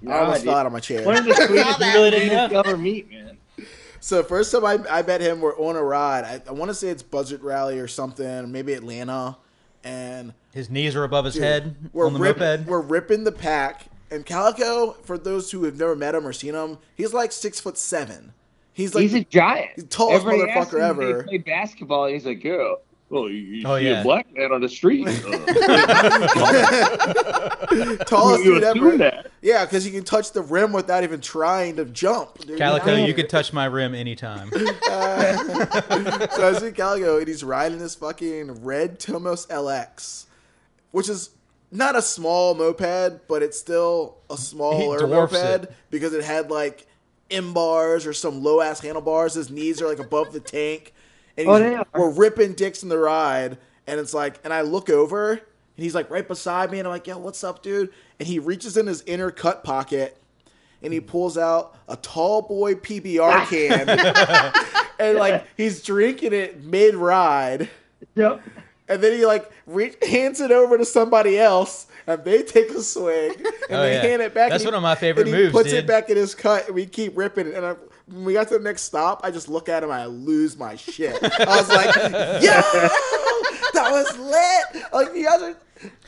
[0.00, 0.50] Nah, I almost dude.
[0.52, 1.04] fell out my chair.
[1.04, 3.36] One of the sweetest really didn't ever meet, man.
[3.98, 6.22] So first time I, I met him, we're on a ride.
[6.24, 9.36] I, I want to say it's Budget Rally or something, maybe Atlanta,
[9.82, 12.66] and His knees are above his dude, head we're on the rip- moped.
[12.68, 16.54] We're ripping the pack, and Calico, for those who have never met him or seen
[16.54, 18.32] him, he's like six foot seven.
[18.72, 19.70] He's like he's a giant.
[19.74, 21.18] he's the tallest Everybody asks motherfucker him ever.
[21.22, 22.74] They play basketball, and he's like, "Yeah,
[23.10, 24.00] well, you, you Oh, see yeah.
[24.00, 25.08] a black man on the street.
[27.70, 28.96] Uh, tallest you dude ever.
[28.98, 29.30] that.
[29.42, 32.38] Yeah, because you can touch the rim without even trying to jump.
[32.38, 32.58] Dude.
[32.58, 34.50] Calico, you could touch my rim anytime.
[34.52, 40.26] so I see Calico, and he's riding this fucking red Tomos LX,
[40.92, 41.30] which is
[41.70, 45.72] not a small moped, but it's still a smaller moped it.
[45.90, 46.86] because it had like
[47.30, 49.34] M bars or some low ass handlebars.
[49.34, 50.94] His knees are like above the tank,
[51.36, 53.58] and Oh, he's, we're ripping dicks in the ride.
[53.86, 55.40] And it's like, and I look over, and
[55.76, 58.76] he's like right beside me, and I'm like, "Yo, what's up, dude?" And he reaches
[58.76, 60.16] in his inner cut pocket,
[60.82, 63.46] and he pulls out a tall boy PBR ah.
[63.48, 67.68] can, and like he's drinking it mid ride,
[68.14, 68.42] Yep.
[68.88, 72.82] And then he like re- hands it over to somebody else, and they take a
[72.82, 74.02] swing, and Oh, they yeah.
[74.02, 74.50] hand it back.
[74.50, 75.80] That's he- one of my favorite and he moves, Puts dude.
[75.80, 77.54] it back in his cut, and we keep ripping it.
[77.54, 77.74] And I,
[78.06, 80.56] when we got to the next stop, I just look at him, and I lose
[80.56, 81.16] my shit.
[81.22, 81.94] I was like,
[82.42, 82.88] "Yo,
[83.74, 85.56] that was lit!" Like you guys are.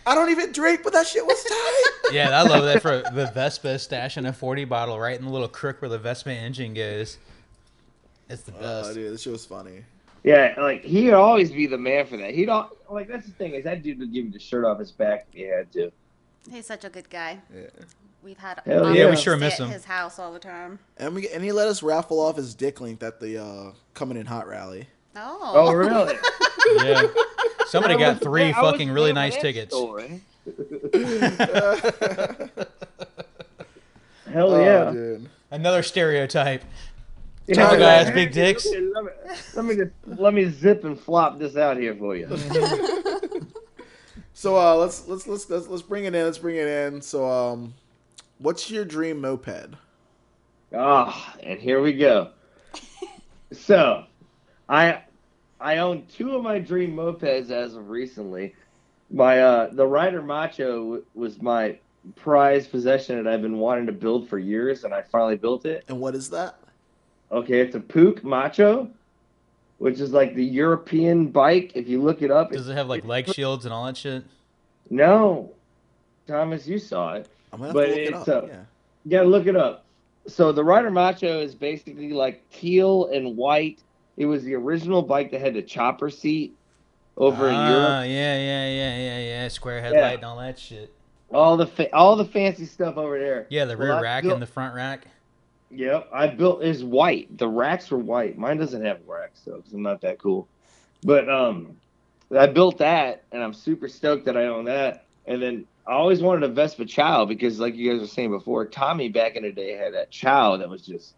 [0.07, 2.12] I don't even drink, but that shit was tight.
[2.12, 5.47] Yeah, I love that for the Vespa stashing a 40 bottle right in the little
[5.47, 7.19] crook where the Vespa engine goes.
[8.28, 8.65] It's the best.
[8.65, 8.94] Oh, best.
[8.94, 9.85] dude, this shit was funny.
[10.22, 12.34] Yeah, like he'd always be the man for that.
[12.34, 14.78] He'd all like that's the thing is that dude would give you the shirt off
[14.78, 15.90] his back if he had to.
[16.51, 17.38] He's such a good guy.
[17.55, 17.66] Yeah.
[18.22, 19.09] We've had Hell yeah.
[19.09, 19.70] we sure miss him.
[19.70, 20.78] his house all the time.
[20.98, 24.18] And we and he let us raffle off his dick length at the uh, coming
[24.18, 24.88] in hot rally.
[25.16, 25.38] Oh.
[25.55, 26.14] Oh really?
[26.84, 27.06] Yeah.
[27.66, 29.74] Somebody got three I fucking really nice tickets.
[29.74, 30.20] story.
[34.32, 34.90] Hell Oh, yeah!
[34.92, 35.28] dude.
[35.51, 36.62] Another stereotype.
[37.51, 38.66] Yeah, Tall like, guys, hey, big dicks.
[38.66, 39.10] Let me,
[39.55, 42.28] let me just let me zip and flop this out here for you.
[44.32, 46.24] So uh, let's, let's let's let's let's bring it in.
[46.24, 47.02] Let's bring it in.
[47.02, 47.74] So um,
[48.39, 49.74] what's your dream moped?
[50.74, 52.31] Ah, and here we go.
[53.52, 54.05] So,
[54.66, 55.02] I
[55.60, 58.55] I own two of my dream mopeds as of recently.
[59.10, 61.78] My uh, the Rider Macho w- was my
[62.16, 65.85] prized possession that I've been wanting to build for years, and I finally built it.
[65.89, 66.60] And what is that?
[67.32, 68.89] Okay, it's a Puch Macho,
[69.78, 71.73] which is like the European bike.
[71.74, 74.24] If you look it up, Does it have like leg shields and all that shit?
[74.90, 75.52] no,
[76.27, 77.28] Thomas, you saw it.
[77.52, 78.44] I'm gonna have But to look it it's, up.
[78.44, 78.61] uh, yeah.
[79.05, 79.85] You gotta look it up.
[80.27, 83.81] So the Rider Macho is basically like teal and white.
[84.16, 86.55] It was the original bike that had the chopper seat
[87.16, 88.11] over in Ah, Europe.
[88.11, 89.48] yeah, yeah, yeah, yeah, yeah.
[89.48, 90.93] Square headlight and all that shit.
[91.32, 93.47] All the fa- all the fancy stuff over there.
[93.51, 95.07] Yeah, the rear I rack built- and the front rack.
[95.70, 97.36] Yep, I built is white.
[97.38, 98.36] The racks were white.
[98.36, 100.48] Mine doesn't have racks though, because I'm not that cool.
[101.02, 101.76] But um,
[102.36, 105.06] I built that, and I'm super stoked that I own that.
[105.26, 108.66] And then I always wanted a Vespa Ciao because, like you guys were saying before,
[108.66, 111.14] Tommy back in the day had that Ciao that was just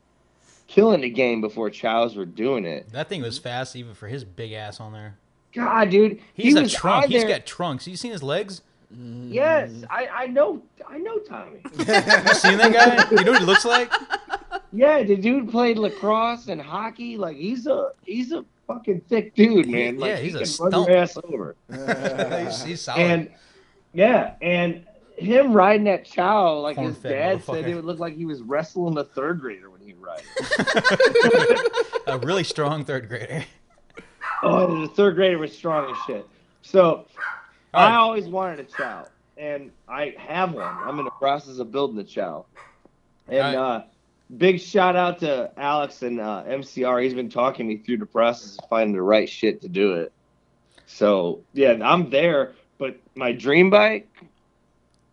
[0.67, 2.91] killing the game before Ciaos were doing it.
[2.93, 5.17] That thing was fast even for his big ass on there.
[5.53, 7.07] God, dude, He's he a trunk.
[7.07, 7.87] He's got trunks.
[7.87, 8.63] You seen his legs?
[8.91, 11.61] Yes, I, I know, I know Tommy.
[11.79, 11.85] You
[12.35, 13.11] seen that guy?
[13.11, 13.91] you know what he looks like?
[14.73, 17.17] Yeah, the dude played lacrosse and hockey.
[17.17, 19.99] Like he's a he's a fucking thick dude, man.
[19.99, 20.89] Like, Yeah, he's he a can run stump.
[20.89, 21.57] your ass over.
[22.47, 23.01] he's, he's solid.
[23.01, 23.31] And
[23.93, 24.87] yeah, and
[25.19, 28.41] him riding that Ciao, like his Corn-fed dad said, it would look like he was
[28.41, 30.23] wrestling a third grader when he ride.
[32.07, 33.45] a really strong third grader.
[34.43, 36.27] oh, the third grader was strong as shit.
[36.63, 37.07] So
[37.75, 40.65] All I always wanted a Ciao, and I have one.
[40.65, 42.47] I'm in the process of building a Ciao.
[43.29, 43.77] And All right.
[43.77, 43.83] uh,
[44.37, 47.03] big shout out to Alex and uh, MCR.
[47.03, 50.13] He's been talking me through the process of finding the right shit to do it.
[50.87, 52.53] So yeah, I'm there.
[52.79, 54.09] But my dream bike,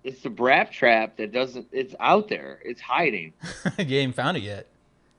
[0.04, 1.68] it's the Brap Trap that doesn't.
[1.72, 2.60] It's out there.
[2.64, 3.34] It's hiding.
[3.78, 4.68] you ain't found it yet.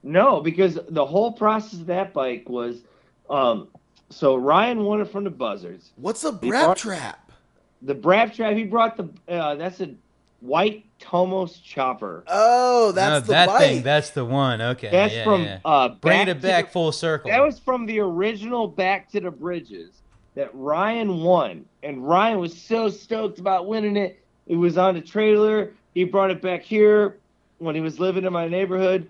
[0.02, 2.80] No, because the whole process of that bike was,
[3.28, 3.68] um,
[4.08, 5.90] so Ryan won it from the Buzzards.
[5.96, 7.26] What's a brap bought- trap?
[7.82, 9.08] The Brap Trap, he brought the.
[9.26, 9.94] Uh, that's a
[10.40, 12.24] white Tomos chopper.
[12.26, 13.58] Oh, that's no, the that bike.
[13.60, 13.82] thing.
[13.82, 14.60] That's the one.
[14.60, 14.90] Okay.
[14.90, 15.58] That's yeah, from yeah.
[15.64, 17.30] uh, Bringing Back it back the- full circle.
[17.30, 20.02] that was from the original Back to the Bridges
[20.34, 24.22] that Ryan won, and Ryan was so stoked about winning it.
[24.46, 25.72] It was on the trailer.
[25.94, 27.18] He brought it back here
[27.58, 29.08] when he was living in my neighborhood.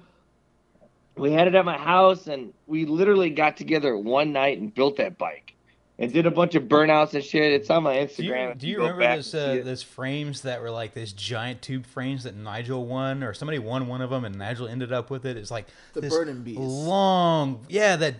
[1.17, 4.97] We had it at my house, and we literally got together one night and built
[4.97, 5.55] that bike,
[6.01, 7.53] and did a bunch of burnouts and shit.
[7.53, 8.59] It's on my Instagram.
[8.59, 9.65] do you, do you go remember back those uh, it.
[9.65, 13.87] those frames that were like this giant tube frames that Nigel won, or somebody won
[13.87, 15.37] one of them and Nigel ended up with it?
[15.37, 16.59] It's like The this Burning Beast.
[16.61, 18.15] long, yeah, that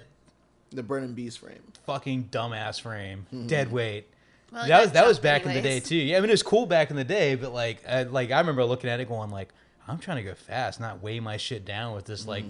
[0.71, 1.63] The Burning Beast frame.
[1.87, 3.47] fucking dumbass frame, Hmm.
[3.47, 4.07] dead weight.
[4.53, 5.97] Well, that was that was jumped back in the day too.
[5.97, 8.41] Yeah, I mean it was cool back in the day, but like I, like I
[8.41, 9.49] remember looking at it going like,
[9.89, 12.45] I'm trying to go fast, not weigh my shit down with this like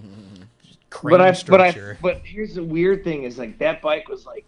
[0.89, 1.97] crane but I, but I, structure.
[2.01, 4.45] but here's the weird thing is like that bike was like,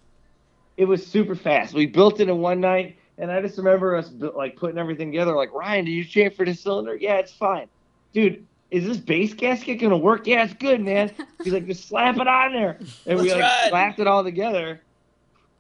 [0.78, 1.74] it was super fast.
[1.74, 5.36] We built it in one night, and I just remember us like putting everything together.
[5.36, 6.96] Like Ryan, did you chamfer the cylinder?
[6.96, 7.68] Yeah, it's fine,
[8.14, 8.46] dude.
[8.72, 10.26] Is this base gasket gonna work?
[10.26, 11.12] Yeah, it's good, man.
[11.44, 13.70] He's like, just slap it on there, and we Let's like ride.
[13.70, 14.82] slapped it all together.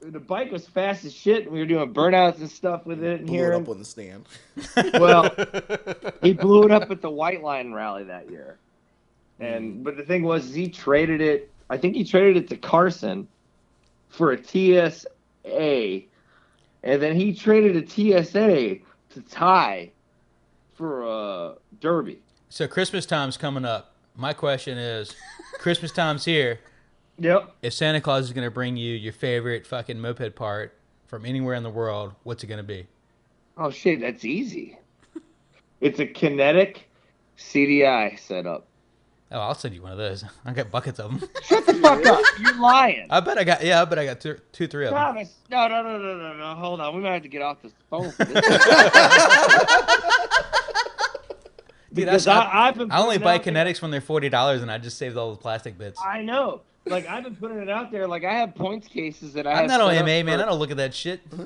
[0.01, 1.43] The bike was fast as shit.
[1.43, 3.53] and We were doing burnouts and stuff with it, and Blew here.
[3.53, 4.25] it up on the stand.
[4.99, 5.29] Well,
[6.21, 8.57] he blew it up at the White Line rally that year.
[9.39, 9.83] And mm.
[9.83, 11.51] but the thing was, he traded it.
[11.69, 13.27] I think he traded it to Carson
[14.13, 16.01] for a TSA,
[16.83, 18.77] and then he traded a TSA
[19.09, 19.91] to Ty
[20.75, 22.19] for a Derby.
[22.49, 23.93] so Christmas time's coming up.
[24.15, 25.15] My question is,
[25.59, 26.59] Christmas time's here.
[27.17, 27.55] Yep.
[27.63, 30.77] If Santa Claus is gonna bring you your favorite fucking moped part
[31.07, 32.85] from anywhere in the world, what's it gonna be?
[33.57, 34.77] Oh shit, that's easy.
[35.81, 36.87] It's a kinetic
[37.37, 38.67] CDI setup.
[39.33, 40.23] Oh, I'll send you one of those.
[40.45, 41.27] I got buckets of them.
[41.43, 42.23] Shut the fuck up!
[42.39, 43.07] You're lying.
[43.09, 43.81] I bet I got yeah.
[43.81, 44.99] I bet I got two, two three of them.
[45.01, 46.53] Thomas, no, no, no, no, no, no.
[46.55, 48.11] Hold on, we might have to get off this phone.
[48.11, 48.35] For this.
[51.93, 52.91] Dude, because I, I, I've been.
[52.91, 55.31] I only buy out there- kinetics when they're forty dollars, and I just saved all
[55.31, 55.99] the plastic bits.
[56.03, 58.07] I know, like I've been putting it out there.
[58.07, 60.41] Like I have points cases that I I'm have not on MA, man.
[60.41, 61.27] I don't look at that shit.
[61.29, 61.43] Mm-hmm.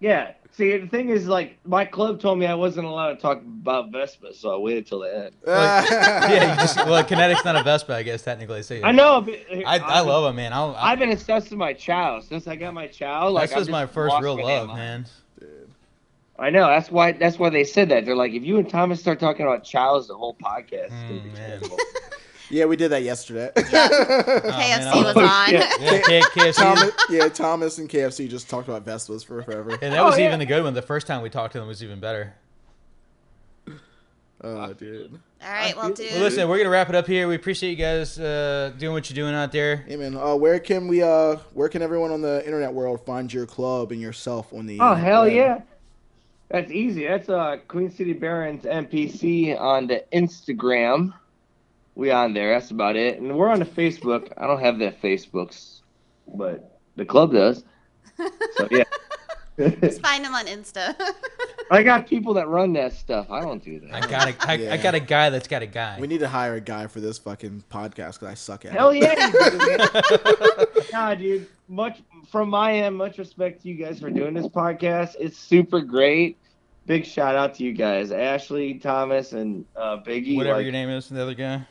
[0.00, 0.32] Yeah.
[0.52, 3.92] See, the thing is, like, my club told me I wasn't allowed to talk about
[3.92, 5.34] Vespa, so I waited till the end.
[5.46, 8.62] yeah, you just well, Kinetic's not a Vespa, I guess technically.
[8.62, 8.80] So.
[8.82, 9.20] I know.
[9.20, 10.52] But I, I love it, man.
[10.52, 13.28] I'll, I've been obsessed with my Ciao since I got my Ciao.
[13.28, 15.06] Like, I'm was my first real love, man.
[16.38, 16.66] I know.
[16.66, 17.12] That's why.
[17.12, 18.06] That's why they said that.
[18.06, 21.20] They're like, if you and Thomas start talking about Ciaos, the whole podcast is gonna
[21.20, 21.76] be Mm, terrible.
[22.50, 23.50] yeah, we did that yesterday.
[23.56, 23.72] KFC
[24.44, 25.48] man, was oh, on.
[25.48, 25.80] shit.
[25.80, 26.54] Yeah, K- KFC.
[26.56, 29.70] Thomas, yeah, Thomas and KFC just talked about Vespas for forever.
[29.80, 30.26] And that was Oh, yeah.
[30.28, 30.74] even the good one.
[30.74, 32.34] The first time we talked to them was even better.
[34.42, 35.18] Oh, dude.
[35.42, 36.10] All right, well, dude.
[36.12, 37.28] Well, listen, we're gonna wrap it up here.
[37.28, 39.76] We appreciate you guys uh, doing what you're doing out there.
[39.86, 41.02] Hey man, uh, where can we?
[41.02, 44.78] Uh, where can everyone on the internet world find your club and yourself on the?
[44.80, 45.32] Oh hell web?
[45.32, 45.60] yeah.
[46.48, 47.06] That's easy.
[47.06, 51.12] That's uh Queen City Barons NPC on the Instagram.
[52.00, 52.54] We on there.
[52.54, 53.20] That's about it.
[53.20, 54.32] And we're on the Facebook.
[54.38, 55.80] I don't have that Facebooks,
[56.26, 57.62] but the club does.
[58.56, 58.84] So yeah.
[59.82, 60.98] Just find him on Insta.
[61.70, 63.30] I got people that run that stuff.
[63.30, 63.94] I don't do that.
[63.94, 64.72] I got a, I, Yeah.
[64.72, 65.98] I got a guy that's got a guy.
[66.00, 68.92] We need to hire a guy for this fucking podcast because I suck at Hell
[68.92, 69.04] it.
[69.04, 69.86] Hell yeah,
[70.56, 71.48] you nah, dude.
[71.68, 72.00] Much
[72.32, 75.16] from my end, much respect to you guys for doing this podcast.
[75.20, 76.38] It's super great.
[76.86, 80.36] Big shout out to you guys, Ashley, Thomas, and uh, Biggie.
[80.36, 81.66] Whatever like- your name is, the other guy.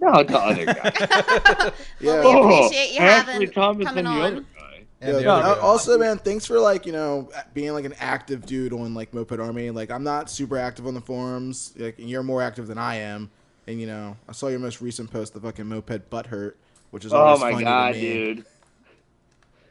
[0.00, 1.72] No, the other guy.
[2.00, 2.22] Yeah.
[2.22, 4.32] We appreciate you Ashley, having Thomas, coming and the on.
[4.32, 4.86] other guy.
[5.00, 5.60] And Yeah, the no, other guy.
[5.60, 9.38] also, man, thanks for like you know being like an active dude on like Moped
[9.40, 9.70] Army.
[9.70, 11.72] Like, I'm not super active on the forums.
[11.76, 13.30] Like, and you're more active than I am.
[13.66, 16.56] And you know, I saw your most recent post, the fucking moped butt hurt,
[16.90, 18.00] which is Oh always my funny god, to me.
[18.34, 18.44] dude.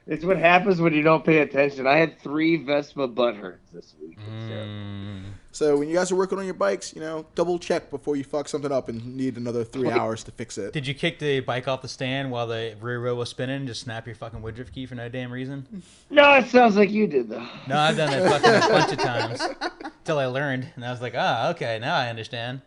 [0.06, 1.86] It's what happens when you don't pay attention.
[1.88, 4.18] I had three Vespa butt hurts this week.
[4.20, 5.24] Mm.
[5.47, 8.24] So when you guys are working on your bikes, you know, double check before you
[8.24, 10.74] fuck something up and need another three hours to fix it.
[10.74, 13.68] Did you kick the bike off the stand while the rear wheel was spinning and
[13.68, 15.84] just snap your fucking woodruff key for no damn reason?
[16.10, 17.48] No, it sounds like you did though.
[17.68, 19.42] No, I've done that fucking a bunch of times
[19.84, 22.62] until I learned, and I was like, ah, okay, now I understand.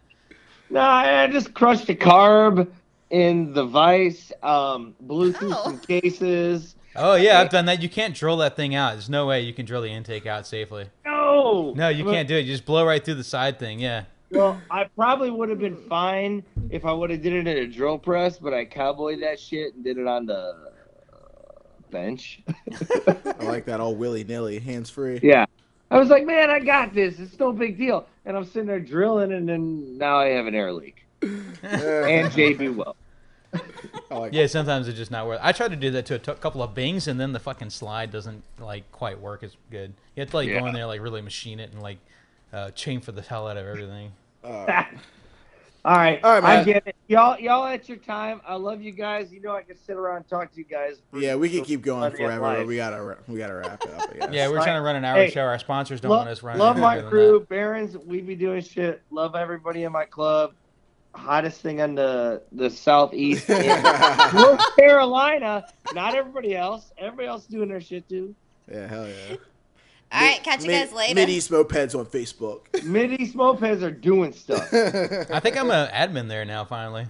[0.71, 2.69] No, I just crushed a carb
[3.11, 5.65] in the vise, um, Bluetooth Oh.
[5.65, 6.77] some cases.
[6.97, 7.83] Oh yeah, I've done that.
[7.83, 8.93] You can't drill that thing out.
[8.93, 10.87] There's no way you can drill the intake out safely.
[11.05, 11.20] No,
[11.77, 12.41] No, you But- can't do it.
[12.45, 13.79] You just blow right through the side thing.
[13.81, 14.05] Yeah.
[14.31, 17.67] Well, I probably would have been fine if I would have did it in a
[17.67, 20.55] drill press, but I cowboyed that shit and did it on the
[21.13, 21.17] uh,
[21.91, 22.41] bench.
[23.41, 25.19] I like that all willy nilly, hands free.
[25.23, 25.47] yeah,
[25.91, 27.19] I was like, man, I got this.
[27.19, 28.07] It's no big deal.
[28.25, 32.77] And I'm sitting there drilling, and then now I have an air leak and JB
[32.77, 32.97] Weld.
[34.11, 35.41] I like Yeah, sometimes it's just not worth.
[35.41, 35.45] It.
[35.45, 37.71] I tried to do that to a t- couple of bings, and then the fucking
[37.71, 39.93] slide doesn't like quite work as good.
[40.17, 40.67] You have to like go Yeah.
[40.69, 41.99] in there, like really machine it, and like
[42.53, 44.13] uh, chamfer the hell out of everything.
[44.45, 44.85] Uh,
[45.83, 46.95] All right, All right, I get it.
[47.09, 48.43] Y'all, y'all at your time.
[48.47, 49.33] I love you guys.
[49.33, 50.97] You know I can sit around and talk to you guys.
[51.11, 52.39] for- yeah, we can keep going forever.
[52.39, 54.11] But we gotta we gotta wrap it up.
[54.21, 54.29] I.
[54.31, 54.65] Yeah, we're Right.
[54.65, 55.41] trying to run an hour Hey, show.
[55.41, 56.61] Our sponsors don't Lo- want us running.
[56.61, 57.97] love my crew, Barons.
[57.97, 59.01] We be doing shit.
[59.11, 60.53] Love everybody in my club.
[61.15, 65.67] Hottest thing on the the southeast North Carolina.
[65.93, 66.93] Not everybody else.
[66.99, 68.35] Everybody else doing their shit too.
[68.71, 69.37] yeah, hell yeah.
[70.13, 71.15] All right, catch you guys later.
[71.15, 72.83] Mid-East mopeds on Facebook.
[72.85, 74.73] Mid East mopeds are doing stuff.
[74.75, 76.65] I think I'm an admin there now.
[76.65, 77.07] Finally.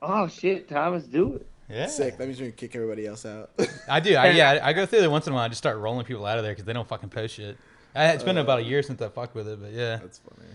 [0.00, 1.46] oh shit, Thomas, do it.
[1.68, 1.86] Yeah.
[1.86, 2.18] Sick.
[2.18, 3.50] That means we can kick everybody else out.
[3.88, 4.14] I do.
[4.16, 5.44] I, yeah, I, I go through there once in a while.
[5.44, 7.56] I just start rolling people out of there because they don't fucking post shit.
[7.94, 9.96] I, it's been uh, about a year since I fucked with it, but yeah.
[9.96, 10.48] That's funny.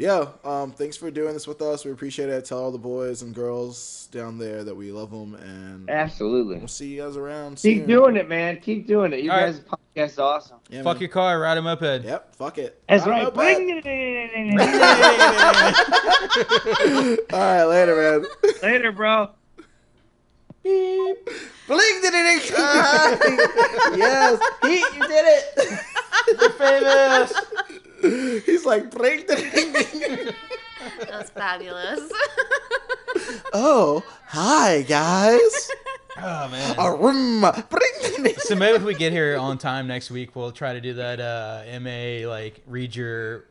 [0.00, 1.84] Yo, um, thanks for doing this with us.
[1.84, 2.42] We appreciate it.
[2.46, 6.56] Tell all the boys and girls down there that we love them, and Absolutely.
[6.56, 7.56] we'll see you guys around.
[7.58, 7.86] Keep soon.
[7.86, 8.58] doing it, man.
[8.62, 9.20] Keep doing it.
[9.20, 9.52] You All right.
[9.52, 10.56] guys' podcast is awesome.
[10.70, 11.00] Yeah, Fuck man.
[11.02, 12.02] your car, ride a moped.
[12.02, 12.34] Yep.
[12.34, 12.82] Fuck it.
[12.88, 13.34] That's I right.
[13.34, 14.54] Bring but- it.
[17.34, 18.24] all right, later, man.
[18.62, 19.28] Later, bro.
[20.62, 21.28] Beep.
[21.66, 22.50] Bling did it.
[23.98, 25.80] yes, he, you did it.
[26.40, 27.32] You're famous.
[28.02, 30.34] He's like bling did it.
[31.00, 32.10] That was fabulous.
[33.52, 35.70] Oh, hi guys.
[36.22, 36.74] Oh man.
[36.78, 37.40] Arum.
[37.40, 38.40] Bling did.
[38.40, 41.18] So maybe if we get here on time next week, we'll try to do that
[41.18, 43.46] uh, MA like read your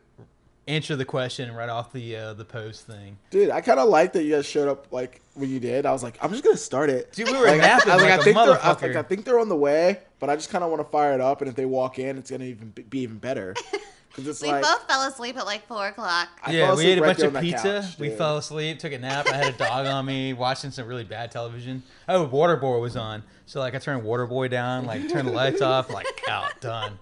[0.68, 3.16] answer the question right off the uh, the post thing.
[3.30, 5.84] Dude, I kind of like that you guys showed up like when you did.
[5.84, 7.12] I was like, I'm just gonna start it.
[7.12, 8.56] Dude, we were Like, I, napping I, was like, like, I a think they're, I,
[8.58, 8.82] motherfucker.
[8.82, 11.12] like, I think they're on the way, but I just kind of want to fire
[11.14, 13.54] it up, and if they walk in, it's gonna even be, be even better.
[14.10, 16.28] Because it's we like both fell asleep at like four o'clock.
[16.44, 17.82] I yeah, we asleep ate a right bunch of pizza.
[17.86, 19.26] couch, we fell asleep, took a nap.
[19.28, 21.82] I had a dog on me, watching some really bad television.
[22.08, 25.90] Oh, Waterboy was on, so like I turned Waterboy down, like turned the lights off,
[25.90, 26.98] like out, done.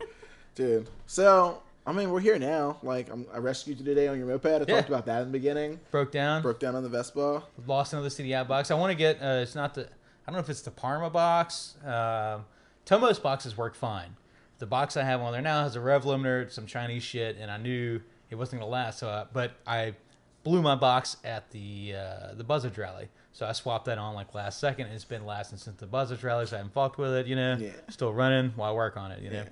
[0.55, 0.89] dude.
[1.07, 2.77] So I mean, we're here now.
[2.83, 4.45] Like I'm, I rescued you today on your moped.
[4.47, 4.65] I Yeah.
[4.67, 5.81] talked about that in the beginning.
[5.91, 7.43] Broke down, Broke down on the Vespa.
[7.67, 8.71] lost another CD outbox.
[8.71, 9.17] I want to get.
[9.23, 9.85] Uh, it's not the.
[10.27, 11.75] I don't know if it's the Parma box.
[11.87, 12.45] Um,
[12.85, 14.15] Tomos boxes work fine.
[14.59, 17.51] The box I have on there now has a rev limiter, some Chinese shit, and
[17.51, 18.99] I knew it wasn't gonna last.
[18.99, 19.95] So, I, but I
[20.43, 24.35] blew my box at the uh, the Buzzard rally, so I swapped that on like
[24.35, 24.87] last second.
[24.87, 27.27] And it's been lasting since the Buzzard rally, so I haven't fucked with it.
[27.27, 27.71] You know, Yeah.
[27.89, 29.23] still running while I work on it.
[29.23, 29.37] You know.
[29.37, 29.49] Yeah.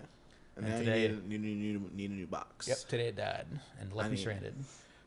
[0.57, 2.66] And, And today- you need, you, need, need a new box.
[2.66, 2.78] Yep.
[2.89, 3.45] Today it died
[3.78, 4.55] and left me need- stranded.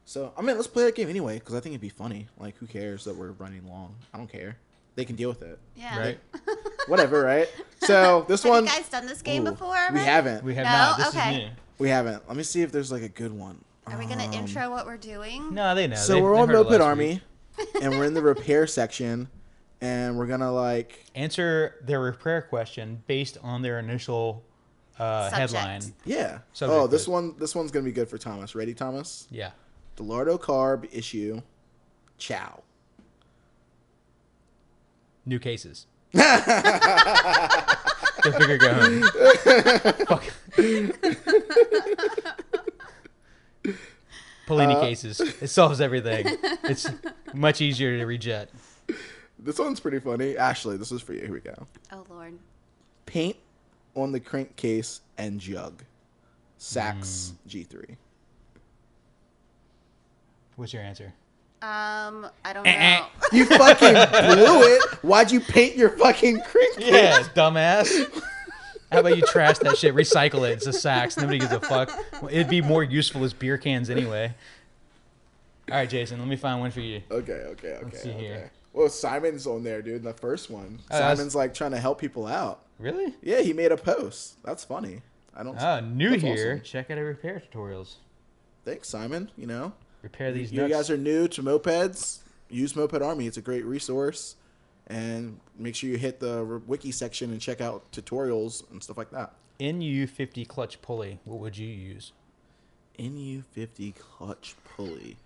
[0.06, 2.28] So I mean, let's play that game anyway because I think it'd be funny.
[2.40, 3.96] Like, who cares that we're running long?
[4.14, 4.58] I don't care.
[5.00, 5.58] They can deal with it.
[5.78, 5.98] Yeah.
[5.98, 6.20] Right.
[6.88, 7.48] Whatever, right?
[7.84, 9.78] So this Have one you guys done this game Ooh, before?
[9.94, 10.44] we haven't.
[10.44, 10.72] We have No?
[10.72, 10.98] not.
[10.98, 11.32] This Okay.
[11.32, 11.50] is new.
[11.78, 12.28] We haven't.
[12.28, 13.64] Let me see if there's like a good one.
[13.88, 15.54] Are we gonna Um, intro what we're doing?
[15.54, 15.96] No, they know.
[15.96, 17.22] So They- we're they on heard Moped Army,
[17.58, 17.68] week.
[17.82, 19.30] and we're in the repair section,
[19.80, 24.44] and we're gonna like Answer their repair question based on their initial
[25.00, 25.82] uh, headline.
[26.04, 26.40] yeah.
[26.52, 27.12] Subject oh, this bit.
[27.14, 28.54] one this one's gonna be good for Thomas.
[28.54, 29.28] Ready, Thomas?
[29.32, 29.52] Yeah.
[29.96, 31.42] Dellorto carb issue.
[32.18, 32.64] Ciao.
[35.30, 35.86] New cases.
[36.14, 36.22] go
[38.32, 39.04] figure, go home.
[40.08, 40.24] Fuck.
[44.48, 45.20] Polini Uh, cases.
[45.20, 46.26] It solves everything.
[46.64, 46.88] It's
[47.36, 48.56] much easier to reject.
[49.38, 50.36] This one's pretty funny.
[50.36, 51.22] Ashley, this is for you.
[51.22, 51.68] Here we go.
[51.92, 52.40] Oh lord.
[53.06, 53.38] Paint
[53.94, 55.84] on the crankcase and jug.
[56.58, 57.96] Sachs G3.
[60.56, 61.14] What's your answer?
[61.62, 63.06] Um, I don't Eh, know.
[63.34, 64.84] You fucking blew it.
[65.04, 66.88] Why'd you paint your fucking crankcase?
[66.90, 67.90] Yeah, dumbass.
[68.92, 70.54] How about you trash that shit, recycle it?
[70.54, 71.16] It's a Sachs.
[71.18, 71.92] Nobody gives a fuck.
[72.32, 74.34] It'd be more useful as beer cans anyway.
[75.70, 77.02] All right, Jason, let me find one for you.
[77.12, 77.98] Okay, okay, okay.
[77.98, 78.20] see okay.
[78.20, 78.52] here.
[78.74, 80.02] Well, Simon's on there, dude.
[80.04, 80.80] The first one.
[80.90, 82.62] Oh, that's- Simon's like trying to help people out.
[82.80, 83.14] Really?
[83.22, 84.42] Yeah, he made a post.
[84.44, 85.02] That's funny.
[85.36, 85.56] I don't.
[85.62, 86.54] Oh, new here.
[86.54, 86.62] awesome.
[86.64, 87.96] Check out our repair tutorials.
[88.66, 89.30] Thanks, Simon.
[89.38, 90.74] You know, Repair these you nuts.
[90.74, 92.20] guys are new to mopeds.
[92.50, 93.28] Use Moped Army.
[93.28, 94.36] It's a great resource,
[94.88, 99.12] and make sure you hit the wiki section and check out tutorials and stuff like
[99.12, 99.34] that.
[99.60, 101.20] NU50 clutch pulley.
[101.26, 102.12] What would you use?
[102.98, 105.18] NU50 clutch pulley.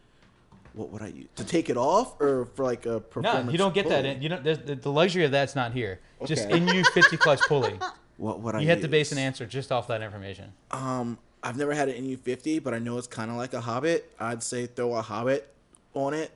[0.74, 3.46] What would I use to take it off, or for like a performance?
[3.46, 4.06] No, you don't get that.
[4.06, 4.44] In, you don't.
[4.44, 6.00] there's- The, the luxury of that's not here.
[6.26, 7.78] Just NU50 clutch pulley.
[8.18, 8.60] What would I?
[8.62, 10.54] You have to base an answer just off that information.
[10.70, 14.10] Um, I've never had an NU50, but I know it's kind of like a Hobbit.
[14.20, 15.48] I'd say throw a Hobbit
[15.94, 16.32] on it.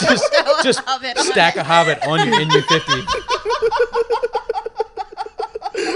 [0.00, 0.32] Just,
[0.62, 1.60] just Hobbit on stack it.
[1.60, 3.04] a hobbit on your NU50.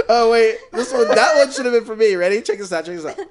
[0.08, 2.14] Oh wait, this one that one should have been for me.
[2.14, 2.40] Ready?
[2.42, 2.84] Check this out.
[2.84, 3.18] Check this out.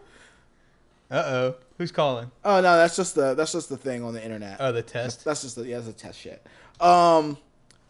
[1.12, 1.56] Uh oh.
[1.78, 2.32] Who's calling?
[2.46, 4.58] Oh no, that's just the that's just the thing on the internet.
[4.62, 5.26] Oh, the test.
[5.26, 6.42] That's just the yeah, that's a test shit.
[6.80, 7.38] Um,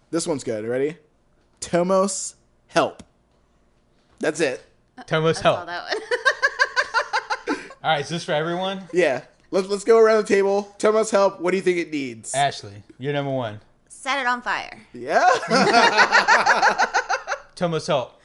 [0.09, 0.65] this one's good.
[0.65, 0.97] Ready?
[1.59, 2.35] Tomos
[2.68, 3.03] help.
[4.19, 4.63] That's it.
[5.07, 5.88] Tomos I saw help.
[7.84, 8.84] All right, is this for everyone?
[8.94, 9.23] Yeah.
[9.49, 10.73] Let's let's go around the table.
[10.78, 11.41] Tomos help.
[11.41, 12.34] What do you think it needs?
[12.34, 13.60] Ashley, you're number one.
[13.90, 14.80] Set it on fire.
[14.94, 15.28] Yeah.
[17.56, 18.19] Tomos help.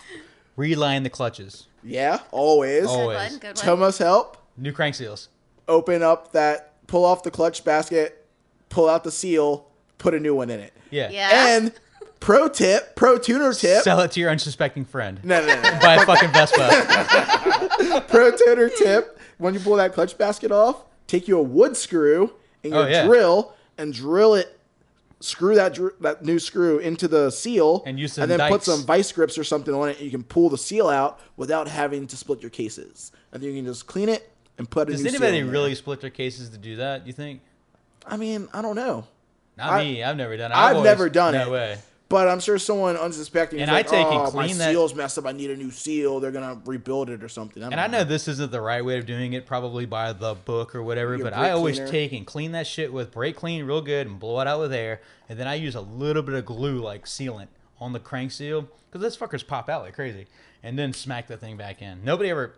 [0.57, 1.67] Reline the clutches.
[1.83, 2.21] yeah.
[2.31, 2.85] Always.
[2.87, 2.89] Oh.
[2.89, 3.31] Good Always.
[3.33, 3.39] one.
[3.41, 3.65] Good one.
[3.65, 4.37] Tomos help.
[4.57, 5.29] New crank seals.
[5.69, 6.73] Open up that.
[6.87, 8.25] Pull off the clutch basket.
[8.69, 9.67] Pull out the seal.
[9.99, 10.73] Put a new one in it.
[10.91, 11.11] Yeah.
[11.11, 11.57] Yeah.
[11.57, 11.73] And
[12.21, 13.83] pro tip, pro tuner tip.
[13.83, 15.21] Sell it to your unsuspecting friend.
[15.25, 15.79] No, no, no.
[15.81, 18.05] Buy a fucking Vespa.
[18.09, 19.19] pro tuner tip.
[19.39, 22.33] When you pull that clutch basket off, take you a wood screw
[22.65, 23.05] and your Oh, yeah.
[23.07, 24.53] drill and drill it.
[25.21, 28.85] Screw that dr- that new screw into the seal And use some then put some
[28.85, 29.97] vice grips or something on it.
[29.97, 33.13] And you can pull the seal out without having to split your cases.
[33.33, 36.51] And then you can just clean it and put Does anybody really split their cases
[36.51, 37.07] to do that?
[37.07, 37.41] You think?
[38.07, 39.07] I mean, I don't know,
[39.57, 40.03] Not I- me.
[40.03, 40.55] I've never done it.
[40.55, 41.51] I've always- never done no it.
[41.51, 41.79] way.
[42.09, 43.61] But I'm sure someone unsuspecting.
[43.61, 45.27] And I like, take and oh, my clean that- seal's messed up.
[45.27, 46.21] I need a new seal.
[46.21, 47.63] They're gonna rebuild it or something.
[47.63, 50.75] And I know this isn't the right way of doing it, probably by the book
[50.75, 51.91] or whatever, Your but I always cleaner.
[51.91, 54.73] take and clean that shit with brake clean real good and blow it out with
[54.73, 57.49] air, and then I use a little bit of glue like sealant
[57.81, 60.27] on the crank seal because those fuckers pop out like crazy,
[60.63, 62.05] and then smack the thing back in.
[62.05, 62.55] Nobody ever.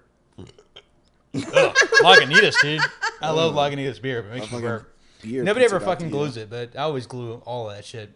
[1.34, 2.80] Ugh, Lagunitas, dude.
[3.20, 3.56] I love mm.
[3.56, 4.94] Lagunitas beer, but it makes me burp.
[5.22, 8.10] beer Nobody ever fucking glues it, but I always glue all of that shit.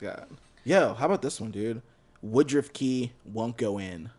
[0.00, 0.26] God.
[0.68, 1.80] Yo, how about this one, dude?
[2.20, 4.10] Woodruff key won't go in.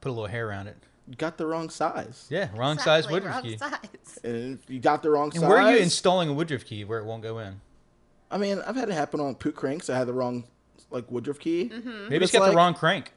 [0.00, 0.76] Put a little hair around it.
[1.08, 2.26] You got the wrong size.
[2.30, 3.56] Yeah, wrong size Woodruff wrong key.
[3.58, 3.78] size.
[4.24, 5.48] And you got the wrong And size.
[5.48, 7.60] where are you installing a Woodruff key where it won't go in?
[8.30, 9.88] I mean, I've had it happen on poot cranks.
[9.88, 10.44] I had the wrong
[10.90, 11.70] like Woodruff key.
[11.72, 11.88] Mm-hmm.
[11.88, 13.12] Maybe But it's it's got like- the wrong crank.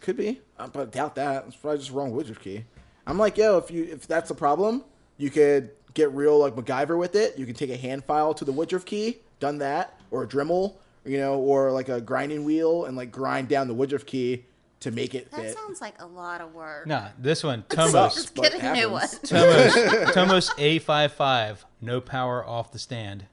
[0.00, 1.44] Could be, but I doubt that.
[1.46, 2.64] It's probably just wrong Woodruff key.
[3.06, 4.84] I'm like, yo, if you if that's a problem,
[5.18, 7.38] you could get real like MacGyver with it.
[7.38, 10.74] You can take a hand file to the Woodruff key, done that, or a Dremel,
[11.04, 14.44] you know, or like a grinding wheel and like grind down the Woodruff key
[14.80, 15.54] to make it That fit.
[15.54, 16.86] sounds like a lot of work.
[16.86, 18.14] Nah, this one, Tomos.
[18.14, 19.08] Just but get a new one.
[19.24, 23.26] Tomos, Tomos A55, no power off the stand.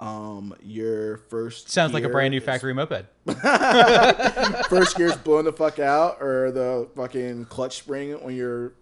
[0.00, 3.04] um, your first Sounds like a brand new is- factory moped.
[4.68, 8.72] first gear's blown the fuck out, or the fucking clutch spring on your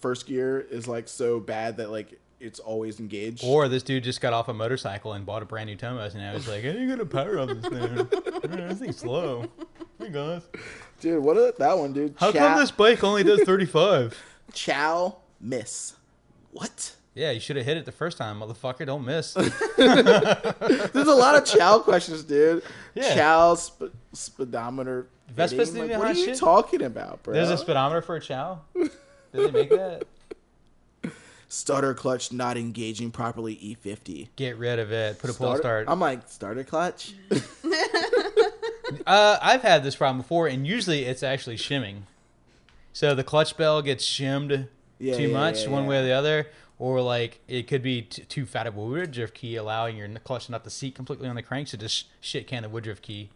[0.00, 3.42] first gear is like so bad that like it's always engaged.
[3.44, 6.22] Or this dude just got off a motorcycle and bought a brand new Tomos, and
[6.24, 7.94] I was like, "I ain't gonna power on this thing.
[7.94, 8.08] Man,
[8.68, 9.46] This thing's slow."
[9.98, 10.42] Hey guys,
[11.00, 12.14] dude, what is that one, dude?
[12.18, 14.16] how Chow- come this bike only does 35?
[14.52, 15.94] Chow miss?
[16.52, 16.94] What?
[17.14, 18.86] Yeah, you should have hit it the first time, motherfucker.
[18.86, 19.34] Don't miss.
[19.76, 22.62] There's a lot of Ciao questions, dude.
[22.94, 23.14] Yeah.
[23.16, 25.08] Ciao sp- speedometer.
[25.34, 26.38] Vespa's Like, what are you shit.
[26.38, 27.34] talking about, bro?
[27.34, 28.60] There's a speedometer for a Ciao.
[28.74, 28.90] Did
[29.32, 30.04] they make that?
[31.48, 33.56] Starter clutch not engaging properly.
[33.56, 34.28] E50.
[34.36, 35.18] Get rid of it.
[35.18, 35.86] Put a pull start.
[35.88, 37.14] I'm like starter clutch.
[39.06, 42.06] Uh, I've had this problem before, and usually it's actually shimming.
[42.92, 44.68] So the clutch bell gets shimmed
[44.98, 46.48] Yeah, too yeah, much yeah, one way or the other,
[46.78, 50.48] or like it could be t- too fat of a woodruff key, allowing your clutch
[50.48, 51.68] not to seat completely on the crank.
[51.68, 53.30] So just shit can the woodruff key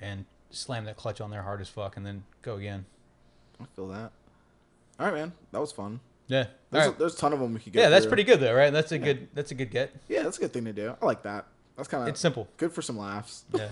[0.00, 2.84] and slam that clutch on there hard as fuck, and then go again.
[3.60, 4.12] I feel that.
[5.00, 5.32] All right, man.
[5.52, 6.00] That was fun.
[6.28, 6.96] Yeah, There's, All right.
[6.96, 7.80] a, there's a ton of them we could get.
[7.80, 8.70] yeah, that's pretty good though, right?
[8.72, 9.28] That's a good.
[9.34, 9.94] That's a good get.
[10.08, 10.94] Yeah, that's a good thing to do.
[11.00, 11.46] I like that.
[11.76, 12.46] That's kind of It's simple.
[12.58, 13.44] good for some laughs.
[13.54, 13.68] Yeah.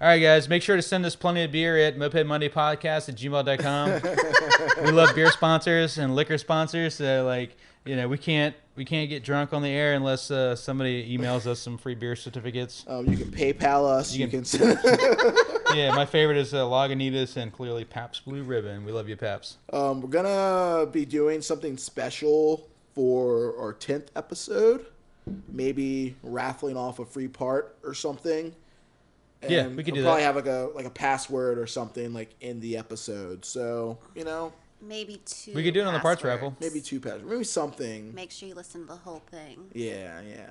[0.00, 3.08] All right, guys, make sure to send us plenty of beer at Moped Monday Podcast
[3.08, 4.84] at gmail.com.
[4.84, 6.94] we love beer sponsors and liquor sponsors.
[6.96, 10.56] So, like, you know, we can't we can't get drunk on the air unless uh,
[10.56, 12.84] somebody emails us some free beer certificates.
[12.88, 14.12] Um, you can PayPal us.
[14.14, 14.44] You, You can.
[14.44, 14.78] can-
[15.74, 18.84] yeah, my favorite is uh, Lagunitas and clearly Pabst Blue Ribbon.
[18.84, 19.58] We love you, Pabst.
[19.72, 24.86] um, we're gonna be doing something special for our tenth episode.
[25.48, 28.54] Maybe raffling off a free part or something.
[29.48, 30.04] Yeah, And we could do it.
[30.04, 30.26] we'll probably that.
[30.26, 33.44] have like a like a password or something like in the episode.
[33.44, 34.52] So you know,
[34.84, 35.52] Maybe two.
[35.54, 36.42] We could do it on the parts passwords.
[36.42, 36.56] raffle.
[36.60, 38.14] maybe two passwords, maybe something.
[38.14, 39.68] Make sure you listen to the whole thing.
[39.74, 40.46] Yeah, yeah,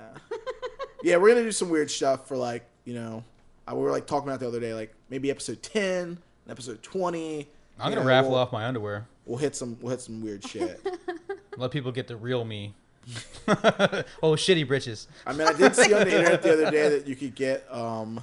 [1.02, 1.16] yeah.
[1.18, 3.22] We're gonna do some weird stuff for like you know,
[3.70, 6.18] we were like talking about the other day, like maybe episode ten, and
[6.48, 7.46] episode twenty.
[7.78, 9.06] I'm gonna know, raffle we'll, off my underwear.
[9.26, 9.76] We'll hit some.
[9.80, 10.80] We'll hit some weird shit.
[11.56, 12.74] Let people get the real me.
[13.46, 15.06] oh, shitty britches.
[15.26, 17.66] I mean, I did see on the internet the other day that you could get
[17.70, 18.22] um,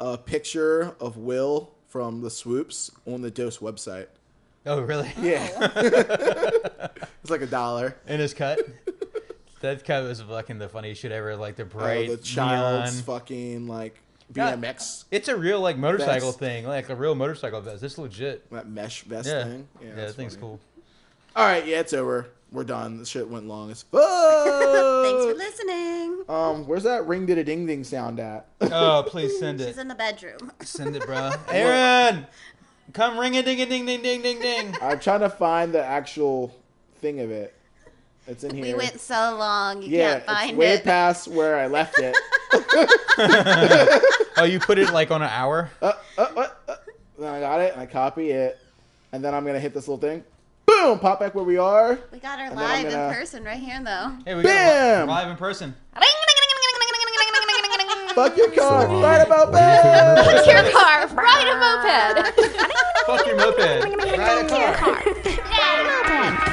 [0.00, 4.08] a picture of Will from the Swoops on the Dose website.
[4.64, 5.12] Oh, really?
[5.20, 7.96] Yeah, it's like a dollar.
[8.08, 8.58] In his cut.
[9.60, 11.36] that cut was fucking the funniest shit ever.
[11.36, 13.04] Like the Oh, bright the child's neon.
[13.04, 14.00] fucking like
[14.32, 14.60] God.
[14.60, 16.38] BMX It's a real like motorcycle Vest.
[16.40, 17.82] thing, like a real motorcycle vest.
[17.82, 18.50] It's legit.
[18.50, 19.68] that mesh vest Yeah, thing.
[19.82, 20.40] yeah, that's that thing's funny.
[20.46, 20.60] cool.
[21.36, 22.28] All right, yeah, it's over.
[22.52, 22.98] We're done.
[22.98, 24.00] The shit went long as fuck.
[24.00, 26.24] Thanks for listening.
[26.28, 28.46] Um, where's that ring did a ding ding sound at?
[28.60, 29.66] Oh, please send it.
[29.66, 30.52] She's in the bedroom.
[30.62, 31.32] Send it, bro.
[31.50, 32.26] Aaron,
[32.92, 34.74] come ring a ding a ding ding ding ding ding.
[34.80, 36.56] I'm trying to find the actual
[37.00, 37.52] thing of it.
[38.28, 38.64] It's in here.
[38.64, 40.84] We went so long, you yeah, can't find it's way it.
[40.84, 42.14] past where I left it.
[44.38, 45.70] Oh, you put it like on an hour?
[45.80, 46.76] uh, uh, uh, uh.
[47.18, 48.58] Then I got it and I copy it,
[49.12, 50.22] and then I'm gonna hit this little thing.
[50.66, 50.98] Boom!
[50.98, 51.98] Pop back where we are.
[52.12, 54.12] We got her And live gonna- in person right here, though.
[54.26, 55.08] Hey, we got Bam!
[55.08, 55.74] li- live in person.
[58.14, 58.86] Fuck your car.
[58.88, 60.24] Right about that.
[60.24, 61.06] Fuck your car.
[61.14, 62.34] Ride a moped.
[63.06, 64.18] Fuck your moped.
[64.18, 64.48] Ride a
[66.46, 66.52] car.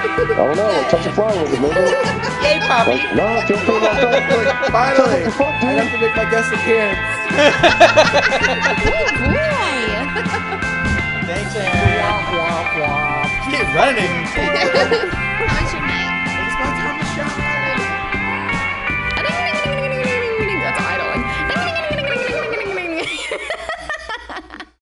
[0.00, 0.70] I don't know.
[0.90, 1.74] Touch a flower with it, maybe.
[2.44, 2.90] Yay, Poppy.
[3.04, 4.70] Like, no, feel free about that.
[4.72, 5.76] Finally, What the fuck, I dude?
[5.80, 7.00] have to make my guest appearance.
[8.80, 9.76] Good boy.
[11.28, 13.28] Thanks, Aaron.
[13.50, 14.14] Keep running.